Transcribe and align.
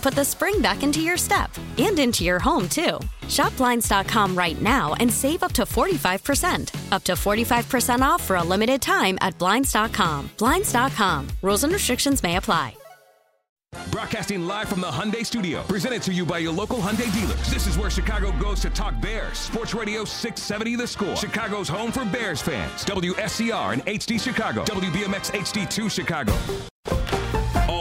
put 0.00 0.14
the 0.14 0.24
spring 0.24 0.60
back 0.60 0.82
into 0.82 1.00
your 1.00 1.16
step 1.16 1.50
and 1.78 1.98
into 1.98 2.24
your 2.24 2.38
home, 2.38 2.68
too. 2.68 2.98
Shop 3.28 3.56
Blinds.com 3.56 4.36
right 4.36 4.60
now 4.60 4.94
and 4.94 5.12
save 5.12 5.42
up 5.42 5.52
to 5.52 5.62
45%. 5.62 6.92
Up 6.92 7.04
to 7.04 7.12
45% 7.12 8.00
off 8.00 8.22
for 8.22 8.36
a 8.36 8.42
limited 8.42 8.80
time 8.82 9.18
at 9.20 9.38
Blinds.com. 9.38 10.30
Blinds.com. 10.38 11.28
Rules 11.42 11.64
and 11.64 11.72
restrictions 11.72 12.22
may 12.22 12.36
apply. 12.36 12.74
Broadcasting 13.92 14.46
live 14.48 14.68
from 14.68 14.80
the 14.80 14.88
Hyundai 14.88 15.24
Studio, 15.24 15.62
presented 15.62 16.02
to 16.02 16.12
you 16.12 16.26
by 16.26 16.38
your 16.38 16.52
local 16.52 16.78
Hyundai 16.78 17.12
dealers. 17.12 17.48
This 17.50 17.68
is 17.68 17.78
where 17.78 17.88
Chicago 17.88 18.32
goes 18.38 18.60
to 18.60 18.70
talk 18.70 19.00
Bears. 19.00 19.38
Sports 19.38 19.74
Radio 19.74 20.04
670 20.04 20.74
The 20.76 20.86
Score. 20.86 21.16
Chicago's 21.16 21.68
home 21.68 21.92
for 21.92 22.04
Bears 22.04 22.42
fans. 22.42 22.84
WSCR 22.84 23.72
and 23.74 23.86
HD 23.86 24.20
Chicago. 24.20 24.64
WBMX 24.64 25.30
HD2 25.30 25.88
Chicago. 25.90 26.34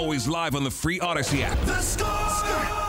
Always 0.09 0.27
live 0.27 0.55
on 0.55 0.63
the 0.63 0.71
free 0.71 0.99
Odyssey 0.99 1.43
app. 1.43 1.63
The 1.65 1.79
Score! 1.81 2.88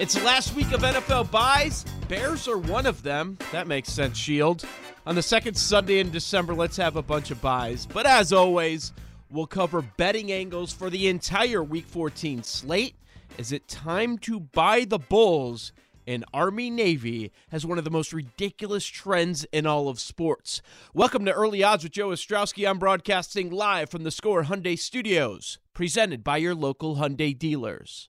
It's 0.00 0.20
last 0.24 0.56
week 0.56 0.72
of 0.72 0.80
NFL 0.80 1.30
byes. 1.30 1.84
Bears 2.08 2.48
are 2.48 2.58
one 2.58 2.84
of 2.84 3.04
them. 3.04 3.38
That 3.52 3.68
makes 3.68 3.90
sense, 3.90 4.18
Shield. 4.18 4.66
On 5.06 5.14
the 5.14 5.22
second 5.22 5.54
Sunday 5.54 6.00
in 6.00 6.10
December, 6.10 6.52
let's 6.52 6.76
have 6.78 6.96
a 6.96 7.02
bunch 7.02 7.30
of 7.30 7.40
byes. 7.40 7.86
But 7.86 8.04
as 8.04 8.32
always, 8.32 8.92
we'll 9.30 9.46
cover 9.46 9.82
betting 9.82 10.32
angles 10.32 10.72
for 10.72 10.90
the 10.90 11.06
entire 11.06 11.62
Week 11.62 11.86
14 11.86 12.42
slate. 12.42 12.96
Is 13.38 13.52
it 13.52 13.68
time 13.68 14.18
to 14.18 14.40
buy 14.40 14.84
the 14.84 14.98
Bulls? 14.98 15.72
And 16.08 16.24
Army 16.34 16.70
Navy 16.70 17.30
has 17.50 17.64
one 17.64 17.78
of 17.78 17.84
the 17.84 17.90
most 17.90 18.12
ridiculous 18.12 18.84
trends 18.84 19.44
in 19.52 19.64
all 19.64 19.88
of 19.88 20.00
sports. 20.00 20.60
Welcome 20.92 21.24
to 21.24 21.32
Early 21.32 21.62
Odds 21.62 21.84
with 21.84 21.92
Joe 21.92 22.08
Ostrowski. 22.08 22.68
I'm 22.68 22.80
broadcasting 22.80 23.48
live 23.48 23.90
from 23.90 24.02
the 24.02 24.10
Score 24.10 24.42
Hyundai 24.42 24.76
Studios, 24.76 25.60
presented 25.72 26.24
by 26.24 26.38
your 26.38 26.56
local 26.56 26.96
Hyundai 26.96 27.38
dealers. 27.38 28.08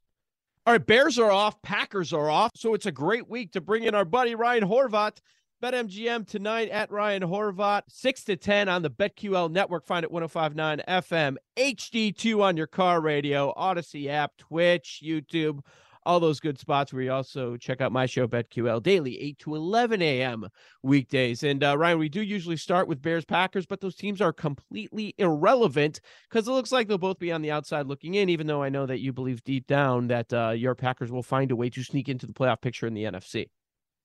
All 0.67 0.73
right, 0.73 0.83
Bears 0.83 1.19
are 1.19 1.29
off, 1.29 1.61
Packers 1.61 2.11
are 2.11 2.27
off, 2.27 2.49
so 2.55 2.73
it's 2.73 2.87
a 2.87 2.91
great 2.91 3.29
week 3.29 3.51
to 3.51 3.61
bring 3.61 3.83
in 3.83 3.93
our 3.93 4.03
buddy 4.03 4.33
Ryan 4.33 4.63
Horvat. 4.63 5.19
BetMGM 5.61 6.27
tonight 6.27 6.69
at 6.69 6.89
Ryan 6.89 7.21
Horvat, 7.21 7.83
6 7.87 8.23
to 8.23 8.35
10 8.35 8.67
on 8.67 8.81
the 8.81 8.89
BetQL 8.89 9.51
network. 9.51 9.85
Find 9.85 10.03
it 10.03 10.11
1059 10.11 10.81
FM, 10.87 11.35
HD2 11.55 12.41
on 12.41 12.57
your 12.57 12.65
car 12.65 12.99
radio, 12.99 13.53
Odyssey 13.55 14.09
app, 14.09 14.37
Twitch, 14.37 15.03
YouTube, 15.05 15.59
all 16.05 16.19
those 16.19 16.39
good 16.39 16.59
spots 16.59 16.93
where 16.93 17.03
you 17.03 17.11
also 17.11 17.57
check 17.57 17.81
out 17.81 17.91
my 17.91 18.05
show, 18.05 18.27
BetQL 18.27 18.81
Daily, 18.81 19.19
8 19.19 19.39
to 19.39 19.55
11 19.55 20.01
a.m. 20.01 20.47
weekdays. 20.83 21.43
And 21.43 21.63
uh, 21.63 21.77
Ryan, 21.77 21.99
we 21.99 22.09
do 22.09 22.21
usually 22.21 22.57
start 22.57 22.87
with 22.87 23.01
Bears 23.01 23.25
Packers, 23.25 23.65
but 23.65 23.81
those 23.81 23.95
teams 23.95 24.21
are 24.21 24.33
completely 24.33 25.15
irrelevant 25.17 25.99
because 26.29 26.47
it 26.47 26.51
looks 26.51 26.71
like 26.71 26.87
they'll 26.87 26.97
both 26.97 27.19
be 27.19 27.31
on 27.31 27.41
the 27.41 27.51
outside 27.51 27.87
looking 27.87 28.15
in, 28.15 28.29
even 28.29 28.47
though 28.47 28.61
I 28.61 28.69
know 28.69 28.85
that 28.85 28.99
you 28.99 29.13
believe 29.13 29.43
deep 29.43 29.67
down 29.67 30.07
that 30.07 30.31
uh, 30.31 30.51
your 30.51 30.75
Packers 30.75 31.11
will 31.11 31.23
find 31.23 31.51
a 31.51 31.55
way 31.55 31.69
to 31.71 31.83
sneak 31.83 32.09
into 32.09 32.27
the 32.27 32.33
playoff 32.33 32.61
picture 32.61 32.87
in 32.87 32.93
the 32.93 33.03
NFC. 33.03 33.49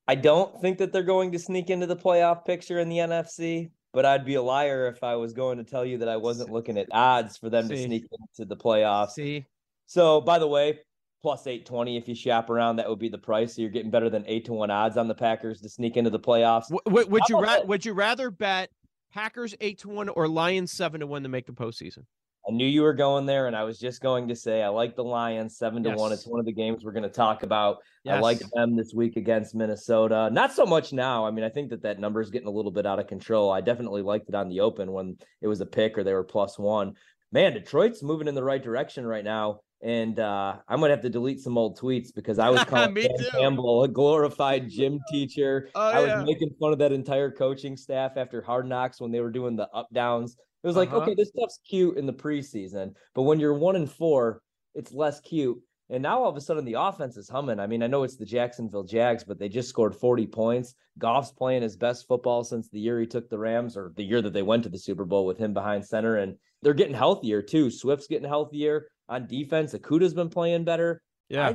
I 0.08 0.14
don't 0.16 0.60
think 0.60 0.78
that 0.78 0.92
they're 0.92 1.02
going 1.02 1.32
to 1.32 1.38
sneak 1.38 1.70
into 1.70 1.86
the 1.86 1.96
playoff 1.96 2.44
picture 2.44 2.80
in 2.80 2.88
the 2.88 2.98
NFC, 2.98 3.70
but 3.92 4.04
I'd 4.04 4.24
be 4.24 4.34
a 4.34 4.42
liar 4.42 4.88
if 4.88 5.04
I 5.04 5.16
was 5.16 5.32
going 5.32 5.58
to 5.58 5.64
tell 5.64 5.84
you 5.84 5.98
that 5.98 6.08
I 6.08 6.16
wasn't 6.16 6.50
looking 6.50 6.78
at 6.78 6.88
odds 6.90 7.36
for 7.36 7.50
them 7.50 7.68
See. 7.68 7.76
to 7.76 7.82
sneak 7.84 8.04
into 8.10 8.48
the 8.48 8.56
playoffs. 8.56 9.10
See, 9.10 9.46
So, 9.86 10.20
by 10.20 10.38
the 10.38 10.48
way, 10.48 10.80
plus 11.22 11.46
820 11.46 11.96
if 11.96 12.08
you 12.08 12.14
shop 12.14 12.50
around, 12.50 12.76
that 12.76 12.88
would 12.88 12.98
be 12.98 13.08
the 13.08 13.18
price. 13.18 13.54
So 13.54 13.62
you're 13.62 13.70
getting 13.70 13.90
better 13.90 14.10
than 14.10 14.24
8 14.26 14.44
to 14.46 14.52
1 14.52 14.70
odds 14.70 14.96
on 14.96 15.08
the 15.08 15.14
Packers 15.14 15.60
to 15.60 15.68
sneak 15.68 15.96
into 15.96 16.10
the 16.10 16.20
playoffs. 16.20 16.68
w- 16.68 16.80
w- 16.86 17.08
would 17.08 17.22
How 17.22 17.26
you 17.28 17.40
ra- 17.42 17.56
that? 17.56 17.66
would 17.68 17.84
you 17.84 17.92
rather 17.92 18.30
bet 18.30 18.70
Packers 19.12 19.54
eight 19.60 19.78
to 19.80 19.88
one 19.88 20.08
or 20.08 20.28
Lions 20.28 20.72
seven 20.72 21.00
to 21.00 21.06
one 21.06 21.22
to 21.24 21.28
make 21.28 21.46
the 21.46 21.52
postseason? 21.52 22.04
I 22.48 22.52
knew 22.52 22.66
you 22.66 22.82
were 22.82 22.94
going 22.94 23.26
there, 23.26 23.48
and 23.48 23.56
I 23.56 23.64
was 23.64 23.78
just 23.78 24.00
going 24.00 24.28
to 24.28 24.36
say 24.36 24.62
I 24.62 24.68
like 24.68 24.96
the 24.96 25.04
Lions 25.04 25.58
seven 25.58 25.82
to 25.82 25.90
one. 25.90 26.10
It's 26.12 26.26
one 26.26 26.40
of 26.40 26.46
the 26.46 26.52
games 26.52 26.84
we're 26.84 26.92
going 26.92 27.02
to 27.02 27.08
talk 27.08 27.42
about. 27.42 27.78
I 28.08 28.18
like 28.20 28.38
them 28.54 28.76
this 28.76 28.94
week 28.94 29.16
against 29.16 29.54
Minnesota. 29.54 30.30
Not 30.32 30.52
so 30.52 30.64
much 30.64 30.92
now. 30.92 31.26
I 31.26 31.30
mean, 31.32 31.44
I 31.44 31.50
think 31.50 31.70
that 31.70 31.82
that 31.82 31.98
number 31.98 32.20
is 32.20 32.30
getting 32.30 32.48
a 32.48 32.52
little 32.52 32.70
bit 32.70 32.86
out 32.86 32.98
of 32.98 33.08
control. 33.08 33.50
I 33.50 33.60
definitely 33.60 34.02
liked 34.02 34.28
it 34.28 34.34
on 34.34 34.48
the 34.48 34.60
open 34.60 34.90
when 34.92 35.18
it 35.42 35.48
was 35.48 35.60
a 35.60 35.66
pick 35.66 35.98
or 35.98 36.04
they 36.04 36.14
were 36.14 36.24
plus 36.24 36.58
one. 36.58 36.94
Man, 37.30 37.52
Detroit's 37.52 38.02
moving 38.02 38.26
in 38.26 38.34
the 38.34 38.42
right 38.42 38.62
direction 38.62 39.06
right 39.06 39.24
now. 39.24 39.60
And 39.82 40.18
uh, 40.20 40.56
I'm 40.68 40.80
gonna 40.80 40.92
have 40.92 41.00
to 41.02 41.08
delete 41.10 41.40
some 41.40 41.56
old 41.56 41.78
tweets 41.78 42.14
because 42.14 42.38
I 42.38 42.50
was 42.50 42.62
calling 42.64 42.92
Me 42.92 43.02
Dan 43.02 43.18
too. 43.18 43.38
Campbell 43.38 43.84
a 43.84 43.88
glorified 43.88 44.68
gym 44.68 44.98
teacher. 45.10 45.70
Oh, 45.74 45.80
I 45.80 46.00
was 46.18 46.26
making 46.26 46.50
fun 46.60 46.72
of 46.72 46.78
that 46.80 46.92
entire 46.92 47.30
coaching 47.30 47.76
staff 47.76 48.12
after 48.16 48.42
Hard 48.42 48.66
Knocks 48.68 49.00
when 49.00 49.10
they 49.10 49.20
were 49.20 49.30
doing 49.30 49.56
the 49.56 49.68
up 49.70 49.88
downs. 49.92 50.36
It 50.62 50.66
was 50.66 50.76
like, 50.76 50.90
Uh-huh. 50.90 51.00
okay, 51.02 51.14
this 51.14 51.28
stuff's 51.28 51.60
cute 51.68 51.96
in 51.96 52.04
the 52.04 52.12
preseason, 52.12 52.94
but 53.14 53.22
when 53.22 53.40
you're 53.40 53.54
one 53.54 53.76
and 53.76 53.90
four, 53.90 54.42
it's 54.74 54.92
less 54.92 55.18
cute. 55.20 55.58
And 55.88 56.02
now 56.04 56.22
all 56.22 56.28
of 56.30 56.36
a 56.36 56.40
sudden 56.40 56.64
the 56.66 56.74
offense 56.78 57.16
is 57.16 57.28
humming. 57.28 57.58
I 57.58 57.66
mean, 57.66 57.82
I 57.82 57.88
know 57.88 58.04
it's 58.04 58.16
the 58.16 58.24
Jacksonville 58.26 58.84
Jags, 58.84 59.24
but 59.24 59.38
they 59.40 59.48
just 59.48 59.68
scored 59.70 59.92
40 59.96 60.26
points. 60.28 60.74
Goff's 60.98 61.32
playing 61.32 61.62
his 61.62 61.76
best 61.76 62.06
football 62.06 62.44
since 62.44 62.68
the 62.68 62.78
year 62.78 63.00
he 63.00 63.06
took 63.06 63.28
the 63.28 63.38
Rams 63.38 63.76
or 63.76 63.92
the 63.96 64.04
year 64.04 64.22
that 64.22 64.32
they 64.32 64.42
went 64.42 64.62
to 64.62 64.68
the 64.68 64.78
Super 64.78 65.04
Bowl 65.04 65.26
with 65.26 65.36
him 65.38 65.52
behind 65.52 65.84
center. 65.84 66.18
And 66.18 66.36
they're 66.62 66.74
getting 66.74 66.94
healthier 66.94 67.42
too. 67.42 67.70
Swift's 67.72 68.06
getting 68.06 68.28
healthier 68.28 68.86
on 69.10 69.26
defense. 69.26 69.74
Okudah's 69.74 70.14
been 70.14 70.30
playing 70.30 70.64
better. 70.64 71.02
Yeah, 71.28 71.48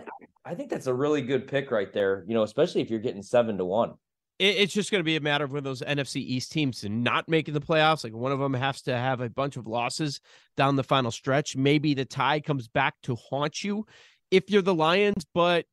I, 0.46 0.52
I 0.52 0.54
think 0.54 0.69
that's 0.69 0.86
a 0.86 0.94
really 0.94 1.24
good 1.24 1.48
pick 1.48 1.72
right 1.72 1.92
there, 1.92 2.24
you 2.28 2.36
know, 2.36 2.44
especially 2.44 2.81
if 2.81 2.92
you're 2.92 3.00
getting 3.00 3.24
seven 3.24 3.57
to 3.57 3.66
one. 3.66 3.94
it, 4.40 4.56
it's 4.57 4.74
just 4.74 4.92
going 4.92 5.00
to 5.00 5.04
be 5.04 5.16
a 5.16 5.22
matter 5.22 5.46
of 5.46 5.52
when 5.52 5.63
those 5.63 5.81
NFC 5.81 6.18
East 6.18 6.52
teams 6.52 6.84
are 6.84 6.90
not 6.90 7.28
making 7.28 7.54
the 7.54 7.62
playoffs. 7.62 8.04
Like 8.04 8.13
one 8.13 8.31
of 8.31 8.40
them 8.40 8.54
has 8.54 8.81
to 8.84 8.96
have 8.96 9.22
a 9.22 9.30
bunch 9.30 9.57
of 9.57 9.68
losses 9.68 10.19
down 10.57 10.75
the 10.75 10.84
final 10.84 11.12
stretch. 11.12 11.56
Maybe 11.56 11.94
the 11.94 12.06
tie 12.06 12.40
comes 12.40 12.68
back 12.68 12.96
to 13.04 13.16
haunt 13.16 13.63
you 13.63 13.86
if 14.31 14.50
you're 14.50 14.62
the 14.62 14.75
Lions, 14.75 15.25
but 15.34 15.66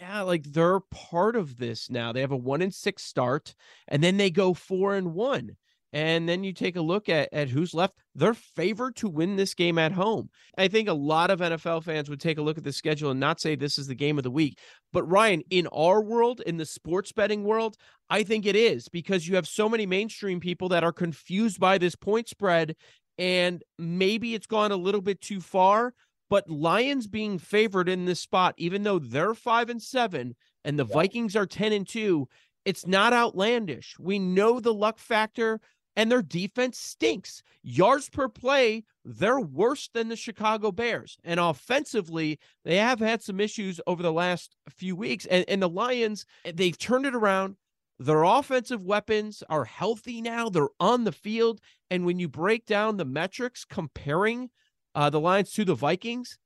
yeah, 0.00 0.20
like 0.22 0.44
they're 0.44 0.80
part 0.90 1.34
of 1.34 1.56
this 1.56 1.90
now. 1.90 2.12
They 2.12 2.20
have 2.20 2.32
a 2.32 2.36
one 2.36 2.62
and 2.62 2.72
six 2.72 3.02
start, 3.02 3.54
and 3.88 4.02
then 4.02 4.16
they 4.16 4.30
go 4.30 4.54
four 4.54 4.94
and 4.94 5.12
one. 5.14 5.56
And 5.92 6.28
then 6.28 6.44
you 6.44 6.52
take 6.52 6.76
a 6.76 6.82
look 6.82 7.08
at, 7.08 7.28
at 7.32 7.48
who's 7.48 7.72
left. 7.72 7.94
They're 8.14 8.34
favored 8.34 8.96
to 8.96 9.08
win 9.08 9.36
this 9.36 9.54
game 9.54 9.78
at 9.78 9.92
home. 9.92 10.28
I 10.56 10.68
think 10.68 10.88
a 10.88 10.94
lot 10.94 11.30
of 11.30 11.40
NFL 11.40 11.84
fans 11.84 12.10
would 12.10 12.20
take 12.20 12.36
a 12.36 12.42
look 12.42 12.58
at 12.58 12.64
the 12.64 12.72
schedule 12.72 13.10
and 13.10 13.20
not 13.20 13.40
say 13.40 13.54
this 13.54 13.78
is 13.78 13.86
the 13.86 13.94
game 13.94 14.18
of 14.18 14.24
the 14.24 14.30
week. 14.30 14.58
But 14.92 15.04
Ryan, 15.04 15.42
in 15.50 15.66
our 15.68 16.02
world, 16.02 16.42
in 16.46 16.58
the 16.58 16.66
sports 16.66 17.12
betting 17.12 17.44
world, 17.44 17.76
I 18.10 18.22
think 18.22 18.44
it 18.44 18.56
is 18.56 18.88
because 18.88 19.26
you 19.26 19.36
have 19.36 19.48
so 19.48 19.68
many 19.68 19.86
mainstream 19.86 20.40
people 20.40 20.68
that 20.70 20.84
are 20.84 20.92
confused 20.92 21.58
by 21.58 21.78
this 21.78 21.96
point 21.96 22.28
spread. 22.28 22.76
And 23.16 23.62
maybe 23.78 24.34
it's 24.34 24.46
gone 24.46 24.72
a 24.72 24.76
little 24.76 25.02
bit 25.02 25.20
too 25.20 25.40
far. 25.40 25.94
But 26.30 26.50
Lions 26.50 27.06
being 27.06 27.38
favored 27.38 27.88
in 27.88 28.04
this 28.04 28.20
spot, 28.20 28.54
even 28.58 28.82
though 28.82 28.98
they're 28.98 29.34
five 29.34 29.70
and 29.70 29.82
seven 29.82 30.36
and 30.64 30.78
the. 30.78 30.84
Vikings 30.84 31.34
are 31.34 31.46
10 31.46 31.72
and 31.72 31.88
two, 31.88 32.28
it's 32.66 32.86
not 32.86 33.14
outlandish. 33.14 33.96
We 33.98 34.18
know 34.18 34.60
the 34.60 34.74
luck 34.74 34.98
factor 34.98 35.60
and 35.98 36.12
their 36.12 36.22
defense 36.22 36.78
stinks. 36.78 37.42
Yards 37.64 38.08
per 38.08 38.28
play, 38.28 38.84
they're 39.04 39.40
worse 39.40 39.90
than 39.92 40.06
the 40.06 40.14
Chicago 40.14 40.70
Bears. 40.70 41.18
And 41.24 41.40
offensively, 41.40 42.38
they 42.64 42.76
have 42.76 43.00
had 43.00 43.20
some 43.20 43.40
issues 43.40 43.80
over 43.84 44.00
the 44.00 44.12
last 44.12 44.54
few 44.70 44.94
weeks. 44.94 45.26
And, 45.26 45.44
and 45.48 45.60
the 45.60 45.68
Lions, 45.68 46.24
they've 46.54 46.78
turned 46.78 47.04
it 47.04 47.16
around. 47.16 47.56
Their 47.98 48.22
offensive 48.22 48.84
weapons 48.84 49.42
are 49.50 49.64
healthy 49.64 50.22
now, 50.22 50.48
they're 50.48 50.68
on 50.78 51.02
the 51.02 51.10
field. 51.10 51.60
And 51.90 52.06
when 52.06 52.20
you 52.20 52.28
break 52.28 52.64
down 52.64 52.96
the 52.96 53.04
metrics 53.04 53.64
comparing 53.64 54.50
uh, 54.94 55.10
the 55.10 55.18
Lions 55.18 55.50
to 55.54 55.64
the 55.64 55.74
Vikings, 55.74 56.38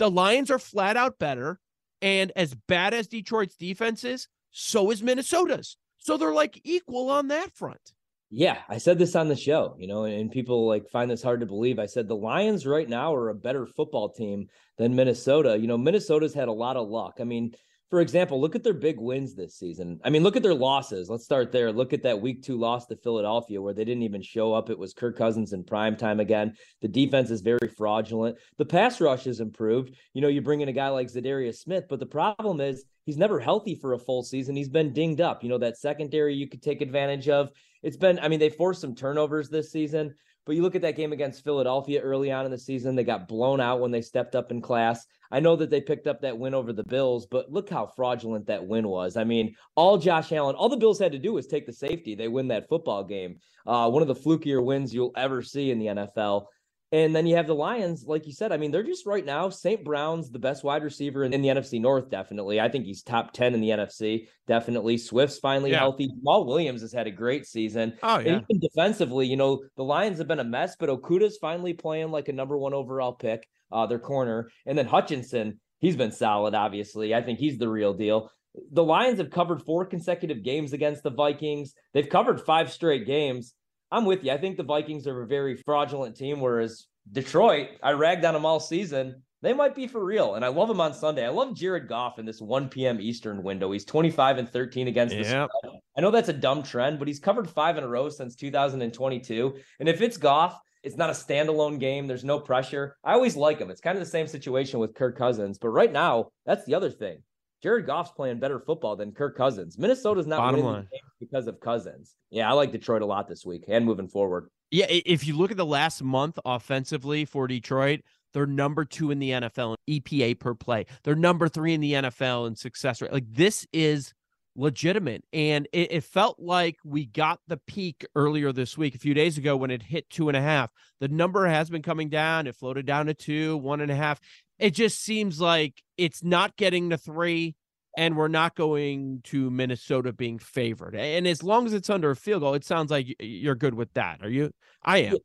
the 0.00 0.10
Lions 0.10 0.50
are 0.50 0.58
flat 0.58 0.96
out 0.96 1.20
better. 1.20 1.60
And 2.02 2.32
as 2.34 2.56
bad 2.66 2.94
as 2.94 3.06
Detroit's 3.06 3.54
defense 3.54 4.02
is, 4.02 4.26
so 4.50 4.90
is 4.90 5.04
Minnesota's. 5.04 5.76
So 5.98 6.16
they're 6.16 6.34
like 6.34 6.60
equal 6.64 7.10
on 7.10 7.28
that 7.28 7.52
front. 7.52 7.92
Yeah, 8.30 8.58
I 8.68 8.76
said 8.76 8.98
this 8.98 9.16
on 9.16 9.28
the 9.28 9.36
show, 9.36 9.74
you 9.78 9.86
know, 9.86 10.04
and 10.04 10.30
people 10.30 10.66
like 10.66 10.90
find 10.90 11.10
this 11.10 11.22
hard 11.22 11.40
to 11.40 11.46
believe. 11.46 11.78
I 11.78 11.86
said 11.86 12.08
the 12.08 12.16
Lions 12.16 12.66
right 12.66 12.88
now 12.88 13.14
are 13.14 13.30
a 13.30 13.34
better 13.34 13.66
football 13.66 14.10
team 14.10 14.48
than 14.76 14.94
Minnesota. 14.94 15.58
You 15.58 15.66
know, 15.66 15.78
Minnesota's 15.78 16.34
had 16.34 16.48
a 16.48 16.52
lot 16.52 16.76
of 16.76 16.88
luck. 16.88 17.14
I 17.20 17.24
mean, 17.24 17.54
for 17.88 18.02
example, 18.02 18.38
look 18.38 18.54
at 18.54 18.62
their 18.62 18.74
big 18.74 19.00
wins 19.00 19.34
this 19.34 19.56
season. 19.56 19.98
I 20.04 20.10
mean, 20.10 20.22
look 20.22 20.36
at 20.36 20.42
their 20.42 20.52
losses. 20.52 21.08
Let's 21.08 21.24
start 21.24 21.52
there. 21.52 21.72
Look 21.72 21.94
at 21.94 22.02
that 22.02 22.20
week 22.20 22.42
two 22.42 22.58
loss 22.58 22.84
to 22.88 22.96
Philadelphia 22.96 23.62
where 23.62 23.72
they 23.72 23.84
didn't 23.84 24.02
even 24.02 24.20
show 24.20 24.52
up. 24.52 24.68
It 24.68 24.78
was 24.78 24.92
Kirk 24.92 25.16
Cousins 25.16 25.54
in 25.54 25.64
prime 25.64 25.96
time 25.96 26.20
again. 26.20 26.54
The 26.82 26.88
defense 26.88 27.30
is 27.30 27.40
very 27.40 27.68
fraudulent. 27.78 28.36
The 28.58 28.66
pass 28.66 29.00
rush 29.00 29.24
has 29.24 29.40
improved. 29.40 29.94
You 30.12 30.20
know, 30.20 30.28
you 30.28 30.42
bring 30.42 30.60
in 30.60 30.68
a 30.68 30.72
guy 30.72 30.90
like 30.90 31.08
Za'Darius 31.08 31.60
Smith, 31.60 31.84
but 31.88 31.98
the 31.98 32.04
problem 32.04 32.60
is 32.60 32.84
he's 33.06 33.16
never 33.16 33.40
healthy 33.40 33.74
for 33.74 33.94
a 33.94 33.98
full 33.98 34.22
season. 34.22 34.54
He's 34.54 34.68
been 34.68 34.92
dinged 34.92 35.22
up. 35.22 35.42
You 35.42 35.48
know, 35.48 35.58
that 35.58 35.78
secondary 35.78 36.34
you 36.34 36.46
could 36.46 36.62
take 36.62 36.82
advantage 36.82 37.30
of. 37.30 37.48
It's 37.82 37.96
been, 37.96 38.18
I 38.18 38.28
mean, 38.28 38.40
they 38.40 38.50
forced 38.50 38.80
some 38.80 38.94
turnovers 38.94 39.48
this 39.48 39.70
season, 39.70 40.14
but 40.46 40.56
you 40.56 40.62
look 40.62 40.74
at 40.74 40.82
that 40.82 40.96
game 40.96 41.12
against 41.12 41.44
Philadelphia 41.44 42.00
early 42.00 42.32
on 42.32 42.44
in 42.44 42.50
the 42.50 42.58
season, 42.58 42.96
they 42.96 43.04
got 43.04 43.28
blown 43.28 43.60
out 43.60 43.80
when 43.80 43.90
they 43.90 44.00
stepped 44.00 44.34
up 44.34 44.50
in 44.50 44.60
class. 44.60 45.06
I 45.30 45.40
know 45.40 45.56
that 45.56 45.68
they 45.68 45.80
picked 45.80 46.06
up 46.06 46.22
that 46.22 46.38
win 46.38 46.54
over 46.54 46.72
the 46.72 46.84
Bills, 46.84 47.26
but 47.26 47.52
look 47.52 47.68
how 47.68 47.86
fraudulent 47.86 48.46
that 48.46 48.66
win 48.66 48.88
was. 48.88 49.16
I 49.16 49.24
mean, 49.24 49.54
all 49.74 49.98
Josh 49.98 50.32
Allen, 50.32 50.56
all 50.56 50.70
the 50.70 50.76
Bills 50.76 50.98
had 50.98 51.12
to 51.12 51.18
do 51.18 51.34
was 51.34 51.46
take 51.46 51.66
the 51.66 51.72
safety. 51.72 52.14
They 52.14 52.28
win 52.28 52.48
that 52.48 52.68
football 52.68 53.04
game. 53.04 53.36
Uh, 53.66 53.90
one 53.90 54.00
of 54.00 54.08
the 54.08 54.14
flukier 54.14 54.64
wins 54.64 54.94
you'll 54.94 55.12
ever 55.16 55.42
see 55.42 55.70
in 55.70 55.78
the 55.78 55.86
NFL. 55.86 56.46
And 56.90 57.14
then 57.14 57.26
you 57.26 57.36
have 57.36 57.46
the 57.46 57.54
Lions, 57.54 58.04
like 58.06 58.26
you 58.26 58.32
said. 58.32 58.50
I 58.50 58.56
mean, 58.56 58.70
they're 58.70 58.82
just 58.82 59.04
right 59.04 59.24
now. 59.24 59.50
St. 59.50 59.84
Brown's 59.84 60.30
the 60.30 60.38
best 60.38 60.64
wide 60.64 60.82
receiver 60.82 61.22
in, 61.22 61.34
in, 61.34 61.42
the 61.42 61.48
NFC 61.48 61.78
North, 61.80 62.08
definitely. 62.08 62.60
I 62.60 62.70
think 62.70 62.86
he's 62.86 63.02
top 63.02 63.34
10 63.34 63.52
in 63.52 63.60
the 63.60 63.68
NFC, 63.68 64.28
definitely. 64.46 64.96
Swift's 64.96 65.38
finally 65.38 65.72
yeah. 65.72 65.80
healthy. 65.80 66.08
Jamaal 66.08 66.46
Williams 66.46 66.80
has 66.80 66.92
had 66.92 67.06
a 67.06 67.10
great 67.10 67.46
season. 67.46 67.92
Oh, 68.02 68.18
yeah. 68.18 68.32
And 68.32 68.44
even 68.48 68.60
defensively, 68.60 69.26
you 69.26 69.36
know, 69.36 69.62
the 69.76 69.84
Lions 69.84 70.16
have 70.18 70.28
been 70.28 70.38
a 70.38 70.44
mess, 70.44 70.76
but 70.78 70.88
Okudah's 70.88 71.36
finally 71.36 71.74
playing 71.74 72.10
like 72.10 72.28
a 72.28 72.32
number 72.32 72.56
one 72.56 72.72
overall 72.72 73.12
pick, 73.12 73.46
uh, 73.70 73.84
their 73.84 73.98
corner. 73.98 74.50
And 74.64 74.78
then 74.78 74.86
Hutchinson, 74.86 75.60
he's 75.80 75.96
been 75.96 76.12
solid, 76.12 76.54
obviously. 76.54 77.14
I 77.14 77.20
think 77.20 77.38
he's 77.38 77.58
the 77.58 77.68
real 77.68 77.92
deal. 77.92 78.30
The 78.72 78.82
Lions 78.82 79.18
have 79.18 79.30
covered 79.30 79.62
four 79.62 79.84
consecutive 79.84 80.42
games 80.42 80.72
against 80.72 81.02
the 81.02 81.10
Vikings. 81.10 81.74
They've 81.92 82.08
covered 82.08 82.40
five 82.40 82.72
straight 82.72 83.06
games. 83.06 83.52
I'm 83.90 84.04
with 84.04 84.24
you. 84.24 84.32
I 84.32 84.38
think 84.38 84.56
the 84.56 84.62
Vikings 84.62 85.06
are 85.06 85.22
a 85.22 85.26
very 85.26 85.56
fraudulent 85.56 86.16
team, 86.16 86.40
whereas 86.40 86.86
Detroit, 87.10 87.68
I 87.82 87.92
ragged 87.92 88.24
on 88.24 88.34
them 88.34 88.44
all 88.44 88.60
season. 88.60 89.22
They 89.40 89.52
might 89.52 89.74
be 89.74 89.86
for 89.86 90.04
real. 90.04 90.34
And 90.34 90.44
I 90.44 90.48
love 90.48 90.68
them 90.68 90.80
on 90.80 90.92
Sunday. 90.92 91.24
I 91.24 91.30
love 91.30 91.54
Jared 91.54 91.88
Goff 91.88 92.18
in 92.18 92.26
this 92.26 92.40
1 92.40 92.68
p.m. 92.68 93.00
Eastern 93.00 93.42
window. 93.42 93.70
He's 93.70 93.84
25 93.84 94.38
and 94.38 94.50
13 94.50 94.88
against 94.88 95.14
the 95.14 95.22
spread. 95.24 95.48
I 95.96 96.00
know 96.00 96.10
that's 96.10 96.28
a 96.28 96.32
dumb 96.32 96.62
trend, 96.62 96.98
but 96.98 97.08
he's 97.08 97.20
covered 97.20 97.48
five 97.48 97.78
in 97.78 97.84
a 97.84 97.88
row 97.88 98.08
since 98.08 98.34
2022. 98.34 99.54
And 99.78 99.88
if 99.88 100.00
it's 100.00 100.16
Goff, 100.16 100.60
it's 100.82 100.96
not 100.96 101.10
a 101.10 101.12
standalone 101.12 101.78
game. 101.78 102.06
There's 102.06 102.24
no 102.24 102.38
pressure. 102.40 102.96
I 103.04 103.12
always 103.12 103.36
like 103.36 103.58
him. 103.58 103.70
It's 103.70 103.80
kind 103.80 103.96
of 103.96 104.04
the 104.04 104.10
same 104.10 104.26
situation 104.26 104.80
with 104.80 104.94
Kirk 104.94 105.16
Cousins. 105.16 105.58
But 105.58 105.68
right 105.68 105.92
now, 105.92 106.30
that's 106.44 106.64
the 106.64 106.74
other 106.74 106.90
thing. 106.90 107.22
Jared 107.62 107.86
Goff's 107.86 108.12
playing 108.12 108.38
better 108.38 108.60
football 108.60 108.96
than 108.96 109.12
Kirk 109.12 109.36
Cousins. 109.36 109.78
Minnesota's 109.78 110.26
not 110.26 110.38
Bottom 110.38 110.60
winning 110.60 110.72
line. 110.72 110.88
because 111.18 111.46
of 111.46 111.58
Cousins. 111.60 112.16
Yeah, 112.30 112.48
I 112.48 112.52
like 112.52 112.70
Detroit 112.70 113.02
a 113.02 113.06
lot 113.06 113.28
this 113.28 113.44
week 113.44 113.64
and 113.68 113.84
moving 113.84 114.08
forward. 114.08 114.50
Yeah, 114.70 114.86
if 114.88 115.26
you 115.26 115.36
look 115.36 115.50
at 115.50 115.56
the 115.56 115.66
last 115.66 116.02
month 116.02 116.38
offensively 116.44 117.24
for 117.24 117.46
Detroit, 117.46 118.00
they're 118.32 118.46
number 118.46 118.84
two 118.84 119.10
in 119.10 119.18
the 119.18 119.30
NFL 119.30 119.76
in 119.86 120.00
EPA 120.00 120.38
per 120.38 120.54
play. 120.54 120.86
They're 121.02 121.16
number 121.16 121.48
three 121.48 121.74
in 121.74 121.80
the 121.80 121.94
NFL 121.94 122.46
in 122.46 122.54
success 122.54 123.00
rate. 123.00 123.12
Like 123.12 123.32
this 123.32 123.66
is 123.72 124.12
legitimate. 124.58 125.24
And 125.32 125.66
it, 125.72 125.92
it, 125.92 126.04
felt 126.04 126.38
like 126.38 126.76
we 126.84 127.06
got 127.06 127.40
the 127.46 127.56
peak 127.56 128.04
earlier 128.16 128.52
this 128.52 128.76
week, 128.76 128.94
a 128.94 128.98
few 128.98 129.14
days 129.14 129.38
ago, 129.38 129.56
when 129.56 129.70
it 129.70 129.82
hit 129.82 130.10
two 130.10 130.28
and 130.28 130.36
a 130.36 130.42
half. 130.42 130.70
The 131.00 131.08
number 131.08 131.46
has 131.46 131.70
been 131.70 131.82
coming 131.82 132.08
down. 132.08 132.46
It 132.46 132.56
floated 132.56 132.84
down 132.84 133.06
to 133.06 133.14
two, 133.14 133.56
one 133.58 133.80
and 133.80 133.90
a 133.90 133.94
half 133.94 134.20
it 134.58 134.70
just 134.70 135.02
seems 135.02 135.40
like 135.40 135.82
it's 135.96 136.22
not 136.22 136.56
getting 136.56 136.90
to 136.90 136.98
three 136.98 137.54
and 137.96 138.16
we're 138.16 138.28
not 138.28 138.54
going 138.54 139.20
to 139.24 139.50
Minnesota 139.50 140.12
being 140.12 140.38
favored. 140.38 140.94
And 140.94 141.26
as 141.26 141.42
long 141.42 141.66
as 141.66 141.72
it's 141.72 141.90
under 141.90 142.10
a 142.10 142.16
field 142.16 142.42
goal, 142.42 142.54
it 142.54 142.64
sounds 142.64 142.90
like 142.90 143.06
you're 143.18 143.56
good 143.56 143.74
with 143.74 143.92
that. 143.94 144.22
Are 144.22 144.28
you? 144.28 144.52
I 144.84 144.98
am. 144.98 145.16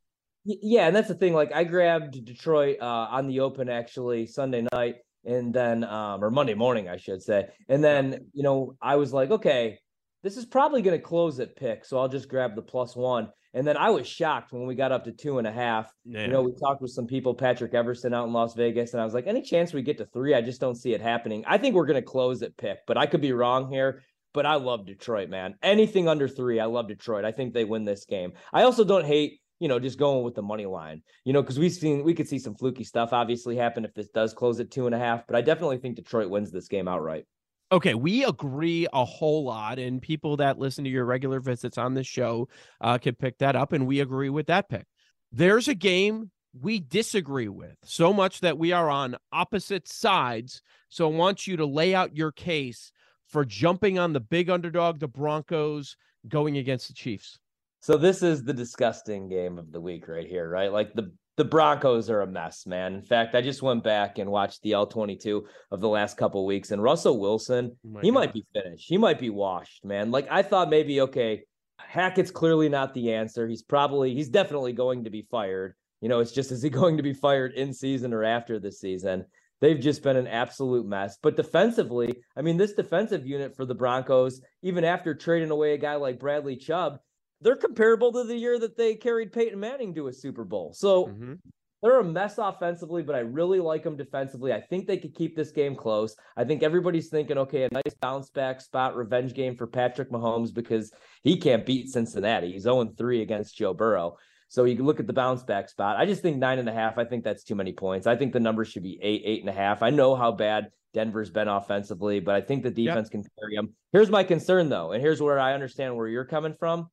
Yeah, 0.44 0.88
and 0.88 0.96
that's 0.96 1.08
the 1.08 1.14
thing. 1.14 1.32
Like 1.32 1.52
I 1.54 1.64
grabbed 1.64 2.24
Detroit 2.24 2.78
uh, 2.80 2.84
on 2.84 3.28
the 3.28 3.40
open 3.40 3.68
actually 3.68 4.26
Sunday 4.26 4.66
night, 4.72 4.96
and 5.24 5.54
then 5.54 5.84
um, 5.84 6.22
or 6.22 6.30
Monday 6.30 6.54
morning, 6.54 6.88
I 6.88 6.96
should 6.96 7.22
say. 7.22 7.46
And 7.68 7.82
then 7.82 8.26
you 8.32 8.42
know 8.42 8.76
I 8.82 8.96
was 8.96 9.12
like, 9.12 9.30
okay, 9.30 9.78
this 10.22 10.36
is 10.36 10.44
probably 10.44 10.82
going 10.82 10.98
to 10.98 11.02
close 11.02 11.40
at 11.40 11.56
pick, 11.56 11.84
so 11.84 11.98
I'll 11.98 12.08
just 12.08 12.28
grab 12.28 12.56
the 12.56 12.62
plus 12.62 12.94
one. 12.94 13.30
And 13.54 13.66
then 13.66 13.76
I 13.76 13.90
was 13.90 14.06
shocked 14.06 14.52
when 14.52 14.66
we 14.66 14.74
got 14.74 14.92
up 14.92 15.04
to 15.04 15.12
two 15.12 15.38
and 15.38 15.46
a 15.46 15.52
half. 15.52 15.90
Yeah. 16.04 16.22
You 16.22 16.28
know, 16.28 16.42
we 16.42 16.52
talked 16.60 16.82
with 16.82 16.90
some 16.90 17.06
people, 17.06 17.34
Patrick 17.34 17.72
Everson 17.72 18.12
out 18.12 18.26
in 18.26 18.32
Las 18.32 18.54
Vegas, 18.54 18.92
and 18.92 19.00
I 19.00 19.04
was 19.04 19.14
like, 19.14 19.28
any 19.28 19.42
chance 19.42 19.72
we 19.72 19.82
get 19.82 19.96
to 19.98 20.06
three? 20.06 20.34
I 20.34 20.42
just 20.42 20.60
don't 20.60 20.74
see 20.74 20.92
it 20.92 21.00
happening. 21.00 21.44
I 21.46 21.56
think 21.56 21.74
we're 21.74 21.86
going 21.86 22.02
to 22.02 22.02
close 22.02 22.42
at 22.42 22.56
pick, 22.56 22.78
but 22.86 22.98
I 22.98 23.06
could 23.06 23.20
be 23.20 23.32
wrong 23.32 23.70
here. 23.70 24.02
But 24.32 24.44
I 24.44 24.56
love 24.56 24.84
Detroit, 24.84 25.28
man. 25.28 25.54
Anything 25.62 26.08
under 26.08 26.26
three, 26.26 26.58
I 26.58 26.64
love 26.64 26.88
Detroit. 26.88 27.24
I 27.24 27.30
think 27.30 27.54
they 27.54 27.64
win 27.64 27.84
this 27.84 28.04
game. 28.04 28.32
I 28.52 28.64
also 28.64 28.82
don't 28.82 29.06
hate, 29.06 29.38
you 29.60 29.68
know, 29.68 29.78
just 29.78 29.96
going 29.96 30.24
with 30.24 30.34
the 30.34 30.42
money 30.42 30.66
line, 30.66 31.02
you 31.24 31.32
know, 31.32 31.40
because 31.40 31.56
we've 31.56 31.70
seen, 31.70 32.02
we 32.02 32.14
could 32.14 32.28
see 32.28 32.40
some 32.40 32.56
fluky 32.56 32.82
stuff 32.82 33.12
obviously 33.12 33.54
happen 33.54 33.84
if 33.84 33.94
this 33.94 34.08
does 34.08 34.34
close 34.34 34.58
at 34.58 34.72
two 34.72 34.86
and 34.86 34.94
a 34.94 34.98
half. 34.98 35.24
But 35.28 35.36
I 35.36 35.40
definitely 35.40 35.78
think 35.78 35.94
Detroit 35.94 36.30
wins 36.30 36.50
this 36.50 36.66
game 36.66 36.88
outright. 36.88 37.26
Okay, 37.72 37.94
we 37.94 38.24
agree 38.24 38.86
a 38.92 39.04
whole 39.04 39.44
lot, 39.44 39.78
and 39.78 40.00
people 40.00 40.36
that 40.36 40.58
listen 40.58 40.84
to 40.84 40.90
your 40.90 41.04
regular 41.04 41.40
visits 41.40 41.78
on 41.78 41.94
this 41.94 42.06
show 42.06 42.48
uh, 42.80 42.98
can 42.98 43.14
pick 43.14 43.38
that 43.38 43.56
up, 43.56 43.72
and 43.72 43.86
we 43.86 44.00
agree 44.00 44.28
with 44.28 44.46
that 44.46 44.68
pick. 44.68 44.86
There's 45.32 45.66
a 45.66 45.74
game 45.74 46.30
we 46.60 46.78
disagree 46.78 47.48
with 47.48 47.76
so 47.82 48.12
much 48.12 48.40
that 48.40 48.58
we 48.58 48.72
are 48.72 48.88
on 48.88 49.16
opposite 49.32 49.88
sides. 49.88 50.62
So 50.88 51.10
I 51.10 51.16
want 51.16 51.46
you 51.46 51.56
to 51.56 51.66
lay 51.66 51.94
out 51.94 52.16
your 52.16 52.30
case 52.30 52.92
for 53.26 53.44
jumping 53.44 53.98
on 53.98 54.12
the 54.12 54.20
big 54.20 54.50
underdog, 54.50 55.00
the 55.00 55.08
Broncos, 55.08 55.96
going 56.28 56.58
against 56.58 56.86
the 56.88 56.94
Chiefs. 56.94 57.38
So 57.80 57.96
this 57.96 58.22
is 58.22 58.44
the 58.44 58.54
disgusting 58.54 59.28
game 59.28 59.58
of 59.58 59.72
the 59.72 59.80
week 59.80 60.06
right 60.08 60.26
here, 60.26 60.48
right? 60.48 60.72
Like 60.72 60.94
the 60.94 61.12
the 61.36 61.44
Broncos 61.44 62.10
are 62.10 62.20
a 62.20 62.26
mess, 62.26 62.66
man. 62.66 62.94
In 62.94 63.02
fact, 63.02 63.34
I 63.34 63.40
just 63.40 63.62
went 63.62 63.82
back 63.82 64.18
and 64.18 64.30
watched 64.30 64.62
the 64.62 64.74
All-22 64.74 65.42
of 65.72 65.80
the 65.80 65.88
last 65.88 66.16
couple 66.16 66.46
weeks, 66.46 66.70
and 66.70 66.82
Russell 66.82 67.18
Wilson, 67.18 67.76
oh 67.86 68.00
he 68.00 68.10
God. 68.10 68.14
might 68.14 68.32
be 68.32 68.46
finished. 68.52 68.88
He 68.88 68.98
might 68.98 69.18
be 69.18 69.30
washed, 69.30 69.84
man. 69.84 70.10
Like 70.10 70.28
I 70.30 70.42
thought 70.42 70.70
maybe, 70.70 71.00
okay, 71.02 71.42
Hackett's 71.78 72.30
clearly 72.30 72.68
not 72.68 72.94
the 72.94 73.12
answer. 73.12 73.48
He's 73.48 73.62
probably, 73.62 74.14
he's 74.14 74.28
definitely 74.28 74.72
going 74.72 75.04
to 75.04 75.10
be 75.10 75.22
fired. 75.22 75.74
You 76.00 76.08
know, 76.08 76.20
it's 76.20 76.32
just 76.32 76.52
is 76.52 76.62
he 76.62 76.70
going 76.70 76.96
to 76.98 77.02
be 77.02 77.12
fired 77.12 77.54
in 77.54 77.72
season 77.72 78.12
or 78.12 78.22
after 78.22 78.60
the 78.60 78.70
season? 78.70 79.24
They've 79.60 79.80
just 79.80 80.02
been 80.02 80.16
an 80.16 80.26
absolute 80.26 80.86
mess. 80.86 81.16
But 81.22 81.36
defensively, 81.36 82.16
I 82.36 82.42
mean, 82.42 82.58
this 82.58 82.74
defensive 82.74 83.26
unit 83.26 83.56
for 83.56 83.64
the 83.64 83.74
Broncos, 83.74 84.40
even 84.62 84.84
after 84.84 85.14
trading 85.14 85.50
away 85.50 85.74
a 85.74 85.78
guy 85.78 85.94
like 85.94 86.18
Bradley 86.18 86.56
Chubb, 86.56 86.98
they're 87.44 87.56
comparable 87.56 88.10
to 88.12 88.24
the 88.24 88.36
year 88.36 88.58
that 88.58 88.76
they 88.76 88.96
carried 88.96 89.32
Peyton 89.32 89.60
Manning 89.60 89.94
to 89.94 90.08
a 90.08 90.12
Super 90.12 90.44
Bowl. 90.44 90.72
So 90.72 91.06
mm-hmm. 91.06 91.34
they're 91.82 92.00
a 92.00 92.04
mess 92.04 92.38
offensively, 92.38 93.02
but 93.02 93.14
I 93.14 93.20
really 93.20 93.60
like 93.60 93.84
them 93.84 93.96
defensively. 93.96 94.52
I 94.52 94.62
think 94.62 94.86
they 94.86 94.96
could 94.96 95.14
keep 95.14 95.36
this 95.36 95.52
game 95.52 95.76
close. 95.76 96.16
I 96.36 96.44
think 96.44 96.62
everybody's 96.62 97.10
thinking, 97.10 97.36
okay, 97.38 97.64
a 97.64 97.68
nice 97.70 97.94
bounce 98.00 98.30
back 98.30 98.62
spot 98.62 98.96
revenge 98.96 99.34
game 99.34 99.56
for 99.56 99.66
Patrick 99.66 100.10
Mahomes 100.10 100.52
because 100.52 100.90
he 101.22 101.36
can't 101.36 101.66
beat 101.66 101.90
Cincinnati. 101.90 102.52
He's 102.52 102.62
0 102.62 102.94
3 102.96 103.22
against 103.22 103.56
Joe 103.56 103.74
Burrow. 103.74 104.16
So 104.48 104.64
you 104.64 104.76
can 104.76 104.86
look 104.86 105.00
at 105.00 105.06
the 105.06 105.12
bounce 105.12 105.42
back 105.42 105.68
spot. 105.68 105.96
I 105.96 106.06
just 106.06 106.22
think 106.22 106.38
nine 106.38 106.58
and 106.58 106.68
a 106.68 106.72
half. 106.72 106.96
I 106.96 107.04
think 107.04 107.24
that's 107.24 107.44
too 107.44 107.54
many 107.56 107.72
points. 107.72 108.06
I 108.06 108.16
think 108.16 108.32
the 108.32 108.40
number 108.40 108.64
should 108.64 108.84
be 108.84 108.98
eight, 109.02 109.22
eight 109.24 109.40
and 109.40 109.48
a 109.50 109.52
half. 109.52 109.82
I 109.82 109.90
know 109.90 110.14
how 110.14 110.32
bad 110.32 110.70
Denver's 110.94 111.30
been 111.30 111.48
offensively, 111.48 112.20
but 112.20 112.36
I 112.36 112.40
think 112.40 112.62
the 112.62 112.70
defense 112.70 113.08
yep. 113.08 113.10
can 113.10 113.24
carry 113.38 113.56
them. 113.56 113.74
Here's 113.92 114.10
my 114.10 114.22
concern 114.22 114.68
though, 114.68 114.92
and 114.92 115.02
here's 115.02 115.20
where 115.20 115.40
I 115.40 115.54
understand 115.54 115.96
where 115.96 116.06
you're 116.06 116.24
coming 116.24 116.54
from. 116.54 116.88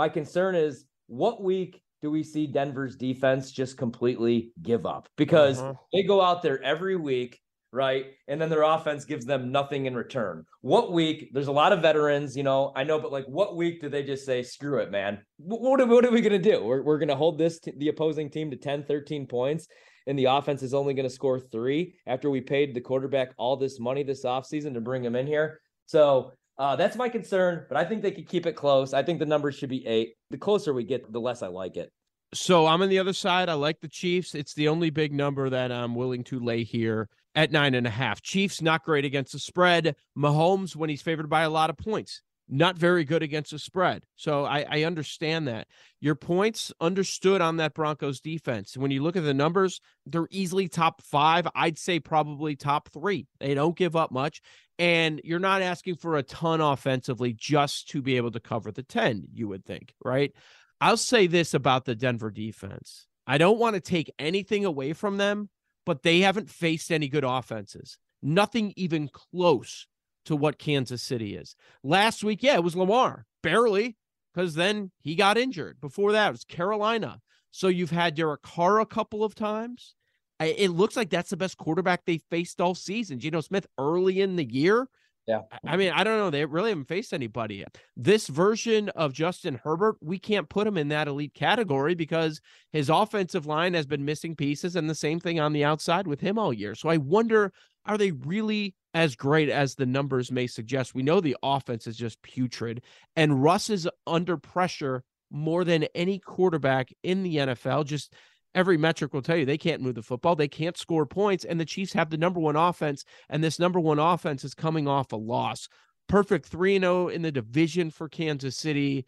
My 0.00 0.08
concern 0.08 0.54
is 0.54 0.86
what 1.08 1.42
week 1.42 1.82
do 2.00 2.10
we 2.10 2.22
see 2.22 2.46
Denver's 2.46 2.96
defense 2.96 3.52
just 3.52 3.76
completely 3.76 4.50
give 4.62 4.86
up? 4.86 5.10
Because 5.18 5.60
uh-huh. 5.60 5.74
they 5.92 6.04
go 6.04 6.22
out 6.22 6.40
there 6.42 6.62
every 6.62 6.96
week 6.96 7.38
right? 7.70 8.06
And 8.26 8.40
then 8.40 8.48
their 8.48 8.62
offense 8.62 9.04
gives 9.04 9.24
them 9.24 9.52
nothing 9.52 9.86
in 9.86 9.94
return. 9.94 10.44
What 10.62 10.90
week? 10.90 11.30
There's 11.32 11.46
a 11.46 11.52
lot 11.52 11.72
of 11.72 11.80
veterans, 11.80 12.36
you 12.36 12.42
know. 12.42 12.72
I 12.74 12.82
know, 12.82 12.98
but 12.98 13.12
like, 13.12 13.26
what 13.26 13.56
week 13.56 13.80
do 13.80 13.88
they 13.88 14.02
just 14.02 14.26
say, 14.26 14.42
"Screw 14.42 14.78
it, 14.78 14.90
man"? 14.90 15.20
What, 15.36 15.60
what, 15.60 15.80
are, 15.80 15.86
what 15.86 16.04
are 16.04 16.10
we 16.10 16.20
gonna 16.20 16.40
do? 16.40 16.64
We're 16.64 16.82
we're 16.82 16.98
gonna 16.98 17.14
hold 17.14 17.38
this 17.38 17.60
t- 17.60 17.72
the 17.76 17.86
opposing 17.86 18.28
team 18.28 18.50
to 18.50 18.56
10, 18.56 18.86
13 18.86 19.24
points, 19.28 19.68
and 20.08 20.18
the 20.18 20.24
offense 20.24 20.64
is 20.64 20.74
only 20.74 20.94
gonna 20.94 21.08
score 21.08 21.38
three 21.38 21.94
after 22.08 22.28
we 22.28 22.40
paid 22.40 22.74
the 22.74 22.80
quarterback 22.80 23.34
all 23.36 23.56
this 23.56 23.78
money 23.78 24.02
this 24.02 24.24
offseason 24.24 24.74
to 24.74 24.80
bring 24.80 25.04
him 25.04 25.14
in 25.14 25.28
here. 25.28 25.60
So. 25.86 26.32
Uh, 26.60 26.76
that's 26.76 26.94
my 26.94 27.08
concern, 27.08 27.64
but 27.70 27.78
I 27.78 27.86
think 27.86 28.02
they 28.02 28.10
could 28.10 28.28
keep 28.28 28.44
it 28.44 28.52
close. 28.52 28.92
I 28.92 29.02
think 29.02 29.18
the 29.18 29.24
numbers 29.24 29.54
should 29.54 29.70
be 29.70 29.86
eight. 29.86 30.12
The 30.28 30.36
closer 30.36 30.74
we 30.74 30.84
get, 30.84 31.10
the 31.10 31.18
less 31.18 31.42
I 31.42 31.46
like 31.46 31.78
it. 31.78 31.90
So 32.34 32.66
I'm 32.66 32.82
on 32.82 32.90
the 32.90 32.98
other 32.98 33.14
side. 33.14 33.48
I 33.48 33.54
like 33.54 33.80
the 33.80 33.88
Chiefs. 33.88 34.34
It's 34.34 34.52
the 34.52 34.68
only 34.68 34.90
big 34.90 35.14
number 35.14 35.48
that 35.48 35.72
I'm 35.72 35.94
willing 35.94 36.22
to 36.24 36.38
lay 36.38 36.62
here 36.62 37.08
at 37.34 37.50
nine 37.50 37.74
and 37.74 37.86
a 37.86 37.90
half. 37.90 38.20
Chiefs 38.20 38.60
not 38.60 38.84
great 38.84 39.06
against 39.06 39.32
the 39.32 39.38
spread. 39.38 39.96
Mahomes, 40.18 40.76
when 40.76 40.90
he's 40.90 41.00
favored 41.00 41.30
by 41.30 41.44
a 41.44 41.50
lot 41.50 41.70
of 41.70 41.78
points, 41.78 42.20
not 42.46 42.76
very 42.76 43.04
good 43.04 43.22
against 43.22 43.52
the 43.52 43.58
spread. 43.58 44.04
So 44.16 44.44
I, 44.44 44.66
I 44.68 44.82
understand 44.82 45.48
that. 45.48 45.66
Your 46.00 46.14
points 46.14 46.72
understood 46.80 47.40
on 47.40 47.56
that 47.56 47.74
Broncos 47.74 48.20
defense. 48.20 48.76
When 48.76 48.90
you 48.90 49.02
look 49.02 49.16
at 49.16 49.22
the 49.22 49.32
numbers, 49.32 49.80
they're 50.04 50.28
easily 50.30 50.68
top 50.68 51.00
five. 51.02 51.46
I'd 51.54 51.78
say 51.78 52.00
probably 52.00 52.56
top 52.56 52.90
three. 52.92 53.28
They 53.38 53.54
don't 53.54 53.76
give 53.76 53.96
up 53.96 54.10
much. 54.10 54.42
And 54.80 55.20
you're 55.24 55.38
not 55.38 55.60
asking 55.60 55.96
for 55.96 56.16
a 56.16 56.22
ton 56.22 56.62
offensively 56.62 57.34
just 57.34 57.90
to 57.90 58.00
be 58.00 58.16
able 58.16 58.30
to 58.30 58.40
cover 58.40 58.72
the 58.72 58.82
10, 58.82 59.28
you 59.30 59.46
would 59.46 59.66
think, 59.66 59.92
right? 60.02 60.32
I'll 60.80 60.96
say 60.96 61.26
this 61.26 61.52
about 61.52 61.84
the 61.84 61.94
Denver 61.94 62.30
defense. 62.30 63.06
I 63.26 63.36
don't 63.36 63.58
want 63.58 63.74
to 63.74 63.80
take 63.80 64.10
anything 64.18 64.64
away 64.64 64.94
from 64.94 65.18
them, 65.18 65.50
but 65.84 66.02
they 66.02 66.20
haven't 66.20 66.48
faced 66.48 66.90
any 66.90 67.08
good 67.08 67.24
offenses. 67.24 67.98
Nothing 68.22 68.72
even 68.74 69.10
close 69.12 69.86
to 70.24 70.34
what 70.34 70.58
Kansas 70.58 71.02
City 71.02 71.36
is. 71.36 71.56
Last 71.82 72.24
week, 72.24 72.42
yeah, 72.42 72.54
it 72.54 72.64
was 72.64 72.74
Lamar, 72.74 73.26
barely, 73.42 73.98
because 74.32 74.54
then 74.54 74.92
he 74.98 75.14
got 75.14 75.36
injured. 75.36 75.78
Before 75.78 76.12
that, 76.12 76.28
it 76.28 76.32
was 76.32 76.44
Carolina. 76.44 77.20
So 77.50 77.68
you've 77.68 77.90
had 77.90 78.14
Derek 78.14 78.40
Carr 78.40 78.80
a 78.80 78.86
couple 78.86 79.24
of 79.24 79.34
times. 79.34 79.94
It 80.40 80.70
looks 80.70 80.96
like 80.96 81.10
that's 81.10 81.30
the 81.30 81.36
best 81.36 81.58
quarterback 81.58 82.04
they 82.04 82.18
faced 82.30 82.60
all 82.60 82.74
season. 82.74 83.20
Geno 83.20 83.42
Smith 83.42 83.66
early 83.78 84.20
in 84.20 84.36
the 84.36 84.44
year 84.44 84.88
yeah. 85.30 85.42
I 85.64 85.76
mean, 85.76 85.92
I 85.92 86.02
don't 86.02 86.18
know. 86.18 86.30
They 86.30 86.44
really 86.44 86.70
haven't 86.70 86.88
faced 86.88 87.12
anybody 87.12 87.56
yet. 87.56 87.78
This 87.96 88.26
version 88.26 88.88
of 88.90 89.12
Justin 89.12 89.60
Herbert, 89.62 89.96
we 90.00 90.18
can't 90.18 90.48
put 90.48 90.66
him 90.66 90.76
in 90.76 90.88
that 90.88 91.06
elite 91.06 91.34
category 91.34 91.94
because 91.94 92.40
his 92.72 92.90
offensive 92.90 93.46
line 93.46 93.74
has 93.74 93.86
been 93.86 94.04
missing 94.04 94.34
pieces 94.34 94.74
and 94.74 94.90
the 94.90 94.94
same 94.94 95.20
thing 95.20 95.38
on 95.38 95.52
the 95.52 95.64
outside 95.64 96.08
with 96.08 96.20
him 96.20 96.36
all 96.36 96.52
year. 96.52 96.74
So 96.74 96.88
I 96.88 96.96
wonder 96.96 97.52
are 97.86 97.96
they 97.96 98.10
really 98.10 98.74
as 98.92 99.14
great 99.14 99.48
as 99.48 99.74
the 99.74 99.86
numbers 99.86 100.32
may 100.32 100.46
suggest? 100.46 100.94
We 100.94 101.02
know 101.02 101.20
the 101.20 101.36
offense 101.42 101.86
is 101.86 101.96
just 101.96 102.20
putrid, 102.22 102.82
and 103.14 103.42
Russ 103.42 103.70
is 103.70 103.88
under 104.06 104.36
pressure 104.36 105.04
more 105.30 105.64
than 105.64 105.84
any 105.94 106.18
quarterback 106.18 106.92
in 107.02 107.22
the 107.22 107.36
NFL. 107.36 107.86
Just 107.86 108.12
every 108.54 108.76
metric 108.76 109.12
will 109.12 109.22
tell 109.22 109.36
you 109.36 109.44
they 109.44 109.58
can't 109.58 109.82
move 109.82 109.94
the 109.94 110.02
football, 110.02 110.34
they 110.34 110.48
can't 110.48 110.76
score 110.76 111.06
points, 111.06 111.44
and 111.44 111.58
the 111.58 111.64
Chiefs 111.64 111.92
have 111.92 112.10
the 112.10 112.16
number 112.16 112.40
one 112.40 112.56
offense, 112.56 113.04
and 113.28 113.42
this 113.42 113.58
number 113.58 113.80
one 113.80 113.98
offense 113.98 114.44
is 114.44 114.54
coming 114.54 114.88
off 114.88 115.12
a 115.12 115.16
loss. 115.16 115.68
Perfect 116.08 116.46
3 116.46 116.78
0 116.80 117.08
in 117.08 117.22
the 117.22 117.32
division 117.32 117.90
for 117.90 118.08
Kansas 118.08 118.56
City. 118.56 119.06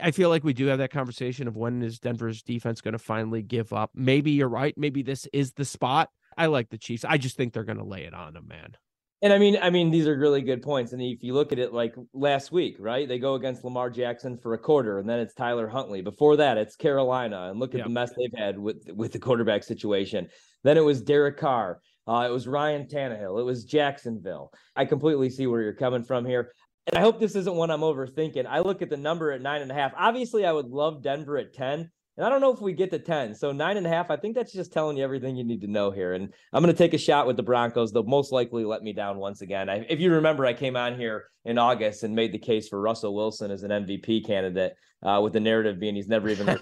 I 0.00 0.10
feel 0.10 0.28
like 0.28 0.44
we 0.44 0.52
do 0.52 0.66
have 0.66 0.78
that 0.78 0.90
conversation 0.90 1.46
of 1.46 1.56
when 1.56 1.82
is 1.82 1.98
Denver's 1.98 2.42
defense 2.42 2.80
going 2.80 2.92
to 2.92 2.98
finally 2.98 3.42
give 3.42 3.72
up. 3.72 3.90
Maybe 3.94 4.32
you're 4.32 4.48
right. 4.48 4.74
Maybe 4.76 5.02
this 5.02 5.28
is 5.32 5.52
the 5.52 5.64
spot. 5.64 6.10
I 6.36 6.46
like 6.46 6.70
the 6.70 6.78
Chiefs. 6.78 7.04
I 7.04 7.18
just 7.18 7.36
think 7.36 7.52
they're 7.52 7.64
going 7.64 7.78
to 7.78 7.84
lay 7.84 8.02
it 8.04 8.14
on 8.14 8.34
them, 8.34 8.48
man. 8.48 8.76
And 9.24 9.32
I 9.32 9.38
mean, 9.38 9.56
I 9.62 9.70
mean, 9.70 9.90
these 9.90 10.06
are 10.06 10.14
really 10.14 10.42
good 10.42 10.60
points. 10.60 10.92
And 10.92 11.00
if 11.00 11.22
you 11.22 11.32
look 11.32 11.50
at 11.50 11.58
it 11.58 11.72
like 11.72 11.94
last 12.12 12.52
week, 12.52 12.76
right? 12.78 13.08
They 13.08 13.18
go 13.18 13.36
against 13.36 13.64
Lamar 13.64 13.88
Jackson 13.88 14.36
for 14.36 14.52
a 14.52 14.58
quarter, 14.58 14.98
and 14.98 15.08
then 15.08 15.18
it's 15.18 15.32
Tyler 15.32 15.66
Huntley. 15.66 16.02
Before 16.02 16.36
that, 16.36 16.58
it's 16.58 16.76
Carolina, 16.76 17.48
and 17.50 17.58
look 17.58 17.72
at 17.72 17.78
yep. 17.78 17.86
the 17.86 17.90
mess 17.90 18.12
they've 18.14 18.38
had 18.38 18.58
with 18.58 18.86
with 18.94 19.12
the 19.12 19.18
quarterback 19.18 19.62
situation. 19.62 20.28
Then 20.62 20.76
it 20.76 20.82
was 20.82 21.00
Derek 21.00 21.38
Carr. 21.38 21.80
Uh, 22.06 22.26
it 22.28 22.32
was 22.32 22.46
Ryan 22.46 22.86
Tannehill. 22.86 23.40
It 23.40 23.44
was 23.44 23.64
Jacksonville. 23.64 24.52
I 24.76 24.84
completely 24.84 25.30
see 25.30 25.46
where 25.46 25.62
you're 25.62 25.72
coming 25.72 26.04
from 26.04 26.26
here. 26.26 26.52
And 26.86 26.98
I 26.98 27.00
hope 27.00 27.18
this 27.18 27.34
isn't 27.34 27.56
one 27.56 27.70
I'm 27.70 27.80
overthinking. 27.80 28.44
I 28.46 28.58
look 28.58 28.82
at 28.82 28.90
the 28.90 28.98
number 28.98 29.32
at 29.32 29.40
nine 29.40 29.62
and 29.62 29.70
a 29.70 29.74
half. 29.74 29.94
Obviously, 29.96 30.44
I 30.44 30.52
would 30.52 30.68
love 30.68 31.02
Denver 31.02 31.38
at 31.38 31.54
10, 31.54 31.90
and 32.16 32.26
I 32.26 32.28
don't 32.28 32.40
know 32.40 32.52
if 32.52 32.60
we 32.60 32.72
get 32.72 32.90
to 32.92 32.98
10. 32.98 33.34
So 33.34 33.52
nine 33.52 33.76
and 33.76 33.86
a 33.86 33.90
half, 33.90 34.10
I 34.10 34.16
think 34.16 34.34
that's 34.34 34.52
just 34.52 34.72
telling 34.72 34.96
you 34.96 35.04
everything 35.04 35.36
you 35.36 35.44
need 35.44 35.60
to 35.62 35.66
know 35.66 35.90
here. 35.90 36.14
And 36.14 36.32
I'm 36.52 36.62
going 36.62 36.74
to 36.74 36.78
take 36.78 36.94
a 36.94 36.98
shot 36.98 37.26
with 37.26 37.36
the 37.36 37.42
Broncos. 37.42 37.92
They'll 37.92 38.04
most 38.04 38.32
likely 38.32 38.64
let 38.64 38.82
me 38.82 38.92
down 38.92 39.18
once 39.18 39.40
again. 39.40 39.68
I, 39.68 39.86
if 39.88 40.00
you 40.00 40.12
remember, 40.12 40.46
I 40.46 40.54
came 40.54 40.76
on 40.76 40.98
here 40.98 41.24
in 41.44 41.58
August 41.58 42.04
and 42.04 42.14
made 42.14 42.32
the 42.32 42.38
case 42.38 42.68
for 42.68 42.80
Russell 42.80 43.14
Wilson 43.14 43.50
as 43.50 43.62
an 43.62 43.70
MVP 43.70 44.26
candidate 44.26 44.76
uh, 45.04 45.20
with 45.22 45.32
the 45.32 45.40
narrative 45.40 45.78
being 45.78 45.94
he's 45.94 46.08
never 46.08 46.28
even 46.28 46.46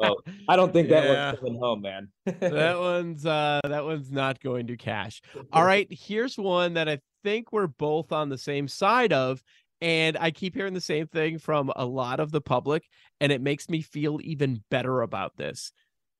vote. 0.00 0.26
I 0.48 0.56
don't 0.56 0.72
think 0.72 0.90
that 0.90 1.04
yeah. 1.04 1.26
one's 1.26 1.38
coming 1.38 1.58
home, 1.58 1.82
man. 1.82 2.08
that 2.24 2.78
one's 2.78 3.24
uh, 3.24 3.60
that 3.64 3.84
one's 3.84 4.10
not 4.10 4.40
going 4.40 4.66
to 4.66 4.76
cash. 4.76 5.22
All 5.52 5.64
right, 5.64 5.88
here's 5.90 6.36
one 6.36 6.74
that 6.74 6.88
I 6.88 7.00
think 7.24 7.52
we're 7.52 7.66
both 7.66 8.12
on 8.12 8.28
the 8.28 8.38
same 8.38 8.68
side 8.68 9.12
of, 9.12 9.42
and 9.80 10.16
I 10.18 10.30
keep 10.30 10.54
hearing 10.54 10.74
the 10.74 10.80
same 10.80 11.06
thing 11.06 11.38
from 11.38 11.72
a 11.76 11.84
lot 11.84 12.20
of 12.20 12.32
the 12.32 12.40
public, 12.40 12.84
and 13.20 13.30
it 13.30 13.40
makes 13.40 13.68
me 13.68 13.82
feel 13.82 14.18
even 14.22 14.62
better 14.70 15.02
about 15.02 15.36
this. 15.36 15.72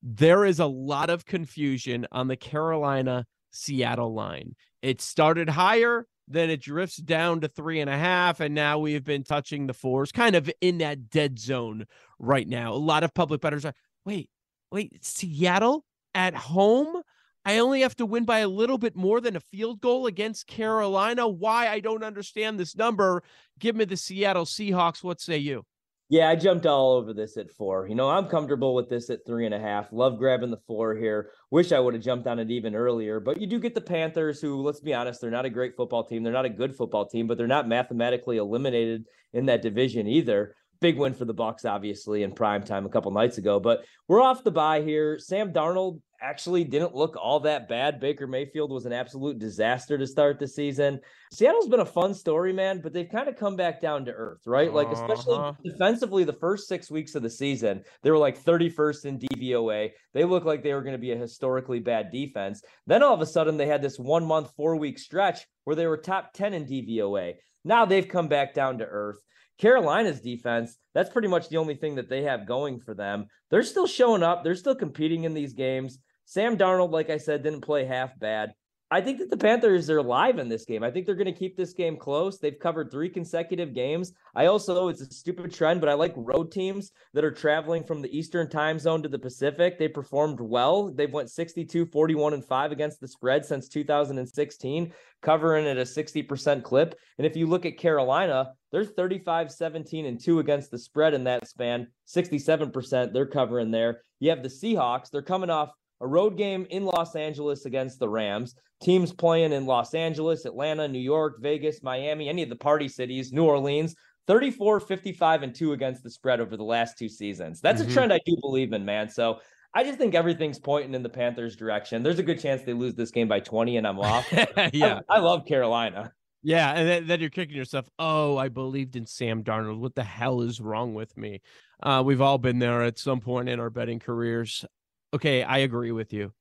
There 0.02 0.44
is 0.44 0.60
a 0.60 0.66
lot 0.66 1.10
of 1.10 1.24
confusion 1.24 2.06
on 2.12 2.28
the 2.28 2.36
Carolina 2.36 3.26
Seattle 3.50 4.14
line. 4.14 4.54
It 4.82 5.00
started 5.00 5.48
higher, 5.48 6.06
then 6.28 6.50
it 6.50 6.60
drifts 6.60 6.96
down 6.96 7.40
to 7.40 7.48
three 7.48 7.80
and 7.80 7.90
a 7.90 7.96
half, 7.96 8.40
and 8.40 8.54
now 8.54 8.78
we 8.78 8.92
have 8.92 9.04
been 9.04 9.24
touching 9.24 9.66
the 9.66 9.74
fours, 9.74 10.12
kind 10.12 10.36
of 10.36 10.50
in 10.60 10.78
that 10.78 11.08
dead 11.08 11.38
zone 11.38 11.86
right 12.18 12.46
now. 12.46 12.72
A 12.72 12.74
lot 12.74 13.04
of 13.04 13.14
public 13.14 13.40
bettors 13.40 13.64
are, 13.64 13.74
wait, 14.04 14.30
wait, 14.70 15.04
Seattle 15.04 15.84
at 16.14 16.34
home? 16.34 17.02
I 17.46 17.58
only 17.58 17.82
have 17.82 17.94
to 17.96 18.06
win 18.06 18.24
by 18.24 18.40
a 18.40 18.48
little 18.48 18.76
bit 18.76 18.96
more 18.96 19.20
than 19.20 19.36
a 19.36 19.40
field 19.40 19.80
goal 19.80 20.08
against 20.08 20.48
Carolina. 20.48 21.28
Why? 21.28 21.68
I 21.68 21.78
don't 21.78 22.02
understand 22.02 22.58
this 22.58 22.74
number. 22.74 23.22
Give 23.60 23.76
me 23.76 23.84
the 23.84 23.96
Seattle 23.96 24.44
Seahawks. 24.44 25.04
What 25.04 25.20
say 25.20 25.38
you? 25.38 25.64
Yeah, 26.08 26.28
I 26.28 26.34
jumped 26.34 26.66
all 26.66 26.94
over 26.94 27.14
this 27.14 27.36
at 27.36 27.52
four. 27.52 27.86
You 27.86 27.94
know, 27.94 28.10
I'm 28.10 28.26
comfortable 28.26 28.74
with 28.74 28.88
this 28.88 29.10
at 29.10 29.24
three 29.24 29.46
and 29.46 29.54
a 29.54 29.60
half. 29.60 29.92
Love 29.92 30.18
grabbing 30.18 30.50
the 30.50 30.60
four 30.66 30.96
here. 30.96 31.30
Wish 31.52 31.70
I 31.70 31.78
would 31.78 31.94
have 31.94 32.02
jumped 32.02 32.26
on 32.26 32.40
it 32.40 32.50
even 32.50 32.74
earlier, 32.74 33.20
but 33.20 33.40
you 33.40 33.46
do 33.46 33.60
get 33.60 33.76
the 33.76 33.80
Panthers, 33.80 34.40
who, 34.40 34.60
let's 34.62 34.80
be 34.80 34.92
honest, 34.92 35.20
they're 35.20 35.30
not 35.30 35.44
a 35.44 35.50
great 35.50 35.76
football 35.76 36.02
team. 36.02 36.24
They're 36.24 36.32
not 36.32 36.46
a 36.46 36.50
good 36.50 36.74
football 36.74 37.06
team, 37.06 37.28
but 37.28 37.38
they're 37.38 37.46
not 37.46 37.68
mathematically 37.68 38.38
eliminated 38.38 39.04
in 39.32 39.46
that 39.46 39.62
division 39.62 40.08
either. 40.08 40.56
Big 40.80 40.98
win 40.98 41.14
for 41.14 41.24
the 41.24 41.34
Bucs, 41.34 41.64
obviously, 41.64 42.24
in 42.24 42.32
prime 42.32 42.62
time 42.62 42.86
a 42.86 42.90
couple 42.90 43.10
nights 43.12 43.38
ago. 43.38 43.60
But 43.60 43.84
we're 44.08 44.20
off 44.20 44.44
the 44.44 44.50
bye 44.50 44.82
here. 44.82 45.18
Sam 45.18 45.52
Darnold 45.52 46.00
actually 46.20 46.64
didn't 46.64 46.94
look 46.94 47.16
all 47.16 47.40
that 47.40 47.68
bad. 47.68 48.00
Baker 48.00 48.26
Mayfield 48.26 48.70
was 48.70 48.86
an 48.86 48.92
absolute 48.92 49.38
disaster 49.38 49.96
to 49.98 50.06
start 50.06 50.38
the 50.38 50.48
season. 50.48 51.00
Seattle's 51.32 51.68
been 51.68 51.80
a 51.80 51.86
fun 51.86 52.14
story, 52.14 52.52
man, 52.52 52.80
but 52.82 52.92
they've 52.92 53.08
kind 53.08 53.28
of 53.28 53.36
come 53.36 53.56
back 53.56 53.80
down 53.80 54.04
to 54.04 54.12
earth, 54.12 54.42
right? 54.46 54.72
Like, 54.72 54.88
especially 54.88 55.36
uh-huh. 55.36 55.52
defensively, 55.64 56.24
the 56.24 56.32
first 56.32 56.68
six 56.68 56.90
weeks 56.90 57.14
of 57.14 57.22
the 57.22 57.30
season, 57.30 57.82
they 58.02 58.10
were 58.10 58.18
like 58.18 58.42
31st 58.42 59.04
in 59.04 59.18
DVOA. 59.18 59.90
They 60.14 60.24
looked 60.24 60.46
like 60.46 60.62
they 60.62 60.74
were 60.74 60.82
going 60.82 60.92
to 60.92 60.98
be 60.98 61.12
a 61.12 61.16
historically 61.16 61.80
bad 61.80 62.10
defense. 62.10 62.62
Then 62.86 63.02
all 63.02 63.14
of 63.14 63.20
a 63.20 63.26
sudden, 63.26 63.56
they 63.56 63.66
had 63.66 63.82
this 63.82 63.98
one 63.98 64.24
month, 64.24 64.52
four 64.56 64.76
week 64.76 64.98
stretch 64.98 65.46
where 65.64 65.76
they 65.76 65.86
were 65.86 65.96
top 65.96 66.32
10 66.32 66.54
in 66.54 66.66
DVOA. 66.66 67.34
Now 67.64 67.84
they've 67.84 68.06
come 68.06 68.28
back 68.28 68.54
down 68.54 68.78
to 68.78 68.84
earth. 68.84 69.20
Carolina's 69.58 70.20
defense, 70.20 70.76
that's 70.94 71.10
pretty 71.10 71.28
much 71.28 71.48
the 71.48 71.56
only 71.56 71.74
thing 71.74 71.94
that 71.96 72.08
they 72.08 72.22
have 72.22 72.46
going 72.46 72.78
for 72.78 72.94
them. 72.94 73.26
They're 73.50 73.62
still 73.62 73.86
showing 73.86 74.22
up. 74.22 74.44
They're 74.44 74.54
still 74.54 74.74
competing 74.74 75.24
in 75.24 75.34
these 75.34 75.54
games. 75.54 75.98
Sam 76.26 76.58
Darnold, 76.58 76.90
like 76.90 77.08
I 77.08 77.18
said, 77.18 77.44
didn't 77.44 77.60
play 77.60 77.84
half 77.84 78.18
bad. 78.18 78.52
I 78.88 79.00
think 79.00 79.18
that 79.18 79.30
the 79.30 79.36
Panthers 79.36 79.90
are 79.90 80.02
live 80.02 80.38
in 80.38 80.48
this 80.48 80.64
game. 80.64 80.84
I 80.84 80.90
think 80.92 81.06
they're 81.06 81.16
going 81.16 81.26
to 81.26 81.32
keep 81.32 81.56
this 81.56 81.72
game 81.72 81.96
close. 81.96 82.38
They've 82.38 82.58
covered 82.58 82.90
three 82.90 83.08
consecutive 83.08 83.74
games. 83.74 84.12
I 84.34 84.46
also, 84.46 84.88
it's 84.88 85.00
a 85.00 85.12
stupid 85.12 85.52
trend, 85.52 85.80
but 85.80 85.88
I 85.88 85.94
like 85.94 86.12
road 86.16 86.52
teams 86.52 86.92
that 87.12 87.24
are 87.24 87.32
traveling 87.32 87.82
from 87.82 88.00
the 88.00 88.16
Eastern 88.16 88.48
time 88.48 88.78
zone 88.78 89.02
to 89.02 89.08
the 89.08 89.18
Pacific. 89.18 89.76
They 89.76 89.88
performed 89.88 90.40
well. 90.40 90.92
They've 90.92 91.12
went 91.12 91.30
62, 91.30 91.86
41, 91.86 92.34
and 92.34 92.44
5 92.44 92.70
against 92.72 93.00
the 93.00 93.08
spread 93.08 93.44
since 93.44 93.68
2016, 93.68 94.92
covering 95.20 95.66
at 95.66 95.78
a 95.78 95.82
60% 95.82 96.62
clip. 96.62 96.94
And 97.18 97.26
if 97.26 97.36
you 97.36 97.46
look 97.46 97.66
at 97.66 97.78
Carolina, 97.78 98.52
they're 98.70 98.84
35, 98.84 99.50
17, 99.50 100.06
and 100.06 100.20
2 100.20 100.38
against 100.38 100.70
the 100.70 100.78
spread 100.78 101.12
in 101.14 101.24
that 101.24 101.48
span. 101.48 101.88
67% 102.06 103.12
they're 103.12 103.26
covering 103.26 103.72
there. 103.72 104.02
You 104.20 104.30
have 104.30 104.44
the 104.44 104.48
Seahawks. 104.48 105.10
They're 105.10 105.22
coming 105.22 105.50
off 105.50 105.70
a 106.00 106.06
road 106.06 106.36
game 106.36 106.66
in 106.70 106.84
Los 106.84 107.16
Angeles 107.16 107.64
against 107.64 107.98
the 107.98 108.08
Rams. 108.08 108.54
Teams 108.82 109.12
playing 109.12 109.52
in 109.52 109.66
Los 109.66 109.94
Angeles, 109.94 110.44
Atlanta, 110.44 110.86
New 110.86 110.98
York, 110.98 111.36
Vegas, 111.40 111.82
Miami, 111.82 112.28
any 112.28 112.42
of 112.42 112.48
the 112.48 112.56
party 112.56 112.88
cities, 112.88 113.32
New 113.32 113.44
Orleans. 113.44 113.94
34, 114.26 114.80
55, 114.80 115.42
and 115.44 115.54
2 115.54 115.72
against 115.72 116.02
the 116.02 116.10
spread 116.10 116.40
over 116.40 116.56
the 116.56 116.64
last 116.64 116.98
two 116.98 117.08
seasons. 117.08 117.60
That's 117.60 117.80
mm-hmm. 117.80 117.90
a 117.90 117.94
trend 117.94 118.12
I 118.12 118.20
do 118.26 118.36
believe 118.40 118.72
in, 118.72 118.84
man. 118.84 119.08
So 119.08 119.38
I 119.72 119.84
just 119.84 119.98
think 119.98 120.14
everything's 120.14 120.58
pointing 120.58 120.94
in 120.94 121.02
the 121.02 121.08
Panthers' 121.08 121.54
direction. 121.54 122.02
There's 122.02 122.18
a 122.18 122.22
good 122.22 122.40
chance 122.40 122.62
they 122.62 122.72
lose 122.72 122.94
this 122.94 123.10
game 123.10 123.28
by 123.28 123.40
20 123.40 123.76
and 123.76 123.86
I'm 123.86 124.00
off. 124.00 124.26
yeah. 124.72 125.00
I, 125.08 125.16
I, 125.16 125.18
love 125.18 125.46
Carolina. 125.46 126.12
Yeah. 126.42 126.72
And 126.72 126.88
then, 126.88 127.06
then, 127.06 127.20
you're 127.20 127.30
kicking 127.30 127.56
yourself. 127.56 127.88
Oh, 127.98 128.36
I 128.36 128.48
believed 128.48 128.96
in 128.96 129.06
Sam 129.06 129.44
Darnold. 129.44 129.78
What 129.78 129.94
the 129.94 130.02
hell 130.02 130.40
is 130.40 130.60
wrong 130.60 130.94
with 130.94 131.16
me? 131.16 131.40
Uh, 131.82 132.02
we've 132.04 132.20
all 132.20 132.38
been 132.38 132.58
there 132.58 132.82
at 132.82 132.98
some 132.98 133.20
point 133.20 133.48
in 133.48 133.60
our 133.60 133.70
betting 133.70 133.98
careers 133.98 134.64
okay, 135.14 135.42
I 135.42 135.58
agree 135.58 135.92
with 135.92 136.12
you. 136.12 136.32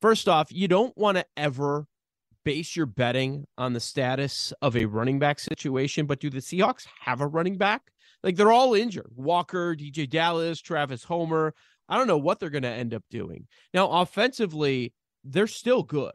First 0.00 0.28
off, 0.28 0.52
you 0.52 0.68
don't 0.68 0.96
want 0.96 1.16
to 1.18 1.24
ever 1.36 1.86
base 2.44 2.76
your 2.76 2.86
betting 2.86 3.46
on 3.56 3.72
the 3.72 3.80
status 3.80 4.52
of 4.60 4.76
a 4.76 4.84
running 4.84 5.18
back 5.18 5.40
situation, 5.40 6.06
but 6.06 6.20
do 6.20 6.30
the 6.30 6.40
Seahawks 6.40 6.86
have 7.00 7.20
a 7.20 7.26
running 7.26 7.56
back? 7.56 7.90
Like 8.22 8.36
they're 8.36 8.52
all 8.52 8.74
injured. 8.74 9.12
Walker, 9.16 9.74
DeeJay 9.74 10.08
Dallas, 10.08 10.60
Travis 10.60 11.04
Homer. 11.04 11.54
I 11.88 11.98
don't 11.98 12.06
know 12.06 12.18
what 12.18 12.40
they're 12.40 12.50
going 12.50 12.62
to 12.62 12.68
end 12.68 12.94
up 12.94 13.04
doing. 13.10 13.46
Now, 13.72 13.90
offensively, 13.90 14.94
they're 15.24 15.46
still 15.46 15.82
good. 15.82 16.14